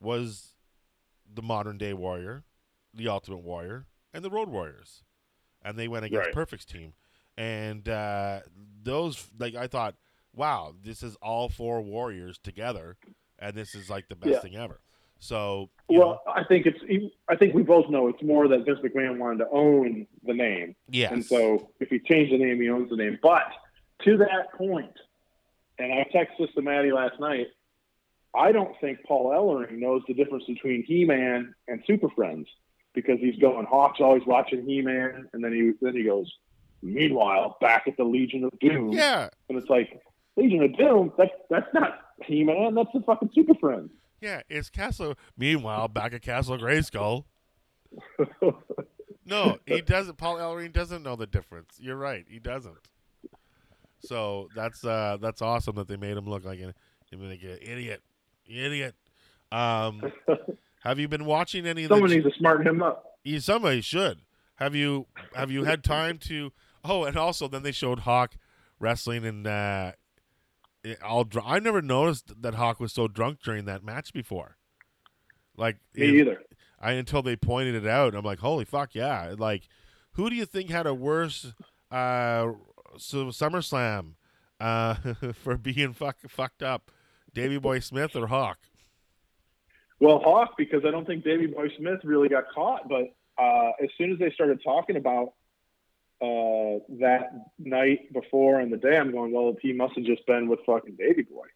was 0.00 0.52
the 1.32 1.42
modern 1.42 1.78
day 1.78 1.92
warrior, 1.94 2.44
the 2.94 3.08
Ultimate 3.08 3.42
Warrior, 3.42 3.86
and 4.14 4.24
the 4.24 4.30
Road 4.30 4.48
Warriors, 4.48 5.02
and 5.66 5.76
they 5.78 5.88
went 5.88 6.04
against 6.06 6.26
Right. 6.26 6.34
Perfect's 6.34 6.64
team, 6.64 6.92
and 7.36 7.86
uh, 7.88 8.40
those 8.82 9.26
like 9.38 9.54
I 9.54 9.66
thought, 9.66 9.96
wow, 10.34 10.74
this 10.82 11.02
is 11.02 11.16
all 11.16 11.48
four 11.48 11.82
warriors 11.82 12.38
together, 12.38 12.96
and 13.38 13.54
this 13.54 13.74
is 13.74 13.90
like 13.90 14.08
the 14.08 14.16
best 14.16 14.32
Yeah. 14.32 14.38
thing 14.40 14.56
ever. 14.56 14.80
So 15.18 15.70
well, 15.88 16.22
know, 16.26 16.32
I 16.32 16.44
think 16.44 16.66
it's. 16.66 16.78
I 17.28 17.36
think 17.36 17.54
we 17.54 17.62
both 17.62 17.88
know 17.90 18.08
it's 18.08 18.22
more 18.22 18.48
that 18.48 18.64
Vince 18.64 18.78
McMahon 18.80 19.18
wanted 19.18 19.38
to 19.44 19.48
own 19.50 20.06
the 20.24 20.34
name, 20.34 20.76
yes, 20.88 21.10
and 21.12 21.24
so 21.24 21.70
if 21.80 21.88
he 21.88 21.98
changed 21.98 22.32
the 22.32 22.38
name, 22.38 22.60
he 22.60 22.70
owns 22.70 22.90
the 22.90 22.96
name. 22.96 23.18
But 23.22 23.44
to 24.04 24.18
that 24.18 24.52
point, 24.56 24.92
and 25.78 25.92
I 25.92 26.06
texted 26.14 26.38
this 26.38 26.50
to 26.54 26.62
Maddie 26.62 26.92
last 26.92 27.18
night. 27.20 27.48
I 28.34 28.52
don't 28.52 28.78
think 28.82 28.98
Paul 29.06 29.30
Ellering 29.30 29.78
knows 29.78 30.02
the 30.06 30.12
difference 30.12 30.44
between 30.44 30.82
He-Man 30.84 31.54
and 31.68 31.82
Super 31.86 32.10
Friends 32.10 32.46
because 32.96 33.20
he's 33.20 33.38
going 33.38 33.64
Hawk's 33.66 34.00
always 34.00 34.24
watching 34.26 34.66
He-Man, 34.66 35.28
and 35.32 35.44
then 35.44 35.52
he 35.52 35.72
then 35.80 35.94
he 35.94 36.02
goes. 36.02 36.32
Meanwhile, 36.82 37.56
back 37.60 37.84
at 37.86 37.96
the 37.96 38.04
Legion 38.04 38.44
of 38.44 38.58
Doom, 38.58 38.92
yeah, 38.92 39.28
and 39.48 39.56
it's 39.56 39.68
like 39.70 40.02
Legion 40.36 40.62
of 40.64 40.76
Doom. 40.76 41.12
That's 41.16 41.30
that's 41.48 41.72
not 41.72 42.00
He-Man. 42.24 42.74
That's 42.74 42.90
the 42.92 43.00
fucking 43.00 43.30
Super 43.34 43.54
Friends. 43.54 43.90
yeah, 44.20 44.42
it's 44.48 44.68
Castle. 44.68 45.14
Meanwhile, 45.38 45.88
back 45.88 46.12
at 46.12 46.22
Castle 46.22 46.58
Grayskull. 46.58 47.24
No, 49.26 49.58
he 49.66 49.80
doesn't. 49.80 50.18
Paul 50.18 50.36
Ellering 50.36 50.72
doesn't 50.72 51.02
know 51.02 51.16
the 51.16 51.26
difference. 51.26 51.78
You're 51.80 51.96
right. 51.96 52.24
He 52.28 52.38
doesn't. 52.38 52.76
So 53.98 54.48
that's 54.54 54.84
uh 54.84 55.18
that's 55.20 55.42
awesome 55.42 55.74
that 55.76 55.88
they 55.88 55.96
made 55.96 56.16
him 56.16 56.26
look 56.26 56.44
like 56.44 56.60
an, 56.60 56.74
like 57.12 57.42
an 57.42 57.58
idiot, 57.60 58.02
idiot. 58.46 58.94
Um, 59.50 60.12
have 60.86 60.98
you 60.98 61.08
been 61.08 61.24
watching 61.24 61.66
any 61.66 61.84
of 61.84 61.88
Someone 61.88 62.10
the? 62.10 62.16
needs 62.16 62.28
to 62.32 62.38
smarten 62.38 62.66
him 62.66 62.82
up. 62.82 63.18
You- 63.24 63.40
Somebody 63.40 63.80
should. 63.80 64.22
Have 64.56 64.74
you 64.74 65.06
have 65.34 65.50
you 65.50 65.64
had 65.64 65.84
time 65.84 66.16
to? 66.18 66.52
Oh, 66.84 67.04
and 67.04 67.16
also 67.16 67.48
then 67.48 67.62
they 67.62 67.72
showed 67.72 68.00
Hawk 68.00 68.36
wrestling 68.78 69.24
and 69.26 69.46
uh, 69.46 69.92
all. 71.04 71.24
Dr- 71.24 71.44
I 71.46 71.58
never 71.58 71.82
noticed 71.82 72.40
that 72.40 72.54
Hawk 72.54 72.80
was 72.80 72.92
so 72.92 73.06
drunk 73.08 73.40
during 73.42 73.64
that 73.66 73.84
match 73.84 74.12
before. 74.14 74.56
Like 75.56 75.76
Me 75.94 76.08
it- 76.08 76.14
either. 76.20 76.42
I 76.80 76.92
until 76.92 77.22
they 77.22 77.36
pointed 77.36 77.74
it 77.74 77.86
out. 77.86 78.14
I'm 78.14 78.24
like, 78.24 78.38
holy 78.40 78.64
fuck, 78.66 78.94
yeah! 78.94 79.34
Like, 79.36 79.68
who 80.12 80.28
do 80.30 80.36
you 80.36 80.44
think 80.46 80.70
had 80.70 80.86
a 80.86 80.92
worse 80.94 81.52
uh, 81.90 82.52
so 82.98 83.26
SummerSlam 83.26 84.12
uh, 84.60 84.94
for 85.32 85.56
being 85.56 85.92
fuck, 85.94 86.16
fucked 86.28 86.62
up, 86.62 86.90
Davy 87.34 87.58
Boy 87.58 87.78
Smith 87.80 88.14
or 88.14 88.26
Hawk? 88.28 88.58
Well, 90.00 90.18
Hawk, 90.18 90.54
because 90.58 90.84
I 90.86 90.90
don't 90.90 91.06
think 91.06 91.24
Davy 91.24 91.46
Boy 91.46 91.70
Smith 91.78 92.00
really 92.04 92.28
got 92.28 92.44
caught. 92.54 92.88
But 92.88 93.14
uh, 93.38 93.72
as 93.82 93.88
soon 93.96 94.12
as 94.12 94.18
they 94.18 94.30
started 94.30 94.62
talking 94.62 94.96
about 94.96 95.32
uh, 96.20 96.80
that 97.00 97.30
night 97.58 98.12
before 98.12 98.60
and 98.60 98.72
the 98.72 98.76
day, 98.76 98.96
I'm 98.96 99.10
going, 99.10 99.32
well, 99.32 99.54
he 99.60 99.72
must 99.72 99.94
have 99.96 100.04
just 100.04 100.26
been 100.26 100.48
with 100.48 100.60
fucking 100.66 100.96
Davy 100.96 101.22
Boy. 101.22 101.46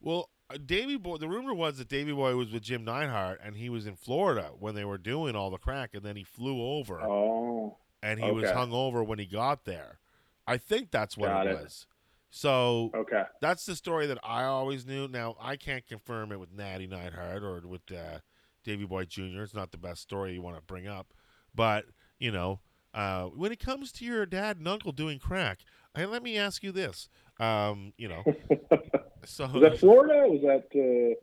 Well, 0.00 0.28
uh, 0.50 0.58
Davy 0.64 0.96
Boy. 0.96 1.16
The 1.16 1.28
rumor 1.28 1.54
was 1.54 1.78
that 1.78 1.88
Davy 1.88 2.12
Boy 2.12 2.36
was 2.36 2.52
with 2.52 2.62
Jim 2.62 2.84
Neidhart, 2.84 3.40
and 3.42 3.56
he 3.56 3.70
was 3.70 3.86
in 3.86 3.96
Florida 3.96 4.50
when 4.58 4.74
they 4.74 4.84
were 4.84 4.98
doing 4.98 5.34
all 5.34 5.50
the 5.50 5.58
crack, 5.58 5.90
and 5.94 6.02
then 6.02 6.16
he 6.16 6.24
flew 6.24 6.60
over, 6.62 7.00
Oh, 7.00 7.76
and 8.02 8.20
he 8.20 8.30
was 8.30 8.50
hung 8.50 8.72
over 8.72 9.02
when 9.02 9.18
he 9.18 9.26
got 9.26 9.64
there. 9.64 9.98
I 10.46 10.58
think 10.58 10.90
that's 10.90 11.16
what 11.16 11.46
it, 11.46 11.50
it. 11.50 11.62
was. 11.62 11.86
So 12.34 12.90
okay. 12.94 13.24
that's 13.42 13.66
the 13.66 13.76
story 13.76 14.06
that 14.06 14.18
I 14.24 14.44
always 14.44 14.86
knew. 14.86 15.06
Now 15.06 15.36
I 15.38 15.56
can't 15.56 15.86
confirm 15.86 16.32
it 16.32 16.40
with 16.40 16.50
Natty 16.50 16.86
Neidhart 16.86 17.42
or 17.42 17.60
with 17.68 17.82
uh, 17.92 18.20
Davy 18.64 18.86
Boy 18.86 19.04
Jr. 19.04 19.42
It's 19.42 19.54
not 19.54 19.70
the 19.70 19.76
best 19.76 20.00
story 20.00 20.32
you 20.32 20.40
want 20.40 20.56
to 20.56 20.62
bring 20.62 20.88
up, 20.88 21.12
but 21.54 21.84
you 22.18 22.32
know, 22.32 22.60
uh, 22.94 23.24
when 23.24 23.52
it 23.52 23.60
comes 23.60 23.92
to 23.92 24.06
your 24.06 24.24
dad 24.24 24.56
and 24.56 24.66
uncle 24.66 24.92
doing 24.92 25.18
crack, 25.18 25.58
hey, 25.94 26.06
let 26.06 26.22
me 26.22 26.38
ask 26.38 26.62
you 26.62 26.72
this. 26.72 27.10
Um, 27.38 27.92
you 27.98 28.08
know, 28.08 28.24
so 29.26 29.46
Was 29.48 29.62
that 29.62 29.78
Florida? 29.78 30.26
Was 30.26 30.40
that? 30.40 31.14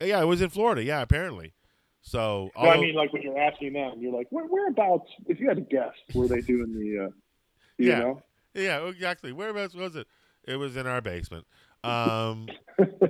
Uh, 0.00 0.06
yeah, 0.06 0.22
it 0.22 0.26
was 0.26 0.40
in 0.40 0.48
Florida. 0.48 0.82
Yeah, 0.82 1.02
apparently. 1.02 1.52
So 2.00 2.50
no, 2.56 2.70
I 2.70 2.80
mean, 2.80 2.94
like 2.94 3.12
when 3.12 3.20
you're 3.20 3.38
asking 3.38 3.74
them, 3.74 3.96
you're 3.98 4.14
like, 4.14 4.28
where, 4.30 4.46
whereabouts? 4.46 5.10
If 5.26 5.38
you 5.38 5.48
had 5.48 5.58
to 5.58 5.62
guess, 5.64 5.92
were 6.14 6.28
they 6.28 6.40
doing 6.40 6.72
the? 6.72 7.04
Uh, 7.04 7.10
you 7.76 7.90
Yeah. 7.90 7.98
know. 7.98 8.22
Yeah, 8.58 8.86
exactly. 8.88 9.32
Whereabouts 9.32 9.74
was 9.74 9.96
it? 9.96 10.06
It 10.46 10.56
was 10.56 10.76
in 10.76 10.86
our 10.86 11.00
basement. 11.00 11.46
Um, 11.84 12.48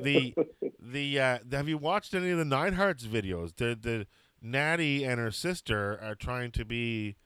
the 0.03 0.35
the 0.81 1.21
uh, 1.21 1.39
have 1.53 1.69
you 1.69 1.79
watched 1.79 2.15
any 2.15 2.31
of 2.31 2.39
the 2.39 2.45
Neidharts 2.45 3.05
videos? 3.07 3.57
The 3.57 3.79
the 3.81 4.07
Natty 4.43 5.05
and 5.05 5.19
her 5.19 5.31
sister 5.31 5.99
are 6.03 6.15
trying 6.15 6.51
to 6.53 6.65
be. 6.65 7.17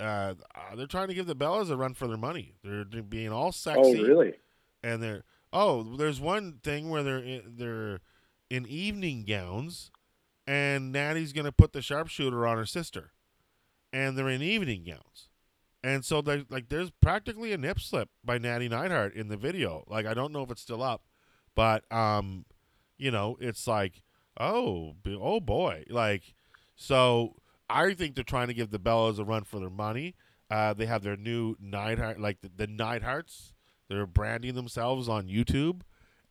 Uh, 0.00 0.34
uh, 0.54 0.74
they're 0.76 0.86
trying 0.86 1.08
to 1.08 1.14
give 1.14 1.26
the 1.26 1.36
Bellas 1.36 1.70
a 1.70 1.76
run 1.76 1.94
for 1.94 2.08
their 2.08 2.16
money. 2.16 2.54
They're, 2.64 2.84
they're 2.84 3.02
being 3.02 3.30
all 3.32 3.52
sexy, 3.52 4.00
Oh, 4.00 4.02
really? 4.02 4.34
and 4.82 5.00
they're 5.02 5.22
oh, 5.52 5.96
there's 5.96 6.20
one 6.20 6.58
thing 6.64 6.90
where 6.90 7.02
they're 7.04 7.18
in, 7.22 7.42
they're 7.56 8.00
in 8.50 8.66
evening 8.66 9.24
gowns, 9.24 9.90
and 10.48 10.90
Natty's 10.92 11.32
gonna 11.32 11.52
put 11.52 11.72
the 11.72 11.80
sharpshooter 11.80 12.44
on 12.46 12.56
her 12.58 12.66
sister, 12.66 13.12
and 13.92 14.18
they're 14.18 14.28
in 14.28 14.42
evening 14.42 14.82
gowns, 14.84 15.28
and 15.84 16.04
so 16.04 16.20
they 16.22 16.44
like 16.48 16.68
there's 16.70 16.90
practically 16.90 17.52
a 17.52 17.58
nip 17.58 17.78
slip 17.78 18.08
by 18.24 18.38
Natty 18.38 18.68
Neidhart 18.68 19.14
in 19.14 19.28
the 19.28 19.36
video. 19.36 19.84
Like 19.86 20.06
I 20.06 20.14
don't 20.14 20.32
know 20.32 20.42
if 20.42 20.50
it's 20.50 20.62
still 20.62 20.82
up, 20.82 21.02
but 21.54 21.90
um, 21.92 22.46
you 22.98 23.10
know, 23.10 23.36
it's 23.40 23.66
like 23.66 24.02
oh 24.40 24.94
oh 25.06 25.40
boy, 25.40 25.84
like 25.90 26.34
So 26.74 27.36
I 27.68 27.94
think 27.94 28.14
they're 28.14 28.24
trying 28.24 28.48
to 28.48 28.54
give 28.54 28.70
the 28.70 28.78
Bellas 28.80 29.18
a 29.18 29.24
run 29.24 29.44
for 29.44 29.60
their 29.60 29.70
money. 29.70 30.14
Uh, 30.50 30.74
they 30.74 30.86
have 30.86 31.02
their 31.02 31.16
new 31.16 31.56
Neidhart, 31.60 32.20
like 32.20 32.40
the, 32.40 32.50
the 32.54 32.66
Neidharts. 32.66 33.52
They're 33.88 34.06
branding 34.06 34.54
themselves 34.54 35.08
on 35.08 35.26
YouTube, 35.28 35.82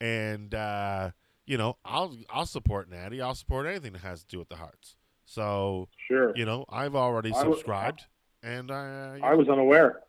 and 0.02 0.54
uh, 0.54 1.12
you 1.46 1.58
know, 1.58 1.78
I'll 1.86 2.18
I'll 2.30 2.46
support 2.46 2.90
Natty. 2.90 3.22
I'll 3.22 3.36
support 3.36 3.66
anything 3.68 3.94
that 3.94 4.02
has 4.02 4.22
to 4.22 4.28
do 4.28 4.40
with 4.40 4.50
the 4.50 4.56
Hearts. 4.58 4.96
So 5.26 5.88
Sure. 6.08 6.32
you 6.36 6.46
know, 6.46 6.66
I've 6.70 6.96
already 6.96 7.32
subscribed, 7.34 8.06
and 8.44 8.70
uh, 8.70 8.74
I 8.74 9.20
know, 9.32 9.38
was 9.38 9.48
unaware. 9.50 10.02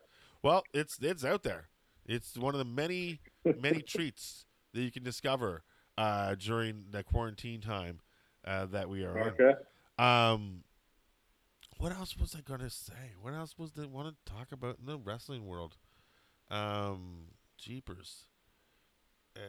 well, 0.43 0.63
it's 0.73 0.99
it's 1.01 1.23
out 1.25 1.41
there. 1.43 1.69
It's 2.05 2.37
one 2.37 2.53
of 2.53 2.59
the 2.59 2.65
many 2.65 3.19
many 3.59 3.81
treats 3.87 4.45
that 4.73 4.81
you 4.81 4.91
can 4.91 5.03
discover 5.03 5.63
uh, 5.97 6.35
during 6.35 6.85
the 6.91 7.03
quarantine 7.03 7.61
time 7.61 8.01
uh, 8.45 8.65
that 8.67 8.89
we 8.89 9.03
are 9.05 9.17
Okay. 9.39 9.53
on. 9.97 10.33
Um, 10.33 10.63
what 11.77 11.91
else 11.91 12.17
was 12.17 12.35
I 12.35 12.41
gonna 12.41 12.69
say? 12.69 13.13
What 13.21 13.33
else 13.33 13.55
was 13.57 13.71
they 13.71 13.85
want 13.85 14.09
to 14.25 14.31
talk 14.31 14.51
about 14.51 14.77
in 14.79 14.85
the 14.85 14.97
wrestling 14.97 15.45
world? 15.47 15.77
Um, 16.51 17.29
jeepers. 17.57 18.25
Uh, 19.35 19.39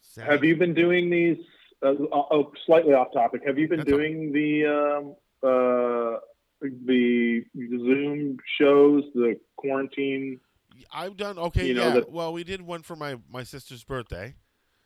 Sammy- 0.00 0.28
Have 0.30 0.44
you 0.44 0.56
been 0.56 0.74
doing 0.74 1.10
these? 1.10 1.38
Uh, 1.82 1.94
oh, 2.12 2.52
slightly 2.66 2.92
off 2.92 3.12
topic. 3.12 3.42
Have 3.46 3.58
you 3.58 3.68
been 3.68 3.78
That's 3.78 3.88
doing 3.90 4.32
the 4.32 4.66
um, 4.66 5.14
uh, 5.42 6.18
the 6.60 7.44
Zoom 7.56 8.38
shows, 8.58 9.04
the 9.14 9.38
quarantine? 9.56 10.40
I've 10.92 11.16
done 11.16 11.38
okay. 11.38 11.66
You 11.68 11.74
know, 11.74 11.88
yeah. 11.88 11.94
that- 11.94 12.10
well, 12.10 12.32
we 12.32 12.44
did 12.44 12.62
one 12.62 12.82
for 12.82 12.96
my 12.96 13.16
my 13.30 13.42
sister's 13.42 13.84
birthday, 13.84 14.34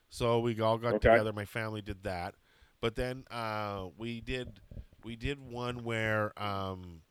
so 0.09 0.41
we 0.41 0.61
all 0.61 0.79
got 0.79 0.95
Okay. 0.95 1.11
together. 1.11 1.33
My 1.33 1.45
family 1.45 1.83
did 1.83 2.03
that, 2.05 2.35
but 2.81 2.97
then 2.97 3.25
uh, 3.31 3.89
we 3.97 4.20
did 4.20 4.61
we 5.05 5.16
did 5.16 5.41
one 5.41 5.85
where 5.85 6.33
um, 6.43 7.03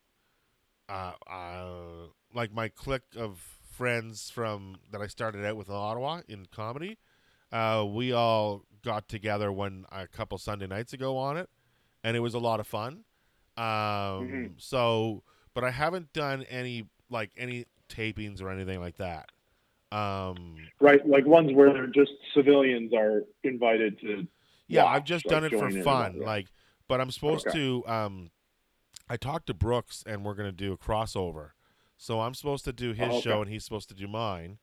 uh, 0.89 1.13
uh, 1.27 1.65
like 2.33 2.53
my 2.53 2.67
clique 2.69 3.15
of 3.15 3.39
friends 3.71 4.29
from 4.29 4.77
that 4.91 5.01
I 5.01 5.07
started 5.07 5.45
out 5.45 5.57
with 5.57 5.69
in 5.69 5.75
Ottawa 5.75 6.21
in 6.27 6.45
comedy. 6.47 6.97
Uh, 7.51 7.85
we 7.87 8.11
all 8.11 8.63
got 8.83 9.07
together 9.07 9.51
one 9.51 9.85
a 9.91 10.07
couple 10.07 10.37
Sunday 10.37 10.67
nights 10.67 10.93
ago 10.93 11.17
on 11.17 11.37
it, 11.37 11.49
and 12.03 12.17
it 12.17 12.19
was 12.19 12.33
a 12.33 12.39
lot 12.39 12.59
of 12.59 12.67
fun. 12.67 13.03
Um, 13.57 13.63
Mhm. 14.29 14.61
So, 14.61 15.23
but 15.53 15.63
I 15.63 15.71
haven't 15.71 16.11
done 16.13 16.43
any 16.43 16.87
like 17.09 17.31
any 17.37 17.65
tapings 17.89 18.41
or 18.41 18.49
anything 18.49 18.79
like 18.79 18.97
that. 18.97 19.29
Um, 19.91 20.55
Right, 20.79 21.05
like 21.07 21.25
ones 21.25 21.53
where 21.53 21.71
they're 21.71 21.87
just 21.87 22.11
civilians 22.33 22.93
are 22.93 23.23
invited 23.43 23.99
to. 24.01 24.27
yeah, 24.67 24.83
watch, 24.85 24.95
I've 24.95 25.03
just 25.05 25.25
like, 25.25 25.29
done 25.31 25.43
it 25.45 25.49
for 25.51 25.57
join 25.59 25.69
in 25.71 25.75
and 25.75 25.83
fun. 25.83 26.19
Like, 26.21 26.47
but 26.87 26.99
I'm 26.99 27.11
supposed 27.11 27.47
Okay. 27.47 27.57
to. 27.59 27.83
Um, 27.87 28.31
I 29.09 29.17
talked 29.17 29.47
to 29.47 29.53
Brooks, 29.53 30.03
and 30.07 30.25
we're 30.25 30.33
gonna 30.33 30.51
do 30.51 30.73
a 30.73 30.77
crossover. 30.77 31.51
So 31.97 32.21
I'm 32.21 32.33
supposed 32.33 32.65
to 32.65 32.73
do 32.73 32.89
his 32.93 32.99
Oh, 32.99 33.09
okay. 33.17 33.21
show, 33.21 33.41
and 33.41 33.51
he's 33.51 33.63
supposed 33.63 33.89
to 33.89 33.95
do 33.95 34.07
mine. 34.07 34.57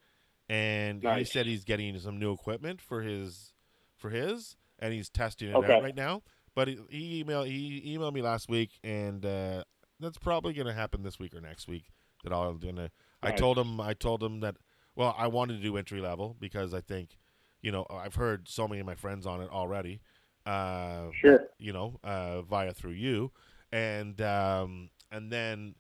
And 0.49 1.03
he 1.19 1.25
said 1.25 1.47
he's 1.47 1.63
getting 1.65 1.97
some 2.01 2.19
new 2.19 2.33
equipment 2.33 2.81
for 2.81 3.03
his 3.03 3.53
for 3.97 4.11
his, 4.11 4.57
and 4.81 4.93
he's 4.93 5.09
testing 5.09 5.49
it 5.51 5.55
Okay. 5.55 5.73
out 5.75 5.83
right 5.83 5.95
now. 5.95 6.23
But 6.55 6.69
he, 6.69 6.79
he 6.91 7.25
emailed 7.25 7.47
he 7.47 7.97
emailed 7.97 8.13
me 8.13 8.23
last 8.23 8.49
week, 8.49 8.79
and 8.83 9.25
uh, 9.25 9.65
that's 10.01 10.19
probably 10.19 10.53
gonna 10.53 10.73
happen 10.73 11.03
this 11.03 11.19
week 11.19 11.35
or 11.35 11.41
next 11.41 11.69
week. 11.69 11.85
That 12.25 12.33
I'll 12.33 12.55
gonna. 12.55 12.91
I 13.23 13.33
told 13.33 13.59
him 13.59 13.81
I 13.81 13.95
told 13.95 14.23
him 14.23 14.41
that 14.41 14.57
well 14.97 15.15
I 15.17 15.27
wanted 15.29 15.57
to 15.59 15.63
do 15.63 15.77
entry 15.77 16.01
level 16.01 16.37
because 16.41 16.75
I 16.75 16.81
think 16.81 17.17
you 17.63 17.71
know 17.71 17.87
I've 17.91 18.15
heard 18.15 18.49
so 18.49 18.67
many 18.67 18.81
of 18.81 18.87
my 18.87 18.95
friends 18.95 19.27
on 19.27 19.41
it 19.41 19.51
already. 19.51 20.01
Uh, 20.47 21.11
Sure. 21.13 21.49
you 21.59 21.73
know, 21.73 22.01
uh, 22.03 22.41
via 22.43 22.73
through 22.73 22.93
you, 22.93 23.31
and 23.73 24.21
um, 24.23 24.91
and 25.13 25.31
then 25.31 25.75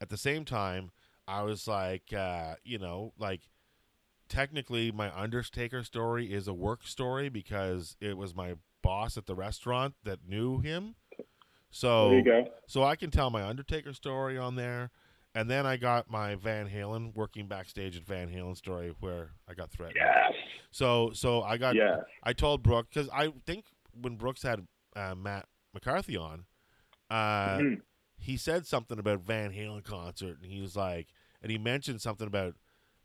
at 0.00 0.08
the 0.08 0.16
same 0.16 0.44
time, 0.44 0.90
I 1.28 1.42
was 1.42 1.68
like, 1.68 2.12
uh, 2.12 2.54
you 2.64 2.78
know, 2.78 3.12
like 3.18 3.42
technically 4.28 4.90
my 4.90 5.14
Undertaker 5.16 5.82
story 5.84 6.32
is 6.32 6.48
a 6.48 6.54
work 6.54 6.86
story 6.86 7.28
because 7.28 7.96
it 8.00 8.16
was 8.16 8.34
my 8.34 8.54
boss 8.86 9.16
at 9.16 9.26
the 9.26 9.34
restaurant 9.34 9.94
that 10.04 10.20
knew 10.26 10.60
him. 10.60 10.94
So 11.70 12.08
There 12.10 12.18
you 12.18 12.24
go. 12.24 12.44
so 12.66 12.84
I 12.84 12.96
can 12.96 13.10
tell 13.10 13.30
my 13.30 13.42
Undertaker 13.42 13.92
story 13.92 14.38
on 14.38 14.54
there. 14.56 14.90
And 15.34 15.50
then 15.50 15.66
I 15.66 15.76
got 15.76 16.08
my 16.10 16.34
Van 16.34 16.66
Halen 16.68 17.14
working 17.14 17.46
backstage 17.46 17.94
at 17.96 18.04
Van 18.04 18.30
Halen 18.30 18.56
story 18.56 18.94
where 19.00 19.32
I 19.46 19.52
got 19.52 19.70
threatened. 19.70 19.98
Yes. 20.00 20.32
So 20.70 21.10
so 21.12 21.42
I 21.42 21.58
got 21.58 21.74
Yes. 21.74 22.00
I 22.22 22.32
told 22.32 22.62
Brooke 22.62 22.88
because 22.88 23.10
I 23.12 23.32
think 23.44 23.66
when 24.00 24.16
Brooks 24.16 24.42
had 24.42 24.66
uh, 24.94 25.14
Matt 25.14 25.46
McCarthy 25.74 26.16
on, 26.16 26.46
uh, 27.10 27.58
Mhm. 27.58 27.82
he 28.16 28.38
said 28.38 28.66
something 28.66 28.98
about 28.98 29.20
Van 29.20 29.52
Halen 29.52 29.84
concert, 29.84 30.38
and 30.40 30.50
he 30.50 30.60
was 30.62 30.74
like, 30.74 31.08
and 31.42 31.50
he 31.52 31.58
mentioned 31.58 32.00
something 32.00 32.26
about 32.26 32.54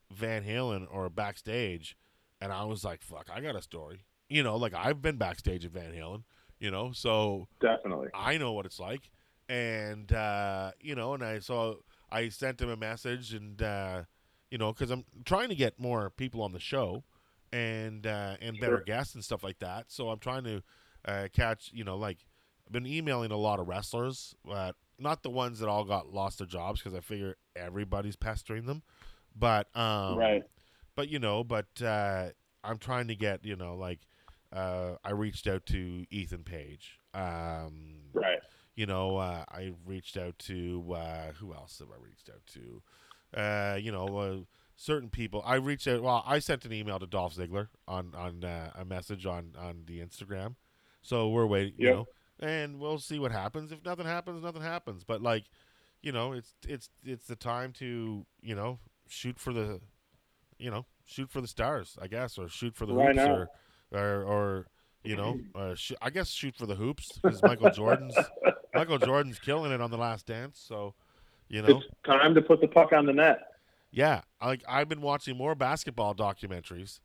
Van 0.09 0.43
Halen 0.45 0.87
or 0.89 1.09
backstage, 1.09 1.97
and 2.39 2.53
I 2.53 2.63
was 2.63 2.85
like, 2.85 3.01
fuck, 3.01 3.29
I 3.29 3.41
got 3.41 3.57
a 3.57 3.61
story. 3.61 4.05
You 4.31 4.43
know, 4.43 4.55
like 4.55 4.73
I've 4.73 5.01
been 5.01 5.17
backstage 5.17 5.65
at 5.65 5.71
Van 5.71 5.91
Halen. 5.91 6.23
You 6.59 6.69
know, 6.69 6.91
so 6.91 7.47
Definitely. 7.59 8.09
I 8.13 8.37
know 8.37 8.53
what 8.53 8.67
it's 8.67 8.79
like, 8.79 9.09
and 9.49 10.11
uh, 10.13 10.71
you 10.79 10.93
know, 10.93 11.15
and 11.15 11.23
I 11.23 11.39
so 11.39 11.83
I 12.11 12.29
sent 12.29 12.61
him 12.61 12.69
a 12.69 12.77
message, 12.77 13.33
and 13.33 13.59
uh, 13.61 14.03
you 14.51 14.57
know, 14.59 14.71
because 14.71 14.91
I'm 14.91 15.05
trying 15.25 15.49
to 15.49 15.55
get 15.55 15.79
more 15.79 16.11
people 16.11 16.43
on 16.43 16.51
the 16.51 16.59
show, 16.59 17.03
and 17.51 18.05
uh, 18.05 18.35
and 18.39 18.59
better 18.59 18.77
Sure. 18.77 18.83
guests 18.83 19.15
and 19.15 19.23
stuff 19.23 19.43
like 19.43 19.59
that. 19.59 19.85
So 19.87 20.09
I'm 20.09 20.19
trying 20.19 20.43
to 20.43 20.63
uh, 21.05 21.27
catch, 21.33 21.71
you 21.73 21.83
know, 21.83 21.97
like 21.97 22.19
I've 22.67 22.71
been 22.71 22.85
emailing 22.85 23.31
a 23.31 23.37
lot 23.37 23.59
of 23.59 23.67
wrestlers, 23.67 24.35
but 24.45 24.75
not 24.99 25.23
the 25.23 25.29
ones 25.29 25.59
that 25.59 25.67
all 25.67 25.83
got 25.83 26.13
lost 26.13 26.37
their 26.37 26.47
jobs 26.47 26.79
because 26.79 26.95
I 26.95 27.01
figure 27.01 27.37
everybody's 27.55 28.15
pestering 28.15 28.65
them, 28.65 28.83
but 29.35 29.75
um, 29.75 30.17
right. 30.17 30.43
but 30.95 31.09
you 31.09 31.19
know, 31.19 31.43
but 31.43 31.81
uh, 31.83 32.27
I'm 32.63 32.77
trying 32.77 33.07
to 33.07 33.15
get, 33.15 33.43
you 33.43 33.55
know, 33.55 33.75
like 33.75 33.99
uh, 34.51 34.95
I 35.03 35.11
reached 35.11 35.47
out 35.47 35.65
to 35.67 36.05
Ethan 36.09 36.43
Page. 36.43 36.99
Um, 37.13 37.99
Right. 38.13 38.39
You 38.75 38.85
know, 38.85 39.17
uh, 39.17 39.43
I 39.49 39.73
reached 39.85 40.17
out 40.17 40.39
to 40.39 40.93
uh, 40.95 41.31
who 41.33 41.53
else 41.53 41.79
have 41.79 41.89
I 41.89 42.03
reached 42.03 42.29
out 42.29 42.41
to? 42.53 42.81
Uh, 43.39 43.75
you 43.75 43.91
know, 43.91 44.17
uh, 44.17 44.37
certain 44.75 45.09
people. 45.09 45.43
I 45.45 45.55
reached 45.55 45.87
out. 45.87 46.01
Well, 46.01 46.23
I 46.25 46.39
sent 46.39 46.65
an 46.65 46.73
email 46.73 46.97
to 46.99 47.05
Dolph 47.05 47.35
Ziggler 47.35 47.67
on 47.87 48.13
on 48.15 48.43
uh, 48.43 48.71
a 48.75 48.85
message 48.85 49.25
on 49.25 49.53
on 49.59 49.83
the 49.85 49.99
Instagram. 49.99 50.55
So 51.01 51.29
we're 51.29 51.45
waiting. 51.45 51.73
You 51.77 51.89
know, 51.89 52.07
and 52.39 52.79
we'll 52.79 52.99
see 52.99 53.19
what 53.19 53.31
happens. 53.31 53.71
If 53.71 53.83
nothing 53.85 54.05
happens, 54.05 54.43
nothing 54.43 54.61
happens. 54.61 55.03
But 55.03 55.21
like, 55.21 55.45
you 56.01 56.11
know, 56.11 56.31
it's 56.33 56.55
it's 56.67 56.89
it's 57.05 57.27
the 57.27 57.35
time 57.35 57.73
to 57.73 58.25
you 58.41 58.55
know 58.55 58.79
shoot 59.07 59.37
for 59.37 59.51
the, 59.53 59.81
you 60.57 60.71
know, 60.71 60.85
shoot 61.05 61.29
for 61.29 61.41
the 61.41 61.47
stars, 61.47 61.97
I 62.01 62.07
guess, 62.07 62.37
or 62.37 62.47
shoot 62.47 62.75
for 62.75 62.85
the 62.85 62.93
Right 62.93 63.15
hoops, 63.15 63.29
or 63.29 63.49
or 63.91 64.23
or 64.23 64.67
you 65.03 65.15
know, 65.15 65.39
uh, 65.55 65.73
sh- 65.75 65.93
I 66.01 66.09
guess 66.11 66.29
shoot 66.29 66.55
for 66.55 66.65
the 66.67 66.75
hoops 66.75 67.17
because 67.21 67.41
Michael 67.41 67.71
Jordan's 67.71 68.15
Michael 68.75 68.99
Jordan's 68.99 69.39
killing 69.39 69.71
it 69.71 69.81
on 69.81 69.89
the 69.89 69.97
Last 69.97 70.27
Dance. 70.27 70.63
So, 70.63 70.93
you 71.49 71.61
know, 71.63 71.77
It's 71.79 71.85
time 72.05 72.35
to 72.35 72.41
put 72.41 72.61
the 72.61 72.67
puck 72.67 72.93
on 72.93 73.05
the 73.07 73.13
net. 73.13 73.39
yeah, 73.91 74.21
like 74.43 74.63
I've 74.67 74.87
been 74.89 75.01
watching 75.01 75.35
more 75.37 75.55
basketball 75.55 76.13
documentaries. 76.13 76.99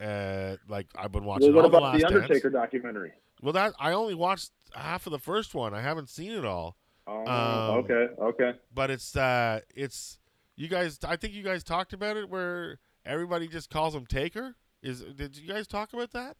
Uh, 0.00 0.56
like 0.68 0.86
I've 0.96 1.12
been 1.12 1.24
Well, 1.24 1.34
watching 1.34 1.54
what 1.54 1.64
all 1.64 1.70
the 1.70 1.76
about 1.78 1.92
Last 1.94 2.00
the 2.00 2.06
Undertaker 2.06 2.50
Dance. 2.50 2.62
documentary? 2.62 3.12
Well, 3.42 3.52
that 3.52 3.74
I 3.78 3.92
only 3.92 4.14
watched 4.14 4.50
half 4.74 5.06
of 5.06 5.12
the 5.12 5.18
first 5.18 5.54
one. 5.54 5.74
I 5.74 5.82
haven't 5.82 6.08
seen 6.08 6.32
it 6.32 6.44
all. 6.44 6.76
Oh, 7.06 7.20
Um, 7.26 7.84
okay. 7.84 8.08
Okay. 8.18 8.52
but 8.74 8.90
it's 8.90 9.14
uh 9.14 9.60
it's 9.74 10.18
you 10.56 10.68
guys 10.68 10.98
i 11.06 11.16
think 11.16 11.34
you 11.34 11.42
guys 11.42 11.62
talked 11.62 11.92
about 11.92 12.16
it 12.16 12.30
where 12.30 12.78
everybody 13.04 13.46
just 13.48 13.68
calls 13.68 13.94
him 13.94 14.06
taker 14.06 14.54
is 14.84 15.00
did 15.00 15.36
you 15.36 15.48
guys 15.52 15.66
talk 15.66 15.92
about 15.92 16.12
that 16.12 16.36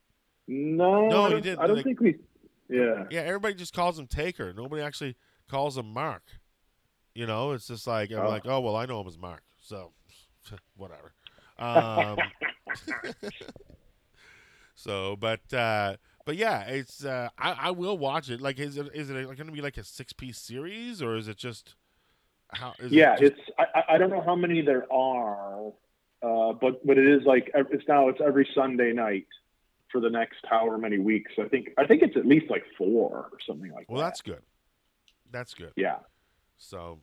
No, 0.47 1.09
No, 1.09 1.25
I 1.25 1.29
you 1.31 1.41
didn't. 1.41 1.59
I 1.59 1.67
don't 1.67 1.77
Like- 1.77 1.85
think 1.85 2.01
we. 2.01 2.17
Yeah. 2.69 3.05
yeah 3.11 3.21
everybody 3.21 3.55
just 3.55 3.75
calls 3.75 3.99
him 3.99 4.07
taker 4.07 4.53
nobody 4.55 4.81
actually 4.83 5.17
calls 5.51 5.77
him 5.77 5.93
mark 5.93 6.23
you 7.15 7.27
know 7.27 7.53
it's 7.53 7.67
just 7.67 7.87
like 7.87 8.11
i'm 8.11 8.21
Oh. 8.21 8.29
like 8.29 8.47
oh 8.47 8.61
well 8.61 8.75
i 8.77 8.87
know 8.87 9.01
him 9.03 9.07
as 9.07 9.19
mark 9.19 9.43
so 9.61 9.93
whatever 10.77 11.13
um 11.59 12.17
so 14.75 15.15
but 15.17 15.53
uh 15.53 15.97
but 16.25 16.37
yeah 16.37 16.63
it's 16.63 17.05
uh 17.05 17.29
i 17.39 17.53
i 17.53 17.71
will 17.71 17.97
watch 17.99 18.31
it 18.31 18.41
like 18.41 18.59
is 18.59 18.77
it 18.77 18.89
is 18.95 19.11
it 19.11 19.15
going 19.25 19.37
to 19.47 19.53
be 19.53 19.61
like 19.61 19.77
a 19.77 19.85
six 19.85 20.13
piece 20.13 20.39
series 20.39 21.03
or 21.03 21.17
is 21.17 21.29
it 21.29 21.37
just 21.37 21.75
how 22.49 22.73
is 22.79 22.93
yeah, 22.93 23.15
it 23.15 23.21
just, 23.21 23.33
it's. 23.33 23.41
I, 23.59 23.65
I- 23.81 23.95
I 23.95 23.99
don't 23.99 24.11
know 24.11 24.21
how 24.25 24.37
many 24.37 24.61
there 24.63 24.91
are, 24.93 25.73
uh, 26.25 26.53
but 26.55 26.85
but 26.87 26.97
it 26.99 27.07
is 27.07 27.25
like 27.27 27.51
it's 27.55 27.87
now 27.87 28.09
it's 28.09 28.21
every 28.25 28.49
Sunday 28.55 28.93
night 28.93 29.27
for 29.93 30.01
the 30.01 30.11
next 30.11 30.39
however 30.49 30.79
many 30.79 30.99
weeks. 30.99 31.33
I 31.39 31.49
think 31.49 31.69
I 31.79 31.87
think 31.87 32.03
it's 32.03 32.17
at 32.17 32.27
least 32.27 32.51
like 32.51 32.65
four 32.79 33.29
or 33.31 33.39
something 33.47 33.71
like 33.73 33.87
well 33.89 33.99
that. 33.99 34.03
Well, 34.03 34.03
that's 34.03 34.23
good 34.23 34.43
that's 35.35 35.55
good 35.55 35.73
yeah. 35.77 35.97
So, 36.59 37.01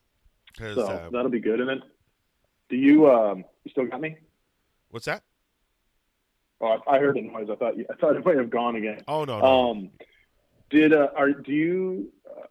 So 0.58 0.82
uh, 0.82 1.10
that'll 1.12 1.30
be 1.30 1.42
good. 1.42 1.60
And 1.60 1.70
then, 1.70 1.82
do 2.70 2.78
you 2.78 3.12
um 3.12 3.44
you 3.64 3.72
still 3.72 3.86
got 3.86 4.02
me? 4.02 4.16
what's 4.90 5.06
that? 5.06 5.24
Oh, 6.62 6.78
I, 6.88 6.96
I 6.96 7.00
heard 7.00 7.18
a 7.18 7.22
noise. 7.22 7.48
I 7.52 7.56
thought 7.56 7.78
you, 7.78 7.86
I 7.92 7.96
thought 7.96 8.16
it 8.16 8.26
might 8.26 8.38
have 8.38 8.50
gone 8.50 8.76
again. 8.76 9.02
Oh 9.08 9.26
no, 9.26 9.40
no. 9.40 9.72
Um, 9.72 9.90
did 10.70 10.94
uh, 10.94 11.10
are 11.16 11.32
do 11.32 11.52
you? 11.52 12.12
Uh, 12.26 12.46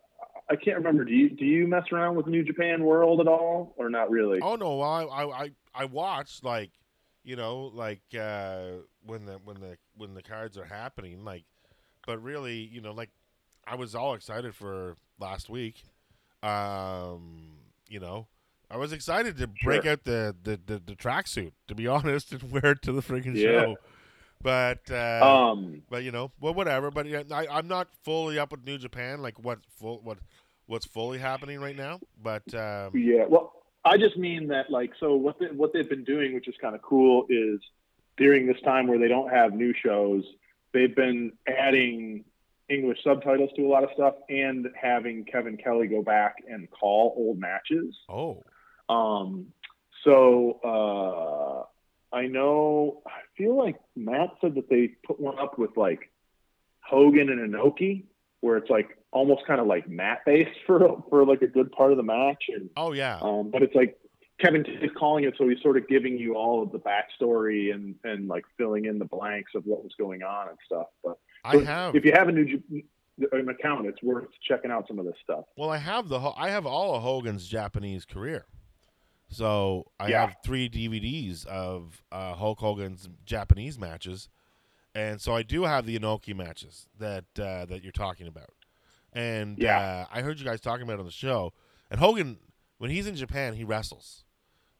I 0.51 0.57
can't 0.57 0.77
remember. 0.77 1.05
Do 1.05 1.12
you 1.12 1.31
do 1.31 1.45
you 1.45 1.66
mess 1.66 1.85
around 1.93 2.16
with 2.16 2.27
New 2.27 2.43
Japan 2.43 2.85
World 2.85 3.21
at 3.21 3.29
all, 3.29 3.75
or 3.77 3.89
not 3.89 4.11
really? 4.11 4.41
Oh 4.41 4.57
no, 4.57 4.77
well, 4.77 5.11
I 5.11 5.25
I 5.25 5.51
I, 5.75 5.83
I 5.83 5.85
watch 5.87 6.41
like 6.43 6.71
you 7.25 7.37
know 7.37 7.71
like 7.75 8.03
uh, 8.18 8.83
when 9.05 9.27
the 9.27 9.35
when 9.45 9.61
the 9.61 9.77
when 9.97 10.14
the 10.14 10.23
cards 10.23 10.57
are 10.59 10.64
happening 10.64 11.25
like, 11.25 11.45
but 12.07 12.23
really 12.23 12.57
you 12.57 12.81
know 12.81 12.93
like 12.93 13.11
I 13.66 13.75
was 13.77 13.95
all 13.95 14.14
excited 14.14 14.55
for 14.55 14.97
last 15.18 15.49
week. 15.49 15.85
Um, 16.43 17.59
you 17.89 18.01
know, 18.01 18.27
I 18.71 18.77
was 18.79 18.93
excited 18.93 19.37
to 19.39 19.47
break 19.47 19.83
Sure. 19.83 19.93
out 19.93 20.05
the 20.05 20.35
the 20.43 20.61
the, 20.64 20.79
the 20.85 20.95
tracksuit 20.97 21.53
to 21.68 21.75
be 21.75 21.87
honest 21.87 22.33
and 22.33 22.51
wear 22.51 22.73
it 22.73 22.83
to 22.83 22.93
the 22.93 23.03
freaking 23.03 23.37
Yeah. 23.37 23.45
show. 23.45 23.79
But 24.43 24.91
uh, 24.91 25.53
Um, 25.53 25.83
but 25.91 26.03
you 26.03 26.11
know, 26.12 26.33
well, 26.41 26.55
whatever. 26.55 26.91
But 26.91 27.07
yeah, 27.07 27.23
I, 27.31 27.47
I'm 27.49 27.68
not 27.68 27.89
fully 28.05 28.39
up 28.39 28.53
with 28.53 28.64
New 28.64 28.79
Japan, 28.79 29.21
like 29.21 29.39
what 29.39 29.59
full 29.68 30.01
what 30.03 30.18
what's 30.66 30.87
fully 30.87 31.18
happening 31.18 31.61
right 31.61 31.77
now. 31.77 32.01
But 32.23 32.53
um, 32.55 32.93
yeah. 32.95 33.27
Well, 33.29 33.53
I 33.85 33.97
just 33.97 34.16
mean 34.16 34.49
that 34.49 34.70
like 34.70 34.93
so 35.01 35.14
what 35.14 35.39
they, 35.39 35.47
what 35.47 35.72
they've 35.72 35.89
been 35.89 36.05
doing, 36.05 36.35
which 36.35 36.49
is 36.49 36.55
kind 36.61 36.74
of 36.74 36.83
cool, 36.83 37.26
is 37.28 37.61
during 38.16 38.47
this 38.47 38.61
time 38.62 38.87
where 38.87 38.99
they 38.99 39.09
don't 39.09 39.31
have 39.31 39.55
new 39.55 39.72
shows, 39.74 40.24
they've 40.72 40.95
been 40.95 41.33
adding 41.49 42.24
English 42.68 42.99
subtitles 43.03 43.51
to 43.57 43.66
a 43.66 43.68
lot 43.68 43.83
of 43.83 43.91
stuff 43.95 44.14
and 44.28 44.68
having 44.81 45.24
Kevin 45.24 45.57
Kelly 45.57 45.89
go 45.89 46.03
back 46.03 46.37
and 46.49 46.70
call 46.70 47.14
old 47.16 47.39
matches. 47.39 47.97
oh, 48.09 48.43
Um, 48.89 49.47
so 50.05 50.61
uh, 52.12 52.16
I 52.16 52.26
know. 52.26 53.03
I 53.07 53.20
feel 53.37 53.57
like 53.57 53.81
Matt 53.97 54.31
said 54.41 54.55
that 54.55 54.68
they 54.68 54.89
put 55.07 55.20
one 55.20 55.39
up 55.39 55.59
with 55.59 55.76
like 55.76 56.11
Hogan 56.81 57.28
and 57.28 57.53
Inoki, 57.53 58.05
where 58.41 58.57
it's 58.57 58.70
like 58.70 58.97
almost 59.12 59.47
kind 59.47 59.61
of 59.61 59.66
like 59.66 59.88
mat 59.88 60.20
based 60.26 60.51
for 60.66 61.03
for 61.09 61.24
like 61.26 61.43
a 61.43 61.47
good 61.47 61.70
part 61.72 61.91
of 61.91 61.97
the 61.97 62.03
match, 62.03 62.45
and 62.49 62.70
oh 62.76 62.93
yeah, 62.93 63.18
um, 63.22 63.51
but 63.51 63.62
it's 63.62 63.74
like 63.74 63.97
Kevin 64.41 64.64
is 64.66 64.91
calling 64.97 65.24
it, 65.24 65.34
so 65.36 65.49
he's 65.49 65.61
sort 65.62 65.76
of 65.76 65.86
giving 65.88 66.16
you 66.16 66.34
all 66.34 66.62
of 66.62 66.72
the 66.72 66.78
backstory 66.78 67.74
and 67.74 67.95
and 68.05 68.28
like 68.28 68.45
filling 68.57 68.86
in 68.86 68.99
the 68.99 69.05
blanks 69.05 69.53
of 69.55 69.64
what 69.66 69.82
was 69.82 69.93
going 69.99 70.22
on 70.22 70.49
and 70.49 70.59
stuff. 70.64 70.86
But 71.05 71.18
I 71.45 71.57
have. 71.59 71.95
if 71.95 72.05
you 72.05 72.12
have 72.12 72.28
a 72.28 72.32
new 72.32 72.61
an 73.32 73.49
account, 73.51 73.86
it's 73.86 74.03
worth 74.03 74.28
checking 74.49 74.70
out 74.70 74.86
some 74.88 74.99
of 74.99 75.05
this 75.05 75.16
stuff. 75.22 75.45
Well, 75.57 75.68
I 75.68 75.76
have 75.76 76.09
the 76.09 76.18
I 76.36 76.49
have 76.49 76.64
all 76.64 76.95
of 76.95 77.03
Hogan's 77.03 77.47
Japanese 77.47 78.05
career. 78.07 78.47
So 79.28 79.93
I 80.01 80.09
Yeah. 80.09 80.20
have 80.22 80.36
three 80.45 80.68
DVDs 80.68 81.47
of 81.47 82.03
uh, 82.11 82.34
Hulk 82.34 82.59
Hogan's 82.59 83.09
Japanese 83.24 83.78
matches, 83.78 84.28
and 84.95 85.20
so 85.20 85.34
I 85.34 85.43
do 85.43 85.64
have 85.64 85.86
the 85.86 85.99
Inoki 85.99 86.34
matches 86.34 86.86
that 86.99 87.24
uh, 87.38 87.66
that 87.66 87.82
you're 87.82 87.93
talking 87.93 88.26
about. 88.26 88.51
And 89.12 89.59
Yeah. 89.59 89.78
uh, 89.78 90.07
I 90.12 90.22
heard 90.22 90.38
you 90.38 90.45
guys 90.45 90.61
talking 90.61 90.82
about 90.82 90.95
it 90.95 91.01
on 91.01 91.07
the 91.07 91.11
show. 91.12 91.53
And 91.91 91.99
Hogan, 91.99 92.38
when 92.78 92.91
he's 92.91 93.07
in 93.07 93.16
Japan, 93.16 93.55
he 93.55 93.64
wrestles, 93.64 94.24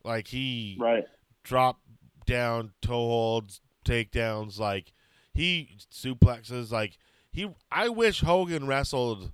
like 0.05 0.29
he 0.29 0.77
Right. 0.79 1.05
drop 1.43 1.81
down 2.27 2.73
toe 2.81 2.93
holds, 3.09 3.61
takedowns, 3.85 4.59
like 4.59 4.93
he 5.35 5.77
suplexes, 5.93 6.71
like 6.71 6.99
he. 7.33 7.49
I 7.71 7.89
wish 7.89 8.21
Hogan 8.21 8.67
wrestled 8.67 9.33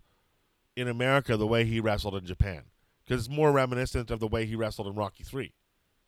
in 0.75 0.89
America 0.89 1.37
the 1.37 1.47
way 1.47 1.65
he 1.65 1.81
wrestled 1.81 2.15
in 2.17 2.25
Japan, 2.27 2.65
because 3.05 3.27
it's 3.27 3.35
more 3.35 3.53
reminiscent 3.53 4.11
of 4.11 4.21
the 4.21 4.29
way 4.29 4.47
he 4.47 4.55
wrestled 4.57 4.87
in 4.89 4.95
Rocky 4.95 5.25
Three. 5.25 5.53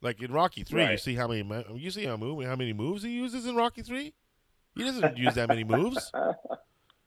Like 0.00 0.22
in 0.22 0.30
Rocky 0.32 0.62
Three, 0.64 0.82
you 0.92 0.98
see 0.98 1.14
how 1.16 1.26
many 1.28 1.42
you 1.74 1.90
see 1.90 2.04
how 2.04 2.16
move 2.16 2.44
how 2.44 2.56
many 2.56 2.72
moves 2.72 3.02
he 3.02 3.10
uses 3.10 3.44
in 3.46 3.54
Rocky 3.56 3.82
Three. 3.82 4.14
He 4.74 4.84
doesn't 4.84 5.16
use 5.16 5.34
that 5.34 5.48
many 5.48 5.64
moves. 5.64 6.12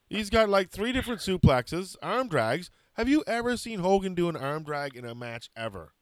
He's 0.09 0.29
got 0.29 0.49
like 0.49 0.69
three 0.69 0.91
different 0.91 1.21
suplexes, 1.21 1.95
arm 2.01 2.27
drags. 2.27 2.69
Have 2.93 3.07
you 3.07 3.23
ever 3.25 3.55
seen 3.55 3.79
Hogan 3.79 4.13
do 4.13 4.27
an 4.27 4.35
arm 4.35 4.63
drag 4.63 4.95
in 4.95 5.05
a 5.05 5.15
match 5.15 5.49
ever? 5.55 5.93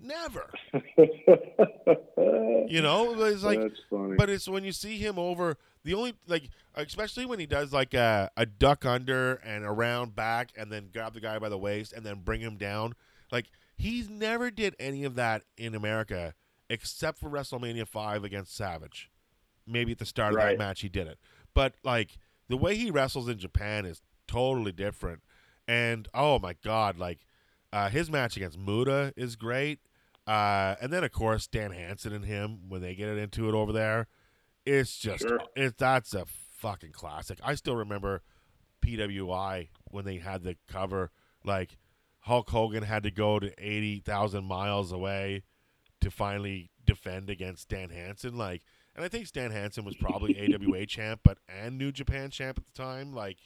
Never. 0.00 0.50
You 2.68 2.80
know, 2.80 3.14
it's 3.24 3.42
like 3.42 3.60
That's 3.60 3.80
funny. 3.90 4.14
but 4.16 4.30
it's 4.30 4.48
when 4.48 4.64
you 4.64 4.72
see 4.72 4.98
him 4.98 5.18
over 5.18 5.56
the 5.84 5.94
only 5.94 6.14
like 6.26 6.48
especially 6.74 7.26
when 7.26 7.38
he 7.38 7.46
does 7.46 7.72
like 7.72 7.92
a, 7.94 8.30
a 8.36 8.46
duck 8.46 8.84
under 8.84 9.34
and 9.44 9.64
around 9.64 10.14
back 10.16 10.50
and 10.56 10.72
then 10.72 10.88
grab 10.92 11.12
the 11.14 11.20
guy 11.20 11.38
by 11.38 11.48
the 11.48 11.58
waist 11.58 11.92
and 11.92 12.04
then 12.04 12.20
bring 12.24 12.40
him 12.40 12.56
down 12.56 12.94
like 13.30 13.46
he's 13.76 14.08
never 14.08 14.50
did 14.50 14.74
any 14.78 15.04
of 15.04 15.16
that 15.16 15.42
in 15.56 15.74
america 15.74 16.34
except 16.70 17.18
for 17.18 17.28
wrestlemania 17.28 17.86
5 17.86 18.24
against 18.24 18.56
savage 18.56 19.10
maybe 19.66 19.92
at 19.92 19.98
the 19.98 20.06
start 20.06 20.34
of 20.34 20.40
that 20.40 20.58
match 20.58 20.80
he 20.80 20.88
did 20.88 21.06
it 21.06 21.18
but 21.54 21.74
like 21.84 22.18
the 22.48 22.56
way 22.56 22.74
he 22.76 22.90
wrestles 22.90 23.28
in 23.28 23.38
japan 23.38 23.84
is 23.86 24.02
totally 24.26 24.72
different 24.72 25.22
and 25.68 26.08
oh 26.14 26.38
my 26.38 26.54
god 26.64 26.98
like 26.98 27.20
uh, 27.72 27.88
his 27.88 28.10
match 28.10 28.36
against 28.36 28.58
Muta 28.58 29.14
is 29.16 29.34
great 29.34 29.78
uh, 30.26 30.74
and 30.80 30.92
then 30.92 31.02
of 31.04 31.10
course 31.10 31.44
Stan 31.44 31.72
Hansen 31.72 32.12
and 32.12 32.24
him 32.24 32.68
when 32.68 32.82
they 32.82 32.94
get 32.94 33.08
it 33.08 33.16
into 33.18 33.48
it 33.48 33.54
over 33.54 33.72
there, 33.72 34.08
it's 34.66 34.96
just 34.98 35.22
Sure. 35.26 35.40
it 35.56 35.78
that's 35.78 36.12
a 36.14 36.26
fucking 36.26 36.92
classic. 36.92 37.38
I 37.42 37.54
still 37.54 37.74
remember 37.74 38.22
PWI 38.84 39.68
when 39.90 40.04
they 40.04 40.18
had 40.18 40.42
the 40.42 40.56
cover 40.68 41.10
like 41.44 41.78
Hulk 42.20 42.50
Hogan 42.50 42.82
had 42.84 43.02
to 43.04 43.10
go 43.10 43.38
to 43.38 43.52
eighty 43.58 44.00
thousand 44.00 44.44
miles 44.44 44.92
away 44.92 45.42
to 46.00 46.10
finally 46.10 46.70
defend 46.84 47.30
against 47.30 47.62
Stan 47.62 47.90
Hansen. 47.90 48.36
Like, 48.36 48.62
and 48.94 49.04
I 49.04 49.08
think 49.08 49.26
Stan 49.26 49.50
Hansen 49.50 49.84
was 49.84 49.96
probably 49.96 50.38
AWA 50.38 50.86
champ, 50.86 51.20
but 51.22 51.38
and 51.48 51.78
New 51.78 51.92
Japan 51.92 52.30
champ 52.30 52.58
at 52.58 52.66
the 52.66 52.82
time. 52.82 53.12
Like, 53.14 53.38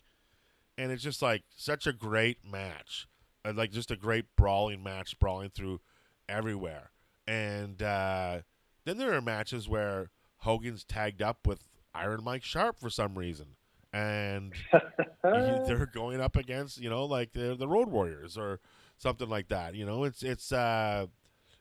and 0.77 0.91
it's 0.91 1.03
just 1.03 1.23
like 1.23 1.43
such 1.57 1.87
a 1.87 1.93
great 1.93 2.39
match, 2.45 3.07
uh, 3.45 3.53
like 3.55 3.71
just 3.71 3.91
a 3.91 3.97
great 3.97 4.25
brawling 4.37 4.83
match, 4.83 5.19
brawling 5.19 5.51
through 5.51 5.81
everywhere. 6.29 6.91
And 7.29 7.81
uh, 7.83 8.41
then 8.85 8.99
there 8.99 9.15
are 9.15 9.21
matches 9.21 9.69
where 9.69 10.11
Hogan's 10.39 10.85
tagged 10.85 11.23
up 11.23 11.47
with 11.47 11.61
Iron 11.95 12.23
Mike 12.25 12.45
Sharpe 12.45 12.79
for 12.79 12.91
some 12.91 13.17
reason, 13.17 13.57
and 13.93 14.53
they're 15.23 15.91
going 15.93 16.21
up 16.21 16.37
against 16.37 16.81
you 16.81 16.91
know 16.91 17.05
like 17.05 17.33
the 17.33 17.55
the 17.55 17.69
Road 17.69 17.89
Warriors 17.89 18.37
or 18.37 18.61
something 18.99 19.29
like 19.29 19.49
that. 19.49 19.75
You 19.75 19.87
know, 19.87 20.05
it's 20.05 20.23
it's 20.23 20.51
uh, 20.51 21.07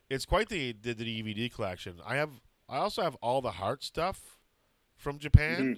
it's 0.09 0.25
quite 0.25 0.49
the, 0.49 0.73
the 0.73 0.93
the 0.93 1.23
DVD 1.23 1.53
collection. 1.53 1.95
I 2.05 2.15
have 2.15 2.29
I 2.67 2.77
also 2.77 3.01
have 3.03 3.15
all 3.21 3.41
the 3.41 3.51
Heart 3.51 3.83
stuff 3.83 4.37
from 4.97 5.19
Japan, 5.19 5.77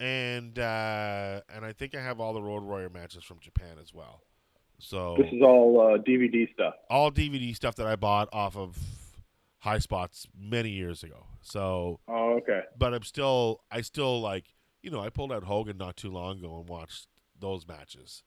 and 0.00 0.58
uh, 0.58 1.40
and 1.54 1.64
I 1.64 1.72
think 1.72 1.94
I 1.94 2.00
have 2.02 2.20
all 2.20 2.32
the 2.32 2.42
Road 2.42 2.62
Warrior 2.62 2.90
matches 2.90 3.24
from 3.24 3.38
Japan 3.40 3.76
as 3.80 3.92
well. 3.92 4.22
So 4.78 5.16
This 5.18 5.32
is 5.32 5.42
all 5.42 5.80
uh, 5.80 5.98
DVD 6.02 6.50
stuff. 6.52 6.74
all 6.90 7.10
DVD 7.10 7.54
stuff 7.54 7.76
that 7.76 7.86
I 7.86 7.96
bought 7.96 8.28
off 8.32 8.56
of 8.56 8.76
Highspots 9.64 10.26
many 10.38 10.70
years 10.70 11.02
ago. 11.02 11.26
So, 11.42 12.00
Oh, 12.08 12.34
okay. 12.38 12.62
but 12.76 12.92
I'm 12.92 13.02
still, 13.04 13.60
I 13.70 13.80
still 13.82 14.20
like, 14.20 14.46
you 14.82 14.90
know, 14.90 15.00
I 15.00 15.10
pulled 15.10 15.32
out 15.32 15.44
Hogan 15.44 15.76
not 15.78 15.96
too 15.96 16.10
long 16.10 16.38
ago 16.38 16.58
and 16.58 16.68
watched 16.68 17.06
those 17.38 17.66
matches. 17.68 18.22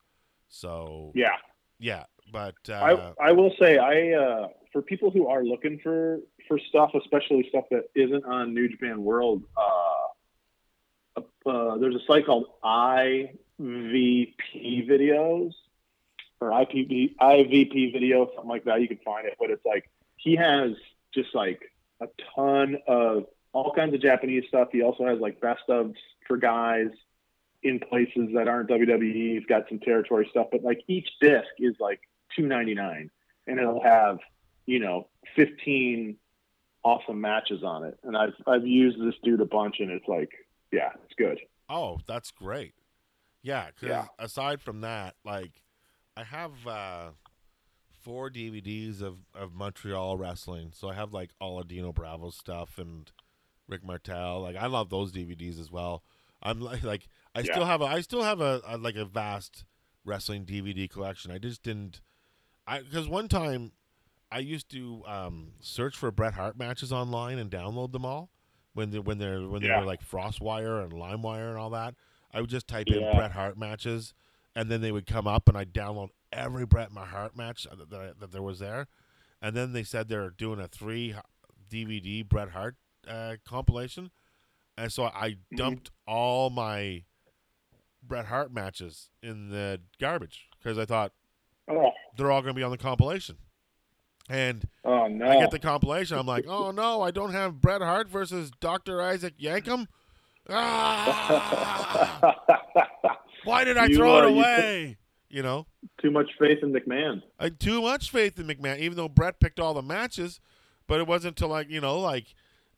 So, 0.48 1.12
Yeah. 1.16 1.36
yeah, 1.80 2.06
but 2.32 2.56
uh, 2.70 2.74
I 3.20 3.30
I 3.30 3.32
will 3.32 3.54
say 3.60 3.78
I 3.78 4.14
uh, 4.14 4.48
for 4.72 4.82
people 4.82 5.12
who 5.12 5.28
are 5.28 5.44
looking 5.44 5.80
for 5.80 6.20
for 6.48 6.60
stuff, 6.60 6.92
especially 6.96 7.48
stuff 7.50 7.66
that 7.72 7.90
isn't 7.96 8.26
on 8.26 8.54
New 8.54 8.70
Japan 8.70 9.04
World, 9.04 9.44
uh, 9.56 11.22
uh, 11.46 11.78
there's 11.78 11.96
a 11.96 12.06
site 12.08 12.26
called 12.26 12.46
IVP 12.64 13.30
Videos 14.88 15.54
or 16.40 16.50
IPV 16.52 17.16
IVP 17.16 17.94
Video, 17.94 18.28
something 18.36 18.50
like 18.50 18.66
that. 18.66 18.82
You 18.82 18.88
can 18.88 19.00
find 19.04 19.26
it, 19.28 19.36
but 19.40 19.50
it's 19.50 19.66
like 19.66 19.90
he 20.18 20.36
has 20.36 20.72
just 21.14 21.34
like 21.34 21.72
a 22.02 22.08
ton 22.36 22.78
of 22.88 23.26
all 23.54 23.74
kinds 23.74 23.94
of 23.94 24.02
Japanese 24.02 24.44
stuff. 24.48 24.70
He 24.72 24.82
also 24.82 25.06
has 25.06 25.20
like 25.20 25.42
best 25.42 25.64
of 25.70 25.94
for 26.28 26.38
guys 26.38 26.90
in 27.64 27.80
places 27.80 28.30
that 28.36 28.48
aren't 28.48 28.70
WWE. 28.70 29.36
He's 29.36 29.46
got 29.46 29.68
some 29.70 29.80
territory 29.80 30.28
stuff, 30.30 30.48
but 30.52 30.64
like 30.64 30.82
each 30.88 31.10
disc 31.20 31.48
is 31.58 31.76
like 31.80 32.02
two 32.36 32.46
ninety 32.48 32.74
nine, 32.74 33.10
and 33.48 33.60
it'll 33.60 33.84
have 33.84 34.20
you 34.66 34.80
know 34.80 35.08
fifteen 35.36 36.18
awesome 36.84 37.20
matches 37.22 37.64
on 37.64 37.84
it. 37.84 37.98
And 38.04 38.16
I've 38.18 38.34
I've 38.46 38.66
used 38.66 39.00
this 39.00 39.16
dude 39.24 39.42
a 39.42 39.46
bunch, 39.46 39.76
and 39.80 39.92
it's 39.92 40.08
like 40.08 40.30
yeah, 40.72 40.90
it's 41.06 41.14
good. 41.18 41.40
oh, 41.70 42.00
that's 42.08 42.32
great. 42.32 42.74
Yeah, 43.42 43.66
'cause 43.72 43.88
Yeah. 43.90 44.06
aside 44.20 44.62
from 44.62 44.82
that, 44.82 45.16
like, 45.24 45.62
I 46.18 46.24
have 46.24 46.66
uh, 46.68 47.12
four 48.02 48.30
DVDs 48.30 49.02
of, 49.02 49.20
of 49.34 49.54
Montreal 49.54 50.18
wrestling. 50.18 50.72
So 50.74 50.90
I 50.90 50.94
have 50.96 51.14
like 51.14 51.32
all 51.40 51.60
of 51.60 51.68
Dino 51.68 51.94
Bravo 51.94 52.30
stuff 52.32 52.78
and 52.78 53.10
Rick 53.68 53.84
Martel. 53.86 54.42
Like, 54.42 54.56
I 54.56 54.66
love 54.68 54.90
those 54.90 55.12
DVDs 55.14 55.60
as 55.60 55.72
well. 55.72 56.04
I'm 56.42 56.60
like, 56.60 56.84
like 56.94 57.08
I 57.36 57.42
Yeah. 57.42 57.54
still 57.54 57.66
have 57.66 57.82
a, 57.82 57.86
I 57.86 58.02
still 58.02 58.24
have 58.24 58.42
a, 58.42 58.62
a 58.68 58.78
like 58.78 58.96
a 58.96 59.06
vast 59.06 59.64
wrestling 60.04 60.46
DVD 60.46 60.90
collection. 60.90 61.32
I 61.32 61.38
just 61.38 61.64
didn't, 61.64 62.02
I 62.68 62.82
because 62.82 63.08
one 63.08 63.28
time 63.28 63.72
I 64.32 64.40
used 64.40 64.70
to 64.72 65.04
um, 65.08 65.54
search 65.62 65.96
for 65.96 66.12
Bret 66.12 66.34
Hart 66.34 66.58
matches 66.58 66.92
online 66.92 67.40
and 67.40 67.50
download 67.50 67.94
them 67.94 68.06
all 68.06 68.30
when 68.74 68.92
they 68.92 69.00
when 69.00 69.18
they're 69.18 69.48
when 69.48 69.62
they 69.62 69.70
were 69.70 69.86
like 69.86 70.04
FrostWire 70.04 70.84
and 70.84 70.92
LimeWire 70.92 71.50
and 71.50 71.58
all 71.58 71.70
that. 71.72 71.96
I 72.34 72.42
would 72.42 72.50
just 72.50 72.68
type 72.68 72.88
in 72.88 73.00
Bret 73.16 73.32
Hart 73.32 73.58
matches, 73.58 74.14
and 74.54 74.70
then 74.70 74.82
they 74.82 74.92
would 74.92 75.08
come 75.08 75.28
up, 75.28 75.48
and 75.48 75.58
I'd 75.58 75.74
download 75.74 76.10
every 76.34 76.66
Bret 76.66 76.92
my 76.92 77.06
Hart 77.06 77.38
match 77.38 77.64
that, 77.64 77.90
that, 77.90 78.20
that 78.20 78.32
there 78.32 78.42
was 78.42 78.60
there, 78.60 78.88
and 79.42 79.56
then 79.56 79.72
they 79.72 79.84
said 79.84 80.10
they're 80.10 80.30
doing 80.30 80.60
a 80.60 80.68
three 80.68 81.16
DVD 81.72 82.28
Bret 82.28 82.50
Hart 82.50 82.76
uh, 83.08 83.36
compilation, 83.46 84.12
and 84.78 84.92
so 84.92 85.06
I 85.06 85.38
dumped 85.56 85.90
all 86.06 86.50
my 86.50 87.04
Bret 88.04 88.26
Hart 88.26 88.54
matches 88.54 89.10
in 89.24 89.50
the 89.50 89.80
garbage 90.00 90.50
because 90.60 90.78
I 90.78 90.84
thought 90.86 91.14
Oh, 91.70 91.92
they're 92.16 92.32
all 92.32 92.42
going 92.42 92.54
to 92.54 92.58
be 92.58 92.64
on 92.64 92.72
the 92.72 92.78
compilation. 92.78 93.38
And 94.30 94.68
oh 94.84 95.08
no! 95.08 95.26
I 95.26 95.38
get 95.40 95.52
the 95.52 95.60
compilation. 95.60 96.18
I'm 96.18 96.26
like, 96.26 96.46
oh 96.48 96.72
no, 96.72 97.02
I 97.02 97.12
don't 97.12 97.32
have 97.32 97.62
Bret 97.62 97.82
Hart 97.82 98.10
versus 98.10 98.52
Dr. 98.60 99.02
Isaac 99.02 99.38
Yankem. 99.40 99.88
Ah! 100.50 102.36
Why 103.46 103.64
did 103.64 103.78
I 103.78 103.86
You, 103.86 103.96
throw 103.96 104.18
uh, 104.18 104.28
it 104.28 104.32
you 104.32 104.38
away? 104.38 104.98
You 105.30 105.44
know, 105.44 105.68
Too 106.02 106.12
much 106.12 106.30
faith 106.40 106.60
in 106.62 106.72
McMahon. 106.74 107.22
I 107.40 107.50
too 107.50 107.82
much 107.82 108.12
faith 108.12 108.40
in 108.40 108.48
McMahon, 108.48 108.80
even 108.80 108.96
though 108.98 109.10
Bret 109.10 109.40
picked 109.40 109.60
all 109.60 109.74
the 109.74 109.82
matches. 109.82 110.40
But 110.88 111.02
it 111.02 111.08
wasn't 111.08 111.38
until 111.38 111.50
like 111.50 111.70
you 111.70 111.82
know, 111.82 112.00
like 112.00 112.28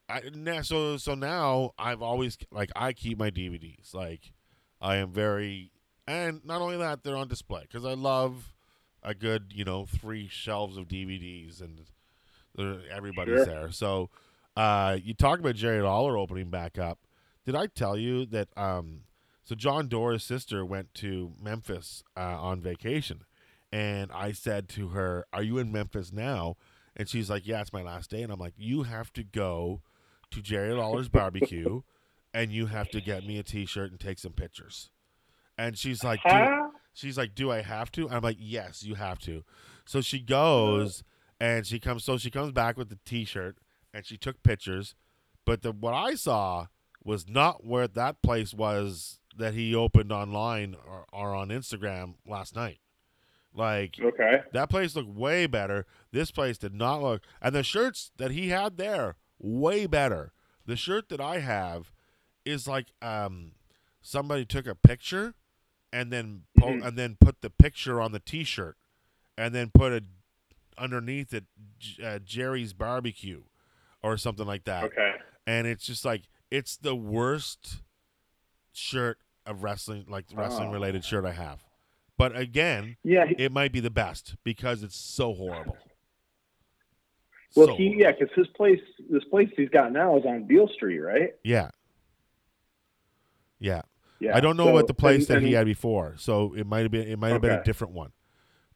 I 0.08 0.22
now 0.34 0.62
so 0.62 0.98
so 0.98 1.14
now 1.14 1.72
I've 1.78 2.02
always 2.02 2.38
like 2.52 2.72
I 2.76 2.94
keep 2.94 3.20
my 3.20 3.30
DVDs. 3.30 3.94
Like 3.94 4.34
I 4.82 4.96
am 4.98 5.12
very 5.12 5.72
and 6.08 6.44
not 6.44 6.62
only 6.62 6.78
that 6.78 7.04
they're 7.04 7.16
on 7.16 7.28
display 7.28 7.62
because 7.62 7.86
I 7.86 7.94
love 7.94 8.56
a 9.04 9.14
good 9.14 9.52
you 9.54 9.64
know 9.64 9.86
three 9.86 10.28
shelves 10.28 10.78
of 10.78 10.88
DVDs 10.88 11.62
and 11.62 11.82
everybody's 12.92 13.36
Sure. 13.38 13.46
there. 13.46 13.72
So 13.72 14.10
uh, 14.58 14.98
you 15.02 15.14
talk 15.14 15.40
about 15.40 15.56
Jerry 15.56 15.82
Lawler 15.82 16.18
opening 16.18 16.50
back 16.50 16.78
up. 16.78 17.00
Did 17.46 17.56
I 17.56 17.68
tell 17.68 17.98
you 17.98 18.26
that? 18.28 18.50
Um, 18.58 19.02
so 19.44 19.56
John 19.56 19.88
Dora's 19.88 20.24
sister 20.24 20.66
went 20.66 20.94
to 20.96 21.34
Memphis 21.42 22.04
uh, 22.18 22.20
on 22.40 22.62
vacation, 22.62 23.22
and 23.72 24.12
I 24.12 24.32
said 24.34 24.70
to 24.70 24.90
her, 24.90 25.26
"Are 25.34 25.42
you 25.44 25.58
in 25.58 25.72
Memphis 25.72 26.12
now?" 26.12 26.58
And 26.96 27.08
she's 27.08 27.30
like, 27.30 27.48
"Yeah, 27.48 27.62
it's 27.62 27.74
my 27.74 27.82
last 27.82 28.10
day." 28.12 28.22
And 28.22 28.32
I'm 28.32 28.40
like, 28.40 28.54
"You 28.58 28.84
have 28.84 29.12
to 29.14 29.24
go 29.24 29.82
to 30.32 30.42
Jerry 30.42 30.74
Lawler's 30.74 31.10
barbecue, 31.10 31.82
and 32.34 32.52
you 32.52 32.68
have 32.68 32.90
to 32.92 33.02
get 33.02 33.26
me 33.26 33.40
a 33.40 33.44
T-shirt 33.44 33.90
and 33.92 34.00
take 34.00 34.20
some 34.20 34.34
pictures." 34.34 34.90
And 35.58 35.78
she's 35.78 36.04
like, 36.04 36.22
"Do- 36.24 36.30
Huh? 36.30 36.69
She's 36.94 37.18
like, 37.18 37.36
"Do 37.36 37.52
I 37.52 37.62
have 37.62 37.92
to?" 37.94 38.10
I'm 38.10 38.22
like, 38.24 38.38
"Yes, 38.40 38.84
you 38.84 38.96
have 38.96 39.20
to." 39.20 39.44
So 39.86 40.02
she 40.02 40.20
goes 40.20 41.04
and 41.40 41.66
she 41.66 41.80
comes. 41.80 42.04
So 42.04 42.18
she 42.18 42.30
comes 42.32 42.52
back 42.52 42.78
with 42.78 42.90
the 42.90 43.00
T-shirt 43.06 43.58
and 43.94 44.06
she 44.06 44.18
took 44.18 44.44
pictures. 44.44 44.96
But 45.46 45.62
the 45.62 45.72
what 45.72 45.94
I 45.94 46.16
saw 46.16 46.68
was 47.04 47.28
not 47.28 47.66
where 47.66 47.88
that 47.88 48.22
place 48.22 48.54
was 48.54 49.20
that 49.38 49.54
he 49.54 49.74
opened 49.74 50.12
online 50.12 50.76
or, 50.86 51.06
or 51.14 51.34
on 51.34 51.50
Instagram 51.50 52.16
last 52.28 52.56
night. 52.56 52.80
Like 53.54 53.96
Okay. 54.00 54.42
that 54.54 54.70
place 54.70 54.96
looked 54.96 55.10
way 55.10 55.48
better. 55.48 55.86
This 56.12 56.30
place 56.30 56.58
did 56.58 56.74
not 56.76 57.02
look. 57.02 57.24
And 57.42 57.56
the 57.56 57.64
shirts 57.64 58.12
that 58.18 58.32
he 58.32 58.50
had 58.50 58.78
there, 58.78 59.16
way 59.40 59.86
better. 59.88 60.34
The 60.66 60.76
shirt 60.76 61.10
that 61.10 61.22
I 61.22 61.40
have 61.40 61.92
is 62.46 62.68
like 62.68 62.88
um 63.02 63.54
somebody 64.02 64.46
took 64.46 64.68
a 64.68 64.76
picture 64.76 65.34
and 65.92 66.12
then 66.12 66.44
po- 66.58 66.68
Mhm. 66.74 66.86
and 66.88 66.98
then 66.98 67.16
put 67.20 67.42
the 67.42 67.50
picture 67.50 68.00
on 68.02 68.12
the 68.12 68.20
t-shirt 68.20 68.78
and 69.38 69.54
then 69.56 69.70
put 69.74 69.92
it 69.92 70.04
underneath 70.78 71.34
it 71.34 71.46
uh, 72.04 72.20
Jerry's 72.20 72.74
barbecue 72.74 73.44
or 74.04 74.18
something 74.18 74.46
like 74.46 74.64
that. 74.66 74.84
Okay. 74.86 75.16
And 75.48 75.68
it's 75.68 75.86
just 75.86 76.06
like 76.06 76.24
it's 76.52 76.78
the 76.78 76.96
worst 76.96 77.82
shirt 78.72 79.20
of 79.46 79.64
wrestling 79.64 80.06
like 80.08 80.26
wrestling 80.34 80.70
Oh. 80.70 80.74
related 80.74 81.04
shirt 81.04 81.26
I 81.26 81.32
have. 81.34 81.64
But 82.18 82.36
again, 82.38 82.98
Yeah. 83.04 83.26
he- 83.28 83.36
it 83.36 83.52
might 83.52 83.72
be 83.72 83.80
the 83.80 83.90
best 83.90 84.36
because 84.44 84.84
it's 84.84 84.96
so 84.98 85.34
horrible. 85.34 85.78
Well, 87.56 87.68
So 87.68 87.76
he 87.78 87.96
yeah, 87.98 88.12
because 88.12 88.30
his 88.36 88.48
place, 88.50 88.82
this 89.10 89.24
place 89.26 89.50
he's 89.58 89.70
got 89.70 89.92
now 89.92 90.18
is 90.18 90.26
on 90.26 90.44
Beale 90.46 90.68
Street, 90.68 91.00
right? 91.00 91.34
yeah, 91.44 91.72
yeah. 93.58 93.82
Yeah. 94.20 94.36
I 94.36 94.40
don't 94.42 94.58
know 94.58 94.66
so- 94.66 94.76
about 94.76 94.88
the 94.88 94.94
place 94.94 95.30
and- 95.30 95.44
that 95.44 95.48
he 95.48 95.54
had 95.54 95.66
before, 95.66 96.16
so 96.18 96.54
it 96.54 96.66
might 96.68 96.82
have 96.82 96.92
been 96.92 97.08
it 97.08 97.18
might 97.20 97.30
have 97.32 97.42
been 97.42 97.52
a 97.60 97.64
different 97.64 97.94
one. 97.94 98.12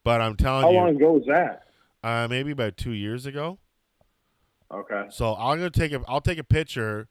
But 0.03 0.21
I'm 0.21 0.35
telling 0.35 0.63
How 0.63 0.71
you, 0.71 0.77
How 0.79 0.85
long 0.85 0.95
ago 0.95 1.11
was 1.13 1.25
that? 1.27 1.63
uh, 2.03 2.27
maybe 2.29 2.51
about 2.51 2.75
two 2.77 2.91
years 2.91 3.25
ago. 3.25 3.59
Okay. 4.71 5.05
So 5.09 5.35
I'm 5.35 5.57
gonna 5.57 5.69
take 5.69 5.91
a 5.91 6.01
I'll 6.07 6.21
take 6.21 6.39
a 6.39 6.43
picture 6.43 7.07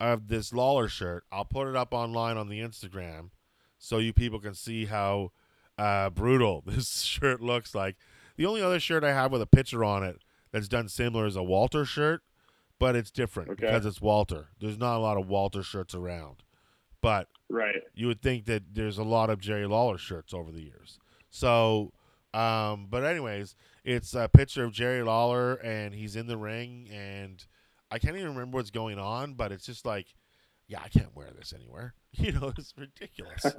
of 0.00 0.28
this 0.28 0.52
Lawler 0.52 0.88
shirt. 0.88 1.24
I'll 1.30 1.44
put 1.44 1.68
it 1.68 1.76
up 1.76 1.92
online 1.92 2.36
on 2.36 2.48
the 2.48 2.60
Instagram, 2.60 3.30
so 3.78 3.98
you 3.98 4.12
people 4.12 4.40
can 4.40 4.54
see 4.54 4.86
how 4.86 5.30
uh, 5.78 6.10
brutal 6.10 6.62
this 6.66 7.02
shirt 7.02 7.40
looks 7.40 7.74
like. 7.74 7.96
The 8.36 8.46
only 8.46 8.62
other 8.62 8.80
shirt 8.80 9.04
I 9.04 9.12
have 9.12 9.30
with 9.30 9.42
a 9.42 9.46
picture 9.46 9.84
on 9.84 10.02
it 10.02 10.20
that's 10.52 10.68
done 10.68 10.88
similar 10.88 11.26
is 11.26 11.36
a 11.36 11.42
Walter 11.42 11.84
shirt, 11.84 12.22
but 12.78 12.96
it's 12.96 13.10
different 13.10 13.50
Okay. 13.50 13.66
because 13.66 13.84
it's 13.86 14.00
Walter. 14.00 14.48
There's 14.58 14.78
not 14.78 14.96
a 14.96 15.00
lot 15.00 15.18
of 15.18 15.28
Walter 15.28 15.62
shirts 15.62 15.94
around, 15.94 16.42
but 17.02 17.28
Right. 17.50 17.82
you 17.94 18.06
would 18.06 18.22
think 18.22 18.46
that 18.46 18.62
there's 18.74 18.96
a 18.96 19.04
lot 19.04 19.28
of 19.28 19.38
Jerry 19.40 19.66
Lawler 19.66 19.98
shirts 19.98 20.32
over 20.32 20.50
the 20.50 20.62
years. 20.62 20.98
So, 21.28 21.92
um, 22.32 22.86
but 22.88 23.04
anyways, 23.04 23.54
it's 23.84 24.14
a 24.14 24.28
picture 24.32 24.64
of 24.64 24.72
Jerry 24.72 25.02
Lawler 25.02 25.54
and 25.56 25.92
he's 25.94 26.16
in 26.16 26.26
the 26.26 26.38
ring 26.38 26.88
and 26.90 27.44
I 27.90 27.98
can't 27.98 28.16
even 28.16 28.30
remember 28.30 28.56
what's 28.56 28.70
going 28.70 28.98
on, 28.98 29.34
but 29.34 29.52
it's 29.52 29.66
just 29.66 29.84
like, 29.84 30.06
yeah, 30.66 30.80
I 30.82 30.88
can't 30.88 31.14
wear 31.14 31.28
this 31.36 31.52
anywhere. 31.52 31.94
You 32.14 32.32
know, 32.32 32.52
it's 32.58 32.74
ridiculous. 32.76 33.42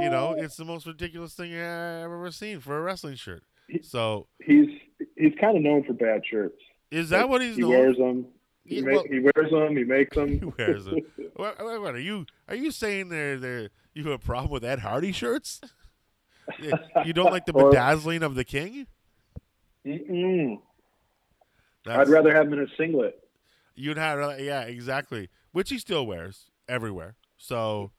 You 0.00 0.10
know, 0.10 0.34
it's 0.38 0.56
the 0.56 0.64
most 0.64 0.86
ridiculous 0.86 1.34
thing 1.34 1.52
I've 1.54 2.04
ever 2.04 2.30
seen 2.30 2.60
for 2.60 2.78
a 2.78 2.80
wrestling 2.82 3.16
shirt. 3.16 3.42
So, 3.82 4.26
He's 4.42 4.68
he's 5.16 5.32
kind 5.40 5.56
of 5.56 5.62
known 5.62 5.84
for 5.84 5.92
bad 5.92 6.22
shirts. 6.30 6.56
is 6.90 7.10
that 7.10 7.22
Like, 7.22 7.30
what 7.30 7.40
he's 7.42 7.56
known 7.56 7.56
he 7.56 7.60
known? 7.62 7.70
wears 7.70 7.96
them. 7.98 8.26
He, 8.68 8.76
Yeah, 8.76 8.82
ma- 8.82 8.90
well- 8.92 9.04
he 9.10 9.18
wears 9.20 9.50
them. 9.50 9.76
He 9.76 9.84
makes 9.84 10.14
them. 10.14 10.28
He 10.40 10.44
wears 10.58 10.84
them. 10.84 10.98
What, 11.36 11.58
what, 11.62 11.94
are 11.94 12.00
you 12.00 12.26
are 12.48 12.54
you 12.56 12.70
saying 12.70 13.08
there 13.08 13.36
there 13.38 13.70
you 13.94 14.04
have 14.04 14.12
a 14.12 14.18
problem 14.24 14.50
with 14.50 14.64
Ed 14.64 14.80
Hardy 14.80 15.12
shirts? 15.12 15.60
You 17.04 17.12
don't 17.12 17.30
like 17.32 17.46
the 17.46 17.52
Or- 17.54 17.70
bedazzling 17.70 18.22
of 18.22 18.34
the 18.34 18.44
king? 18.44 18.86
I'd 21.86 22.08
rather 22.08 22.34
have 22.34 22.46
him 22.46 22.54
in 22.54 22.60
a 22.60 22.66
singlet. 22.76 23.18
you'd 23.74 23.96
have 23.96 24.18
uh, 24.18 24.34
yeah 24.38 24.62
exactly, 24.62 25.28
which 25.52 25.70
he 25.70 25.78
still 25.78 26.06
wears 26.06 26.50
everywhere. 26.68 27.14
So 27.38 27.92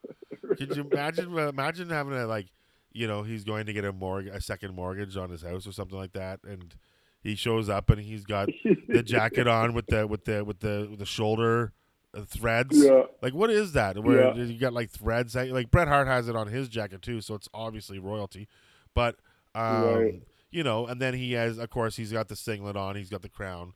could 0.57 0.75
you 0.75 0.87
imagine 0.91 1.37
uh, 1.37 1.47
imagine 1.47 1.89
having 1.89 2.13
a 2.13 2.25
like 2.27 2.47
you 2.91 3.07
know 3.07 3.23
he's 3.23 3.43
going 3.43 3.65
to 3.65 3.73
get 3.73 3.85
a 3.85 3.93
mortgage 3.93 4.33
a 4.35 4.41
second 4.41 4.75
mortgage 4.75 5.15
on 5.17 5.29
his 5.29 5.41
house 5.41 5.65
or 5.65 5.71
something 5.71 5.97
like 5.97 6.13
that, 6.13 6.39
and 6.43 6.75
he 7.21 7.35
shows 7.35 7.69
up 7.69 7.89
and 7.89 8.01
he's 8.01 8.23
got 8.25 8.49
the 8.87 9.03
jacket 9.03 9.47
on 9.47 9.73
with 9.73 9.87
the 9.87 10.07
with 10.07 10.25
the 10.25 10.43
with 10.45 10.59
the 10.59 10.87
with 10.89 10.99
the 10.99 11.05
shoulder 11.05 11.73
uh, 12.13 12.21
threads. 12.21 12.77
Yeah. 12.83 13.03
Like 13.21 13.33
what 13.33 13.49
is 13.49 13.73
that? 13.73 13.97
Where 14.03 14.35
Yeah. 14.35 14.43
you 14.43 14.59
got 14.59 14.73
like 14.73 14.89
threads? 14.89 15.35
Like 15.35 15.69
Bret 15.71 15.87
Hart 15.87 16.07
has 16.07 16.27
it 16.27 16.35
on 16.35 16.47
his 16.47 16.69
jacket 16.69 17.01
too, 17.01 17.21
so 17.21 17.35
it's 17.35 17.49
obviously 17.53 17.99
royalty. 17.99 18.47
But 18.95 19.17
um, 19.55 19.83
Right. 19.95 20.21
you 20.51 20.63
know, 20.63 20.85
and 20.87 21.01
then 21.01 21.13
he 21.13 21.33
has, 21.33 21.57
of 21.57 21.69
course, 21.69 21.95
he's 21.95 22.11
got 22.11 22.27
the 22.27 22.35
singlet 22.35 22.75
on. 22.75 22.95
He's 22.95 23.09
got 23.09 23.21
the 23.21 23.29
crown. 23.29 23.73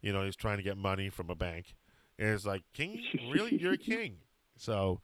You 0.00 0.12
know, 0.12 0.24
he's 0.24 0.36
trying 0.36 0.58
to 0.58 0.62
get 0.62 0.76
money 0.76 1.08
from 1.10 1.30
a 1.30 1.34
bank. 1.34 1.74
And 2.18 2.28
it's 2.28 2.44
like, 2.46 2.62
king, 2.74 3.02
really, 3.32 3.56
you're 3.56 3.72
a 3.72 3.78
king. 3.78 4.16
So, 4.56 5.00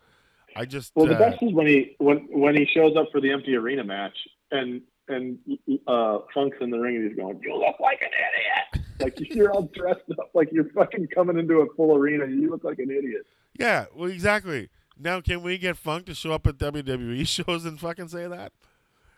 I 0.55 0.65
just 0.65 0.93
Well, 0.95 1.07
the 1.07 1.17
uh, 1.17 1.19
best 1.31 1.43
is 1.43 1.53
when 1.53 1.67
he 1.67 1.95
when 1.99 2.29
when 2.31 2.55
he 2.55 2.67
shows 2.67 2.95
up 2.97 3.07
for 3.11 3.21
the 3.21 3.31
empty 3.33 3.55
arena 3.57 3.83
match 3.85 4.17
and 4.51 4.83
and 5.11 5.39
uh, 5.87 6.19
Funk's 6.35 6.57
in 6.61 6.71
the 6.71 6.79
ring 6.79 6.97
and 6.97 7.09
he's 7.09 7.17
going, 7.17 7.41
"You 7.43 7.55
look 7.57 7.79
like 7.81 8.01
an 8.03 8.09
idiot." 8.09 8.87
like 9.01 9.19
you're 9.35 9.51
all 9.51 9.63
dressed 9.75 10.03
up 10.19 10.29
like 10.35 10.49
you're 10.53 10.69
fucking 10.75 11.07
coming 11.15 11.39
into 11.39 11.61
a 11.61 11.67
full 11.75 11.97
arena. 11.97 12.27
You 12.27 12.51
look 12.51 12.65
like 12.65 12.79
an 12.79 12.91
idiot. 12.91 13.27
yeah, 13.59 13.87
well, 13.95 14.11
exactly. 14.11 14.69
Now, 14.99 15.21
can 15.23 15.43
we 15.43 15.57
get 15.57 15.77
Funk 15.79 16.05
to 16.07 16.15
show 16.15 16.33
up 16.33 16.47
at 16.47 16.59
WWE 16.59 17.27
shows 17.47 17.65
and 17.65 17.81
fucking 17.81 18.09
say 18.09 18.27
that? 18.29 18.53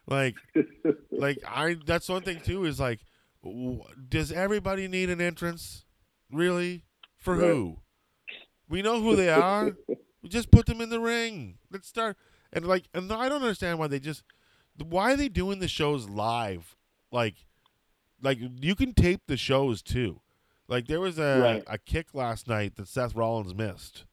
Like, 0.07 0.37
like 1.11 1.39
I 1.49 1.77
that's 1.87 2.09
one 2.09 2.23
thing 2.23 2.41
too 2.41 2.65
is 2.65 2.79
like 2.81 3.01
w- 3.43 3.83
does 4.09 4.31
everybody 4.33 4.87
need 4.89 5.11
an 5.11 5.21
entrance 5.21 5.85
really 6.31 6.85
for 7.19 7.35
Right. 7.37 7.47
who 7.51 7.77
we 8.69 8.83
know 8.83 9.01
who 9.01 9.15
they 9.17 9.29
are 9.29 9.77
we 10.23 10.29
just 10.29 10.51
put 10.51 10.67
them 10.67 10.81
in 10.81 10.89
the 10.91 10.99
ring 10.99 11.59
let's 11.71 11.87
start 11.87 12.17
and 12.53 12.67
like 12.67 12.85
and 12.95 13.13
i 13.13 13.29
don't 13.29 13.43
understand 13.43 13.79
why 13.79 13.87
they 13.87 14.01
just 14.01 14.23
why 14.79 15.13
are 15.13 15.17
they 15.17 15.29
doing 15.29 15.59
the 15.59 15.69
shows 15.69 16.09
live 16.09 16.77
like 17.11 17.35
like 18.23 18.39
you 18.61 18.75
can 18.75 18.93
tape 18.95 19.23
the 19.27 19.37
shows 19.37 19.83
too 19.83 20.21
like 20.69 20.87
there 20.87 21.01
was 21.01 21.19
a, 21.19 21.41
Right. 21.41 21.65
a 21.67 21.79
kick 21.79 22.15
last 22.15 22.49
night 22.49 22.77
that 22.77 22.89
seth 22.89 23.15
rollins 23.15 23.55
missed 23.55 24.05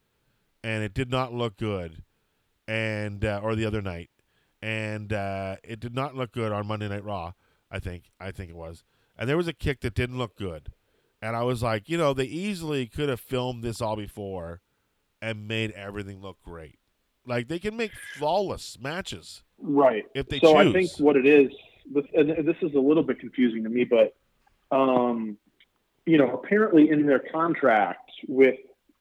and 0.64 0.84
it 0.84 0.93
did 0.93 1.10
not 1.10 1.34
look 1.34 1.57
good 1.57 2.03
and 2.68 3.24
uh, 3.26 3.39
or 3.41 3.55
the 3.55 3.66
other 3.66 3.82
night 3.82 4.10
and 4.62 5.14
uh, 5.14 5.55
it 5.64 5.80
did 5.80 5.95
not 5.95 6.16
look 6.16 6.34
good 6.34 6.51
on 6.51 6.68
Monday 6.68 6.89
Night 6.89 7.05
Raw. 7.05 7.32
I 7.72 7.80
think 7.80 8.12
I 8.20 8.32
think 8.32 8.49
it 8.49 8.57
was, 8.57 8.84
and 9.18 9.30
there 9.30 9.38
was 9.38 9.47
a 9.47 9.53
kick 9.53 9.80
that 9.82 9.93
didn't 9.93 10.18
look 10.18 10.36
good, 10.36 10.74
and 11.22 11.34
I 11.38 11.43
was 11.43 11.64
like, 11.64 11.88
you 11.88 11.97
know, 11.97 12.14
they 12.14 12.26
easily 12.26 12.86
could 12.86 13.07
have 13.07 13.22
filmed 13.22 13.64
this 13.64 13.80
all 13.80 13.95
before, 13.95 14.60
and 15.22 15.47
made 15.47 15.72
everything 15.72 16.20
look 16.22 16.41
great, 16.43 16.78
Like 17.26 17.47
they 17.47 17.59
can 17.59 17.78
make 17.78 17.91
flawless 18.15 18.78
matches 18.82 19.43
Right. 19.61 20.05
if 20.15 20.28
they 20.30 20.39
so 20.39 20.53
choose. 20.53 20.67
I 20.67 20.72
think 20.74 20.91
what 20.99 21.15
it 21.17 21.26
is, 21.26 21.51
this- 21.93 22.05
and 22.15 22.30
this 22.47 22.55
is 22.61 22.74
a 22.76 22.80
little 22.80 23.03
bit 23.03 23.20
confusing 23.20 23.63
to 23.63 23.70
me, 23.70 23.84
but 23.86 24.15
um, 24.72 25.38
you 26.05 26.17
know, 26.17 26.32
apparently 26.32 26.89
in 26.89 27.05
their 27.05 27.20
contract 27.20 28.09
with 28.28 28.55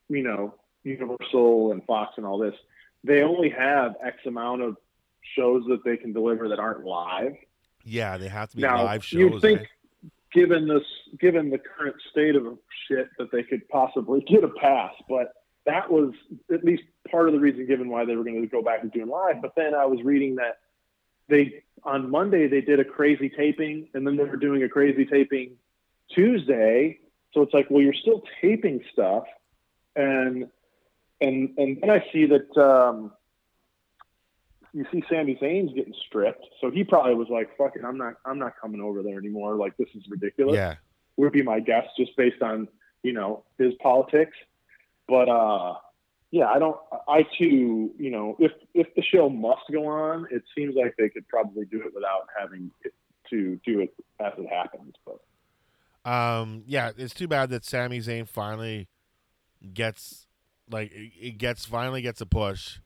you 0.09 0.23
know 0.23 0.55
Universal 0.85 1.73
and 1.73 1.85
Fox 1.85 2.15
and 2.17 2.25
all 2.27 2.39
this, 2.39 2.55
they 3.05 3.23
only 3.23 3.51
have 3.51 3.95
X 4.05 4.17
amount 4.27 4.63
of 4.63 4.77
shows 5.37 5.63
that 5.69 5.85
they 5.85 5.97
can 5.97 6.13
deliver 6.13 6.49
that 6.49 6.59
aren't 6.59 6.85
live. 6.85 7.33
yeah, 7.85 8.17
they 8.17 8.29
have 8.29 8.51
to 8.51 8.57
be 8.57 8.63
now, 8.63 8.83
live 8.85 9.05
shows. 9.05 9.19
you'd 9.21 9.41
think, 9.43 9.61
eh? 9.61 9.65
given 10.33 10.67
this, 10.67 10.83
given 11.21 11.51
the 11.51 11.59
current 11.59 11.97
state 12.11 12.35
of 12.37 12.59
shit, 12.89 13.09
that 13.19 13.31
they 13.31 13.43
could 13.43 13.67
possibly 13.69 14.21
get 14.29 14.43
a 14.45 14.49
pass, 14.61 14.93
but. 15.09 15.33
That 15.69 15.93
was 15.93 16.15
at 16.51 16.65
least 16.65 16.83
part 17.11 17.29
of 17.29 17.35
the 17.35 17.41
reason 17.41 17.67
given 17.67 17.91
why 17.91 18.07
they 18.07 18.17
were 18.17 18.25
going 18.25 18.41
to 18.41 18.47
go 18.47 18.63
back 18.63 18.83
and 18.83 18.91
doing 18.91 19.09
live. 19.09 19.43
But 19.43 19.53
then 19.55 19.75
I 19.75 19.85
was 19.85 20.03
reading 20.03 20.37
that 20.37 20.61
they 21.29 21.63
on 21.85 22.11
Monday 22.11 22.49
they 22.49 22.63
did 22.63 22.81
a 22.81 22.85
crazy 22.85 23.29
taping, 23.29 23.89
and 23.93 24.07
then 24.07 24.17
they 24.17 24.25
were 24.25 24.37
doing 24.37 24.63
a 24.63 24.69
crazy 24.69 25.05
taping 25.05 25.57
Tuesday. 26.15 26.99
So 27.35 27.43
it's 27.43 27.53
like, 27.53 27.67
well, 27.69 27.83
you're 27.83 27.93
still 27.93 28.23
taping 28.41 28.83
stuff, 28.93 29.25
and 29.95 30.49
and 31.21 31.51
and 31.59 31.79
then 31.83 31.91
I 31.91 32.03
see 32.13 32.25
that 32.27 32.57
um, 32.57 33.13
you 34.73 34.87
see 34.91 35.05
Sami 35.11 35.37
Zayn's 35.37 35.75
getting 35.75 35.95
stripped. 36.07 36.47
So 36.63 36.71
he 36.71 36.83
probably 36.83 37.15
was 37.15 37.29
like, 37.29 37.57
"Fuck 37.59 37.77
it, 37.77 37.85
I'm 37.85 37.99
not 37.99 38.15
I'm 38.25 38.39
not 38.39 38.55
coming 38.59 38.81
over 38.81 39.03
there 39.03 39.19
anymore. 39.19 39.55
Like 39.55 39.77
this 39.77 39.89
is 39.95 40.03
ridiculous." 40.09 40.55
Yeah, 40.55 40.77
Would 41.19 41.33
be 41.33 41.43
my 41.43 41.61
guess, 41.61 41.85
just 41.99 42.17
based 42.17 42.41
on 42.41 42.69
you 43.03 43.13
know 43.13 43.45
his 43.59 43.75
politics. 43.83 44.37
But 45.09 45.29
uh, 45.29 45.75
yeah, 46.31 46.47
I 46.47 46.59
don't. 46.59 46.77
I 47.09 47.23
too, 47.39 47.91
you 47.99 48.11
know, 48.11 48.37
if 48.39 48.53
if 48.75 48.87
the 48.95 49.03
show 49.03 49.29
must 49.29 49.63
go 49.73 49.87
on, 49.87 50.27
it 50.31 50.43
seems 50.57 50.75
like 50.77 50.95
they 50.99 51.09
could 51.09 51.27
probably 51.29 51.65
do 51.65 51.81
it 51.81 51.95
without 51.95 52.29
having 52.39 52.71
to 53.31 53.61
do 53.67 53.81
it 53.81 53.95
as 54.21 54.33
it 54.39 54.47
happens. 54.49 54.95
But 55.05 56.11
um, 56.11 56.63
yeah. 56.67 56.91
It's 56.97 57.15
too 57.15 57.29
bad 57.29 57.51
that 57.51 57.65
Sami 57.65 57.99
Zayn 58.01 58.29
finally 58.29 58.89
gets 59.75 60.27
like 60.71 60.93
it 60.95 61.39
gets 61.39 61.65
finally 61.65 62.03
gets 62.03 62.21
a 62.21 62.27
push, 62.27 62.79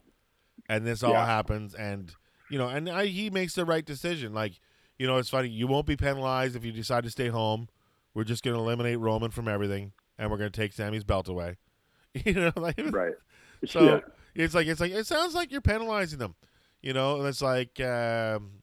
and 0.68 0.86
this 0.86 1.02
all 1.02 1.12
Yeah. 1.12 1.26
happens, 1.26 1.74
and 1.74 2.14
you 2.48 2.58
know, 2.58 2.68
and 2.68 2.88
I, 2.88 3.06
he 3.06 3.30
makes 3.30 3.54
the 3.54 3.64
right 3.64 3.84
decision. 3.84 4.32
Like, 4.34 4.60
you 4.98 5.06
know, 5.06 5.16
it's 5.18 5.30
funny. 5.30 5.48
You 5.48 5.66
won't 5.66 5.86
be 5.86 5.96
penalized 5.96 6.54
if 6.54 6.64
you 6.64 6.72
decide 6.72 7.04
to 7.04 7.10
stay 7.10 7.28
home. 7.28 7.68
We're 8.14 8.24
just 8.24 8.44
going 8.44 8.54
to 8.54 8.60
eliminate 8.60 8.98
Roman 8.98 9.30
from 9.30 9.48
everything, 9.48 9.92
and 10.18 10.30
we're 10.30 10.36
going 10.36 10.50
to 10.52 10.60
take 10.60 10.72
Sami's 10.72 11.02
belt 11.02 11.28
away. 11.28 11.56
You 12.24 12.34
know, 12.34 12.52
like 12.56 12.78
right. 12.92 13.14
So 13.66 13.80
yeah. 13.84 14.00
it's 14.34 14.54
like 14.54 14.66
it's 14.66 14.80
like 14.80 14.92
it 14.92 15.06
sounds 15.06 15.34
like 15.34 15.52
you're 15.52 15.60
penalizing 15.60 16.18
them, 16.18 16.34
you 16.82 16.92
know. 16.92 17.18
And 17.18 17.26
it's 17.28 17.40
like 17.42 17.80
um, 17.80 18.62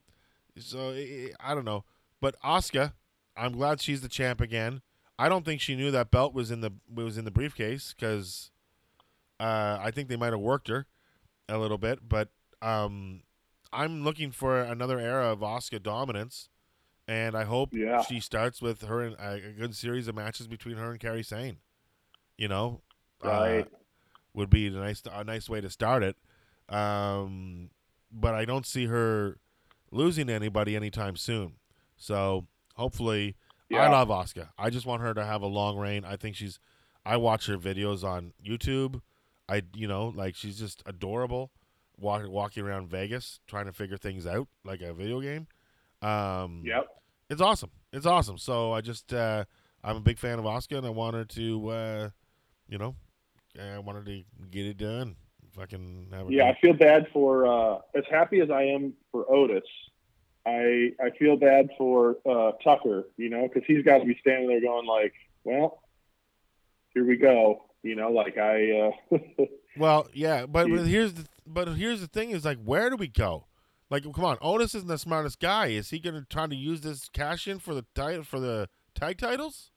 so 0.58 0.90
i 0.90 1.30
I 1.40 1.54
don't 1.54 1.64
know, 1.64 1.84
but 2.20 2.40
Asuka, 2.42 2.92
I'm 3.36 3.52
glad 3.52 3.80
she's 3.80 4.02
the 4.02 4.08
champ 4.08 4.40
again. 4.40 4.82
I 5.18 5.28
don't 5.28 5.44
think 5.44 5.60
she 5.60 5.74
knew 5.76 5.90
that 5.90 6.10
belt 6.10 6.34
was 6.34 6.50
in 6.50 6.60
the 6.60 6.72
was 6.92 7.16
in 7.18 7.24
the 7.24 7.30
briefcase 7.30 7.94
because 7.98 8.50
uh, 9.38 9.78
I 9.80 9.90
think 9.90 10.08
they 10.08 10.16
might 10.16 10.32
have 10.32 10.40
worked 10.40 10.68
her 10.68 10.86
a 11.48 11.58
little 11.58 11.78
bit, 11.78 12.06
but 12.08 12.28
um, 12.62 13.22
I'm 13.72 14.04
looking 14.04 14.32
for 14.32 14.60
another 14.60 14.98
era 15.00 15.32
of 15.32 15.40
Asuka 15.40 15.82
dominance, 15.82 16.48
and 17.08 17.34
I 17.36 17.44
hope 17.44 17.70
Yeah. 17.72 18.02
she 18.02 18.20
starts 18.20 18.60
with 18.60 18.82
her 18.82 19.02
in 19.02 19.14
a, 19.18 19.32
a 19.48 19.52
good 19.52 19.74
series 19.74 20.08
of 20.08 20.14
matches 20.14 20.46
between 20.46 20.76
her 20.76 20.90
and 20.90 21.00
Kairi 21.00 21.24
Sane. 21.24 21.56
You 22.36 22.48
know, 22.48 22.82
Uh, 23.24 23.28
Right. 23.28 23.66
would 24.34 24.50
be 24.50 24.68
a 24.68 24.70
nice 24.70 25.02
a 25.10 25.24
nice 25.24 25.48
way 25.48 25.60
to 25.60 25.68
start 25.70 26.02
it. 26.02 26.16
Um, 26.74 27.70
but 28.12 28.34
I 28.34 28.44
don't 28.44 28.66
see 28.66 28.86
her 28.86 29.38
losing 29.90 30.28
anybody 30.30 30.76
anytime 30.76 31.16
soon. 31.16 31.54
So 31.96 32.46
hopefully, 32.76 33.36
I 33.72 33.88
love 33.88 34.08
Asuka. 34.08 34.50
I 34.58 34.70
just 34.70 34.86
want 34.86 35.02
her 35.02 35.14
to 35.14 35.24
have 35.24 35.42
a 35.42 35.46
long 35.46 35.76
reign. 35.78 36.04
I 36.04 36.16
think 36.16 36.36
she's. 36.36 36.58
I 37.04 37.16
watch 37.16 37.46
her 37.46 37.56
videos 37.56 38.04
on 38.04 38.32
YouTube. 38.44 39.00
I 39.48 39.62
you 39.74 39.88
know 39.88 40.12
like 40.14 40.34
she's 40.36 40.58
just 40.58 40.82
adorable, 40.86 41.50
walk, 41.98 42.22
walking 42.28 42.62
around 42.64 42.88
Vegas 42.88 43.40
trying 43.48 43.66
to 43.66 43.72
figure 43.72 43.96
things 43.96 44.26
out 44.26 44.48
like 44.64 44.80
a 44.80 44.92
video 44.94 45.20
game. 45.20 45.46
Um, 46.02 46.62
Yep. 46.64 46.86
it's 47.28 47.40
awesome. 47.40 47.70
It's 47.92 48.06
awesome. 48.06 48.38
So 48.38 48.72
I 48.72 48.80
just 48.80 49.12
uh, 49.12 49.44
I'm 49.82 49.96
a 49.96 50.00
big 50.00 50.18
fan 50.18 50.38
of 50.38 50.44
Asuka, 50.44 50.78
and 50.78 50.86
I 50.86 50.90
want 50.90 51.16
her 51.16 51.24
to, 51.24 51.68
uh, 51.68 52.08
you 52.68 52.78
know, 52.78 52.94
I 53.58 53.78
wanted 53.78 54.06
to 54.06 54.22
get 54.50 54.66
it 54.66 54.76
done. 54.76 55.16
Fucking 55.56 56.08
Yeah, 56.28 56.44
I 56.44 56.58
feel 56.60 56.74
bad 56.74 57.08
for 57.12 57.46
uh, 57.46 57.78
as 57.94 58.04
happy 58.10 58.40
as 58.40 58.50
I 58.50 58.62
am 58.62 58.92
for 59.10 59.30
Otis. 59.30 59.64
I 60.46 60.92
I 61.02 61.10
feel 61.18 61.36
bad 61.36 61.70
for 61.76 62.16
uh, 62.28 62.52
Tucker, 62.62 63.04
you 63.16 63.28
know, 63.28 63.48
because 63.48 63.66
he's 63.66 63.84
got 63.84 63.98
to 63.98 64.04
be 64.04 64.16
standing 64.20 64.48
there 64.48 64.60
going 64.60 64.86
like, 64.86 65.12
"Well, 65.44 65.82
here 66.94 67.04
we 67.04 67.16
go," 67.16 67.64
you 67.82 67.96
know, 67.96 68.10
like 68.10 68.38
I. 68.38 68.92
Uh, 69.12 69.16
Well, 69.76 70.08
yeah, 70.12 70.46
but, 70.46 70.68
but 70.68 70.86
here's 70.86 71.14
the 71.14 71.26
but 71.46 71.68
here's 71.68 72.00
the 72.00 72.08
thing: 72.08 72.30
is 72.30 72.44
like, 72.44 72.58
where 72.62 72.90
do 72.90 72.96
we 72.96 73.08
go? 73.08 73.46
Like, 73.88 74.02
come 74.02 74.24
on, 74.24 74.38
Otis 74.40 74.74
isn't 74.74 74.88
the 74.88 74.98
smartest 74.98 75.40
guy. 75.40 75.68
Is 75.68 75.90
he 75.90 75.98
going 75.98 76.14
to 76.14 76.24
try 76.28 76.46
to 76.46 76.54
use 76.54 76.80
this 76.80 77.08
cash 77.08 77.48
in 77.48 77.58
for 77.58 77.74
the 77.74 77.84
title 77.94 78.24
for 78.24 78.38
the 78.38 78.68
tag 78.94 79.18
titles? 79.18 79.70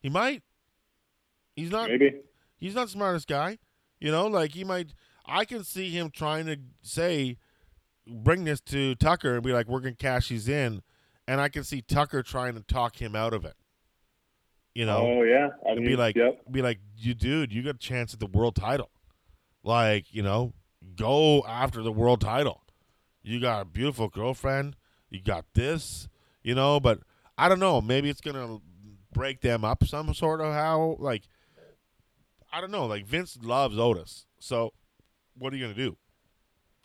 He 0.00 0.08
might. 0.08 0.42
He's 1.56 1.70
not. 1.70 1.88
maybe. 1.88 2.20
He's 2.60 2.74
not 2.74 2.86
the 2.86 2.92
smartest 2.92 3.26
guy. 3.26 3.58
You 3.98 4.12
know, 4.12 4.26
like 4.26 4.52
he 4.52 4.64
might. 4.64 4.94
I 5.26 5.44
can 5.44 5.64
see 5.64 5.90
him 5.90 6.10
trying 6.10 6.46
to 6.46 6.58
say, 6.82 7.38
bring 8.06 8.44
this 8.44 8.60
to 8.62 8.94
Tucker 8.94 9.34
and 9.34 9.42
be 9.42 9.52
like, 9.52 9.66
"We're 9.66 9.80
gonna 9.80 9.94
cash 9.94 10.28
these 10.28 10.48
in," 10.48 10.82
and 11.26 11.40
I 11.40 11.48
can 11.48 11.64
see 11.64 11.82
Tucker 11.82 12.22
trying 12.22 12.54
to 12.54 12.62
talk 12.62 13.00
him 13.00 13.16
out 13.16 13.34
of 13.34 13.44
it. 13.44 13.54
You 14.74 14.86
know, 14.86 14.98
oh 14.98 15.22
yeah, 15.22 15.48
I 15.68 15.74
mean, 15.74 15.84
be 15.84 15.96
like, 15.96 16.14
yep. 16.14 16.40
be 16.50 16.62
like, 16.62 16.78
you 16.96 17.14
dude, 17.14 17.52
you 17.52 17.62
got 17.62 17.74
a 17.74 17.78
chance 17.78 18.14
at 18.14 18.20
the 18.20 18.26
world 18.26 18.54
title. 18.54 18.90
Like, 19.64 20.14
you 20.14 20.22
know, 20.22 20.54
go 20.96 21.44
after 21.46 21.82
the 21.82 21.92
world 21.92 22.20
title. 22.20 22.62
You 23.22 23.40
got 23.40 23.62
a 23.62 23.64
beautiful 23.64 24.08
girlfriend. 24.08 24.76
You 25.10 25.20
got 25.20 25.44
this, 25.54 26.08
you 26.42 26.54
know, 26.54 26.78
but 26.78 27.00
I 27.36 27.48
don't 27.48 27.58
know. 27.58 27.80
Maybe 27.80 28.08
it's 28.08 28.20
gonna 28.20 28.58
break 29.12 29.40
them 29.40 29.64
up 29.64 29.84
some 29.84 30.14
sort 30.14 30.40
of 30.40 30.52
how. 30.52 30.96
Like, 30.98 31.24
I 32.52 32.60
don't 32.60 32.70
know. 32.70 32.86
Like 32.86 33.06
Vince 33.06 33.38
loves 33.42 33.78
Otis, 33.78 34.26
so 34.38 34.72
what 35.38 35.52
are 35.52 35.56
you 35.56 35.62
gonna 35.64 35.74
do? 35.74 35.96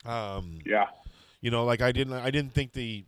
Um, 0.09 0.59
yeah, 0.65 0.85
you 1.41 1.49
know, 1.51 1.65
like 1.65 1.81
I 1.81 1.91
didn't, 1.91 2.13
I 2.13 2.29
didn't 2.31 2.53
think 2.53 2.73
the, 2.73 3.05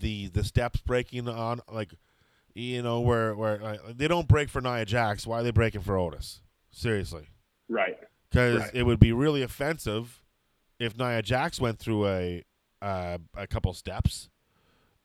the 0.00 0.28
the 0.28 0.42
steps 0.44 0.80
breaking 0.80 1.28
on 1.28 1.60
like, 1.70 1.92
you 2.54 2.82
know, 2.82 3.00
where 3.00 3.34
where 3.34 3.62
uh, 3.62 3.76
they 3.94 4.08
don't 4.08 4.26
break 4.28 4.48
for 4.48 4.60
Nia 4.60 4.84
Jax. 4.84 5.26
Why 5.26 5.40
are 5.40 5.42
they 5.42 5.50
breaking 5.52 5.82
for 5.82 5.96
Otis? 5.96 6.40
Seriously, 6.72 7.28
right. 7.68 7.96
because 8.30 8.60
Right. 8.60 8.70
it 8.74 8.82
would 8.84 9.00
be 9.00 9.12
really 9.12 9.42
offensive 9.42 10.20
if 10.78 10.96
Nia 10.98 11.22
Jax 11.22 11.60
went 11.60 11.78
through 11.78 12.06
a 12.08 12.44
uh, 12.82 13.18
a 13.36 13.46
couple 13.46 13.72
steps. 13.74 14.28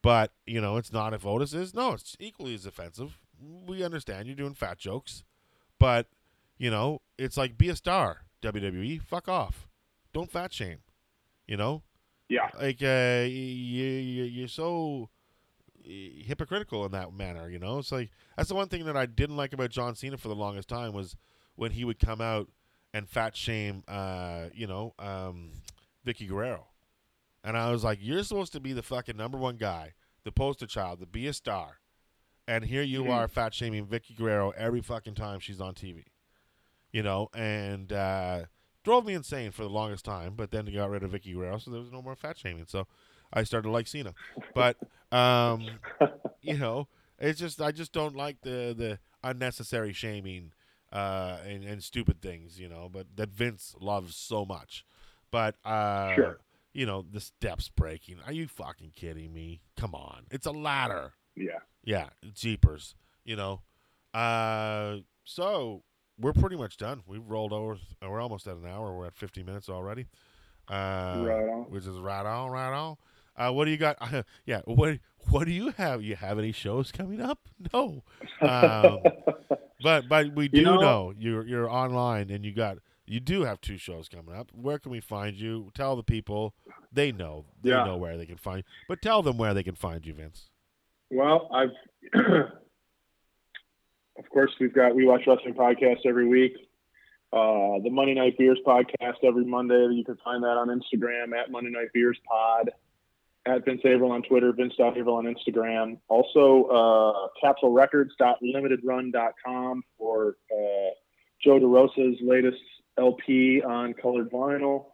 But 0.01 0.31
you 0.45 0.59
know, 0.59 0.77
it's 0.77 0.91
not 0.91 1.13
if 1.13 1.25
Otis 1.25 1.53
is. 1.53 1.73
No, 1.73 1.93
it's 1.93 2.17
equally 2.19 2.53
as 2.55 2.65
offensive. 2.65 3.19
We 3.39 3.83
understand 3.83 4.27
you're 4.27 4.35
doing 4.35 4.53
fat 4.53 4.77
jokes, 4.77 5.23
but 5.79 6.07
you 6.57 6.69
know, 6.71 7.01
it's 7.17 7.37
like 7.37 7.57
be 7.57 7.69
a 7.69 7.75
star. 7.75 8.21
WWE, 8.41 9.01
fuck 9.01 9.27
off. 9.29 9.67
Don't 10.13 10.29
fat 10.31 10.51
shame. 10.53 10.79
You 11.47 11.57
know, 11.57 11.83
Yeah, 12.29 12.49
like 12.59 12.81
uh, 12.81 13.25
you, 13.27 13.83
you 13.85 14.23
you're 14.23 14.47
so 14.47 15.09
uh, 15.85 15.89
hypocritical 16.25 16.85
in 16.85 16.91
that 16.93 17.13
manner. 17.13 17.49
You 17.49 17.59
know, 17.59 17.79
it's 17.79 17.91
like 17.91 18.11
that's 18.37 18.49
the 18.49 18.55
one 18.55 18.67
thing 18.69 18.85
that 18.85 18.95
I 18.97 19.05
didn't 19.05 19.35
like 19.37 19.53
about 19.53 19.69
John 19.71 19.95
Cena 19.95 20.17
for 20.17 20.27
the 20.29 20.35
longest 20.35 20.69
time 20.69 20.93
was 20.93 21.15
when 21.55 21.71
he 21.71 21.83
would 21.85 21.99
come 21.99 22.21
out 22.21 22.49
and 22.93 23.09
fat 23.09 23.35
shame, 23.35 23.83
uh, 23.87 24.45
you 24.53 24.67
know, 24.67 24.93
um, 24.99 25.51
Vickie 26.05 26.27
Guerrero, 26.27 26.67
and 27.43 27.57
I 27.57 27.71
was 27.71 27.83
like, 27.83 27.99
you're 28.01 28.23
supposed 28.23 28.53
to 28.53 28.59
be 28.59 28.71
the 28.73 28.83
fucking 28.83 29.17
number 29.17 29.37
one 29.37 29.57
guy, 29.57 29.93
the 30.23 30.31
poster 30.31 30.67
child, 30.67 30.99
the 30.99 31.05
be 31.07 31.27
a 31.27 31.33
star, 31.33 31.79
and 32.47 32.65
here 32.65 32.83
you 32.83 33.03
Mhm. 33.03 33.09
are 33.11 33.27
fat 33.27 33.53
shaming 33.53 33.85
Vickie 33.87 34.15
Guerrero 34.15 34.51
every 34.51 34.81
fucking 34.81 35.15
time 35.15 35.39
she's 35.39 35.59
on 35.59 35.73
TV, 35.75 36.05
you 36.93 37.03
know, 37.03 37.27
and. 37.35 37.91
uh 37.91 38.45
drove 38.85 39.05
me 39.05 39.13
insane 39.13 39.49
for 39.49 39.63
the 39.63 39.69
longest 39.69 40.03
time, 40.03 40.33
but 40.35 40.51
then 40.51 40.65
they 40.65 40.71
got 40.73 40.89
rid 40.89 41.03
of 41.03 41.11
Vickie 41.11 41.33
Guerrero, 41.33 41.57
so 41.57 41.71
there 41.71 41.79
was 41.79 41.89
no 41.93 42.01
more 42.01 42.17
fat 42.17 42.37
shaming. 42.37 42.65
So 42.67 42.85
I 43.31 43.43
started 43.45 43.67
to 43.67 43.71
like 43.71 43.87
Cena. 43.87 44.13
But 44.53 44.75
um, 45.09 45.79
you 46.41 46.57
know, 46.57 46.89
it's 47.17 47.39
just 47.39 47.61
I 47.61 47.71
just 47.71 47.93
don't 47.93 48.13
like 48.13 48.41
the 48.41 48.75
the 48.77 48.99
unnecessary 49.23 49.93
shaming 49.93 50.51
uh, 50.91 51.37
and, 51.47 51.63
and 51.63 51.81
stupid 51.81 52.21
things, 52.21 52.59
you 52.59 52.67
know, 52.67 52.89
but 52.91 53.07
that 53.15 53.29
Vince 53.29 53.73
loves 53.79 54.17
so 54.17 54.43
much. 54.43 54.85
But 55.31 55.55
uh, 55.65 56.15
Sure. 56.15 56.39
you 56.73 56.85
know, 56.85 57.05
the 57.09 57.21
steps 57.21 57.69
breaking. 57.69 58.17
Are 58.25 58.33
you 58.33 58.47
fucking 58.49 58.91
kidding 58.97 59.31
me? 59.31 59.61
Come 59.77 59.95
on. 59.95 60.25
It's 60.29 60.45
a 60.45 60.51
ladder. 60.51 61.13
yeah, 61.37 61.59
Yeah, 61.85 62.09
jeepers. 62.33 62.95
You 63.23 63.37
know. 63.37 63.61
Uh 64.13 64.97
so 65.23 65.83
we're 66.19 66.33
pretty 66.33 66.55
much 66.55 66.77
done. 66.77 67.01
We've 67.07 67.23
rolled 67.25 67.53
over. 67.53 67.73
uh, 67.73 68.09
We're 68.09 68.21
almost 68.21 68.47
at 68.47 68.55
an 68.57 68.65
hour. 68.67 68.93
We're 68.95 69.07
at 69.07 69.15
50 69.15 69.43
minutes 69.43 69.69
already. 69.69 70.07
Uh, 70.69 71.23
Right 71.25 71.49
on. 71.49 71.65
Which 71.69 71.85
is 71.85 71.97
right 71.97 72.25
on, 72.25 72.51
right 72.51 72.73
on. 72.73 72.97
Uh, 73.35 73.51
what 73.51 73.65
do 73.65 73.71
you 73.71 73.77
got? 73.77 73.97
yeah. 74.45 74.61
What 74.65 74.99
What 75.29 75.45
do 75.45 75.51
you 75.51 75.71
have? 75.71 76.01
You 76.03 76.15
have 76.15 76.37
any 76.37 76.51
shows 76.51 76.91
coming 76.91 77.19
up? 77.21 77.39
No. 77.73 78.03
Um, 78.41 78.99
but 79.81 80.07
but 80.07 80.33
we 80.35 80.47
do 80.49 80.57
You 80.59 80.63
know, 80.63 80.79
know- 80.79 81.13
you're 81.17 81.45
you're 81.45 81.69
online 81.69 82.29
and 82.29 82.45
you 82.45 82.53
got 82.53 82.77
you 83.05 83.19
do 83.19 83.43
have 83.43 83.59
two 83.59 83.77
shows 83.77 84.07
coming 84.07 84.33
up. 84.35 84.49
Where 84.53 84.79
can 84.79 84.91
we 84.91 85.01
find 85.01 85.35
you? 85.35 85.71
Tell 85.73 85.95
the 85.97 86.03
people. 86.03 86.53
They 86.91 87.11
know. 87.11 87.45
They 87.61 87.71
Yeah. 87.71 87.83
know 87.85 87.97
where 87.97 88.17
they 88.17 88.25
can 88.25 88.37
find. 88.37 88.59
you. 88.59 88.63
But 88.87 89.01
tell 89.01 89.21
them 89.23 89.37
where 89.37 89.53
they 89.53 89.63
can 89.63 89.75
find 89.75 90.05
you, 90.05 90.13
Vince. 90.13 90.49
Well, 91.11 91.49
I've 91.53 91.71
of 94.23 94.29
course 94.29 94.51
we've 94.59 94.73
got 94.73 94.95
we 94.95 95.05
watch 95.05 95.21
wrestling 95.27 95.53
podcast 95.53 96.05
every 96.05 96.27
week. 96.27 96.55
Uh, 97.31 97.79
the 97.83 97.89
Monday 97.89 98.13
Night 98.13 98.37
Beers 98.37 98.59
podcast 98.65 99.15
every 99.23 99.45
Monday. 99.45 99.87
You 99.91 100.05
can 100.05 100.17
find 100.23 100.43
that 100.43 100.55
on 100.55 100.69
Instagram 100.69 101.37
at 101.37 101.51
Monday 101.51 101.71
Night 101.71 101.89
Beers 101.93 102.17
Pod, 102.27 102.71
at 103.45 103.65
Vince 103.65 103.81
Averill 103.83 104.11
on 104.11 104.21
Twitter, 104.21 104.53
Vince 104.53 104.75
Vince.Averill 104.77 105.15
on 105.15 105.25
Instagram. 105.25 105.97
Also, 106.09 106.65
uh, 106.65 107.29
CapsuleRecords.limitedrun.com 107.43 109.83
for 109.97 110.37
uh, 110.51 110.91
Joe 111.43 111.59
DeRosa's 111.59 112.19
latest 112.21 112.61
LP 112.97 113.63
on 113.63 113.95
colored 113.95 114.29
vinyl. 114.31 114.91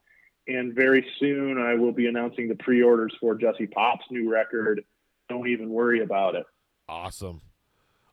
And 0.48 0.74
very 0.74 1.06
soon, 1.20 1.60
I 1.60 1.76
will 1.76 1.92
be 1.92 2.08
announcing 2.08 2.48
the 2.48 2.56
pre-orders 2.56 3.14
for 3.20 3.36
Jesse 3.36 3.68
Pop's 3.68 4.06
new 4.10 4.32
record. 4.32 4.84
Don't 5.28 5.48
even 5.48 5.70
worry 5.70 6.02
about 6.02 6.36
it. 6.36 6.46
Awesome. 6.88 7.42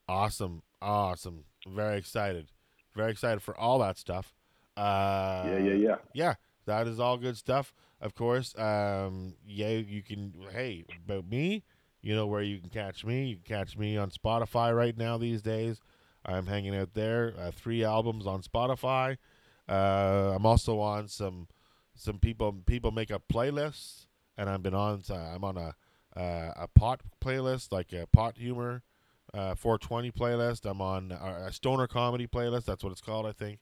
Awesome. 0.08 0.62
Awesome. 0.86 1.44
Very 1.66 1.98
excited. 1.98 2.46
Very 2.94 3.10
excited 3.10 3.42
for 3.42 3.56
all 3.58 3.80
that 3.80 3.98
stuff. 3.98 4.32
Uh, 4.76 5.42
yeah, 5.46 5.58
yeah, 5.58 5.74
yeah. 5.74 5.96
yeah, 6.14 6.34
that 6.66 6.86
is 6.86 7.00
all 7.00 7.16
good 7.16 7.36
stuff. 7.36 7.74
Of 8.00 8.14
course, 8.14 8.56
um, 8.56 9.34
yeah, 9.44 9.70
you 9.70 10.02
can. 10.02 10.32
Hey, 10.52 10.84
about 11.04 11.28
me, 11.28 11.64
you 12.02 12.14
know 12.14 12.26
where 12.26 12.42
you 12.42 12.58
can 12.58 12.70
catch 12.70 13.04
me. 13.04 13.26
You 13.26 13.36
can 13.36 13.44
catch 13.44 13.76
me 13.76 13.96
on 13.96 14.10
Spotify 14.10 14.74
right 14.76 14.96
now 14.96 15.18
these 15.18 15.42
days. 15.42 15.80
I'm 16.24 16.46
hanging 16.46 16.76
out 16.76 16.94
there. 16.94 17.34
Uh, 17.36 17.50
three 17.50 17.82
albums 17.82 18.26
on 18.26 18.42
Spotify. 18.42 19.16
Uh, 19.68 20.34
I'm 20.36 20.46
also 20.46 20.78
on 20.78 21.08
some 21.08 21.48
some 21.96 22.18
people 22.20 22.52
people 22.64 22.92
make 22.92 23.10
up 23.10 23.22
playlists, 23.32 24.06
and 24.38 24.48
I've 24.48 24.62
been 24.62 24.74
on. 24.74 25.02
uh, 25.10 25.14
I'm 25.14 25.42
on 25.42 25.56
a 25.56 25.74
uh, 26.16 26.52
a 26.56 26.68
pot 26.68 27.00
playlist, 27.20 27.72
like 27.72 27.92
a 27.92 28.06
pot 28.06 28.38
humor, 28.38 28.82
uh, 29.36 29.54
420 29.54 30.10
playlist. 30.12 30.68
I'm 30.68 30.80
on 30.80 31.12
a, 31.12 31.52
stoner 31.52 31.86
comedy 31.86 32.26
playlist. 32.26 32.64
That's 32.64 32.82
what 32.82 32.92
it's 32.92 33.00
called, 33.00 33.26
I 33.26 33.32
think. 33.32 33.60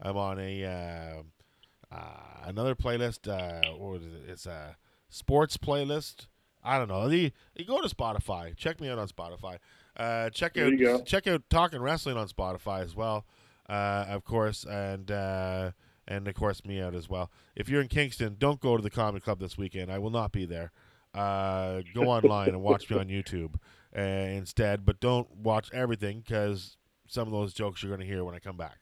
I'm 0.00 0.16
on 0.16 0.38
a 0.38 0.64
uh, 0.64 1.94
uh, 1.94 2.44
another 2.44 2.74
playlist. 2.74 3.28
Uh, 3.28 3.76
what 3.76 4.00
is 4.00 4.06
it? 4.06 4.22
It's 4.28 4.46
a 4.46 4.76
sports 5.08 5.56
playlist. 5.56 6.26
I 6.62 6.78
don't 6.78 6.88
know. 6.88 7.06
You, 7.08 7.30
you 7.54 7.64
go 7.64 7.80
to 7.80 7.94
Spotify. 7.94 8.56
Check 8.56 8.80
me 8.80 8.88
out 8.88 8.98
on 8.98 9.08
Spotify. 9.08 9.58
Uh, 9.96 10.30
check 10.30 10.56
out 10.56 11.04
check 11.04 11.26
out 11.26 11.42
Talking 11.50 11.82
Wrestling 11.82 12.16
on 12.16 12.28
Spotify 12.28 12.82
as 12.82 12.94
well, 12.94 13.26
uh, 13.68 14.06
of 14.08 14.24
course, 14.24 14.64
and 14.64 15.10
uh, 15.10 15.72
and 16.06 16.26
of 16.26 16.34
course 16.34 16.64
me 16.64 16.80
out 16.80 16.94
as 16.94 17.08
well. 17.08 17.30
If 17.56 17.68
you're 17.68 17.82
in 17.82 17.88
Kingston, 17.88 18.36
don't 18.38 18.60
go 18.60 18.76
to 18.76 18.82
the 18.82 18.90
comedy 18.90 19.20
club 19.20 19.40
this 19.40 19.58
weekend. 19.58 19.90
I 19.92 19.98
will 19.98 20.10
not 20.10 20.32
be 20.32 20.46
there. 20.46 20.72
Uh, 21.14 21.82
go 21.94 22.02
online 22.04 22.48
and 22.48 22.62
watch 22.62 22.88
me 22.88 22.96
on 22.98 23.08
YouTube 23.08 23.54
uh, 23.96 24.00
instead, 24.00 24.84
but 24.84 25.00
don't 25.00 25.28
watch 25.36 25.68
everything 25.72 26.20
because 26.20 26.76
some 27.08 27.26
of 27.26 27.32
those 27.32 27.52
jokes 27.52 27.82
you're 27.82 27.90
going 27.90 28.00
to 28.00 28.12
hear 28.12 28.24
when 28.24 28.34
I 28.34 28.38
come 28.38 28.56
back. 28.56 28.78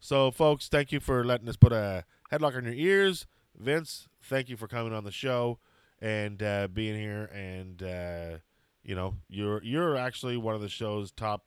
So, 0.00 0.30
folks, 0.30 0.68
thank 0.68 0.92
you 0.92 1.00
for 1.00 1.24
letting 1.24 1.48
us 1.48 1.56
put 1.56 1.72
a 1.72 2.04
headlock 2.32 2.56
on 2.56 2.64
your 2.64 2.74
ears. 2.74 3.26
Vince, 3.58 4.08
thank 4.22 4.48
you 4.48 4.56
for 4.56 4.68
coming 4.68 4.92
on 4.92 5.04
the 5.04 5.10
show 5.10 5.58
and 6.00 6.42
uh, 6.42 6.68
being 6.68 6.98
here. 6.98 7.24
And 7.26 7.82
uh, 7.82 8.38
you 8.82 8.94
know, 8.94 9.14
you're 9.28 9.62
you're 9.62 9.96
actually 9.96 10.36
one 10.36 10.54
of 10.54 10.60
the 10.60 10.68
show's 10.68 11.10
top 11.10 11.44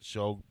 show. 0.00 0.42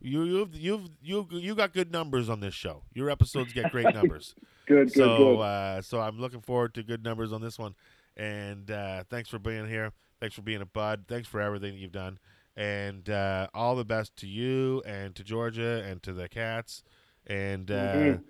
You 0.00 0.24
you've 0.24 0.54
you've 0.54 0.88
you 1.02 1.26
you 1.32 1.54
got 1.54 1.72
good 1.72 1.90
numbers 1.90 2.28
on 2.28 2.40
this 2.40 2.54
show. 2.54 2.82
Your 2.92 3.10
episodes 3.10 3.52
get 3.52 3.72
great 3.72 3.92
numbers. 3.94 4.34
Good, 4.66 4.88
good, 4.88 4.94
so 4.94 5.16
good. 5.16 5.40
uh, 5.42 5.80
so 5.82 6.00
I'm 6.00 6.18
looking 6.18 6.40
forward 6.40 6.74
to 6.74 6.82
good 6.82 7.04
numbers 7.04 7.32
on 7.32 7.40
this 7.40 7.56
one. 7.56 7.76
And 8.16 8.70
uh, 8.70 9.04
thanks 9.10 9.28
for 9.28 9.38
being 9.38 9.68
here. 9.68 9.92
Thanks 10.20 10.34
for 10.34 10.42
being 10.42 10.62
a 10.62 10.66
bud. 10.66 11.04
Thanks 11.08 11.28
for 11.28 11.40
everything 11.40 11.76
you've 11.76 11.92
done. 11.92 12.18
And 12.56 13.10
uh, 13.10 13.48
all 13.52 13.76
the 13.76 13.84
best 13.84 14.16
to 14.16 14.26
you 14.26 14.82
and 14.86 15.14
to 15.16 15.22
Georgia 15.22 15.84
and 15.86 16.02
to 16.04 16.12
the 16.14 16.28
cats. 16.28 16.82
And 17.26 17.70
uh, 17.70 17.74
Mhm. 17.94 18.22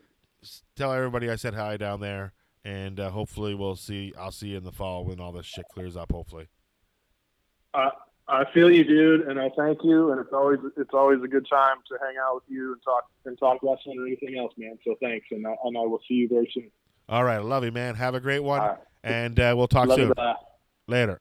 tell 0.74 0.92
everybody 0.92 1.30
I 1.30 1.36
said 1.36 1.54
hi 1.54 1.76
down 1.76 2.00
there. 2.00 2.32
And 2.64 2.98
uh, 2.98 3.10
hopefully 3.10 3.54
we'll 3.54 3.76
see. 3.76 4.12
I'll 4.18 4.32
see 4.32 4.48
you 4.48 4.56
in 4.56 4.64
the 4.64 4.72
fall 4.72 5.04
when 5.04 5.20
all 5.20 5.30
this 5.30 5.46
shit 5.46 5.66
clears 5.72 5.96
up. 5.96 6.10
Hopefully. 6.10 6.48
I, 7.74 7.90
I 8.26 8.44
feel 8.52 8.68
you, 8.72 8.82
dude, 8.82 9.28
and 9.28 9.38
I 9.38 9.50
thank 9.56 9.78
you. 9.84 10.10
And 10.10 10.20
it's 10.20 10.32
always 10.32 10.58
it's 10.76 10.92
always 10.92 11.22
a 11.22 11.28
good 11.28 11.46
time 11.48 11.76
to 11.86 11.98
hang 12.04 12.16
out 12.20 12.34
with 12.36 12.44
you 12.48 12.72
and 12.72 12.82
talk 12.82 13.04
and 13.24 13.38
talk 13.38 13.58
wrestling 13.62 14.00
or 14.00 14.06
anything 14.06 14.36
else, 14.36 14.52
man. 14.56 14.76
So 14.84 14.96
thanks, 15.00 15.26
and 15.30 15.46
I, 15.46 15.54
and 15.62 15.78
I 15.78 15.82
will 15.82 16.00
see 16.08 16.14
you 16.14 16.28
very 16.28 16.50
soon. 16.52 16.68
All 17.08 17.22
right. 17.22 17.38
Love 17.38 17.62
you, 17.64 17.70
man. 17.70 17.94
Have 17.94 18.16
a 18.16 18.20
great 18.20 18.42
one. 18.42 18.76
And 19.06 19.38
uh, 19.38 19.54
we'll 19.56 19.68
talk 19.68 19.88
Love 19.88 19.98
soon. 19.98 20.12
Later. 20.88 21.20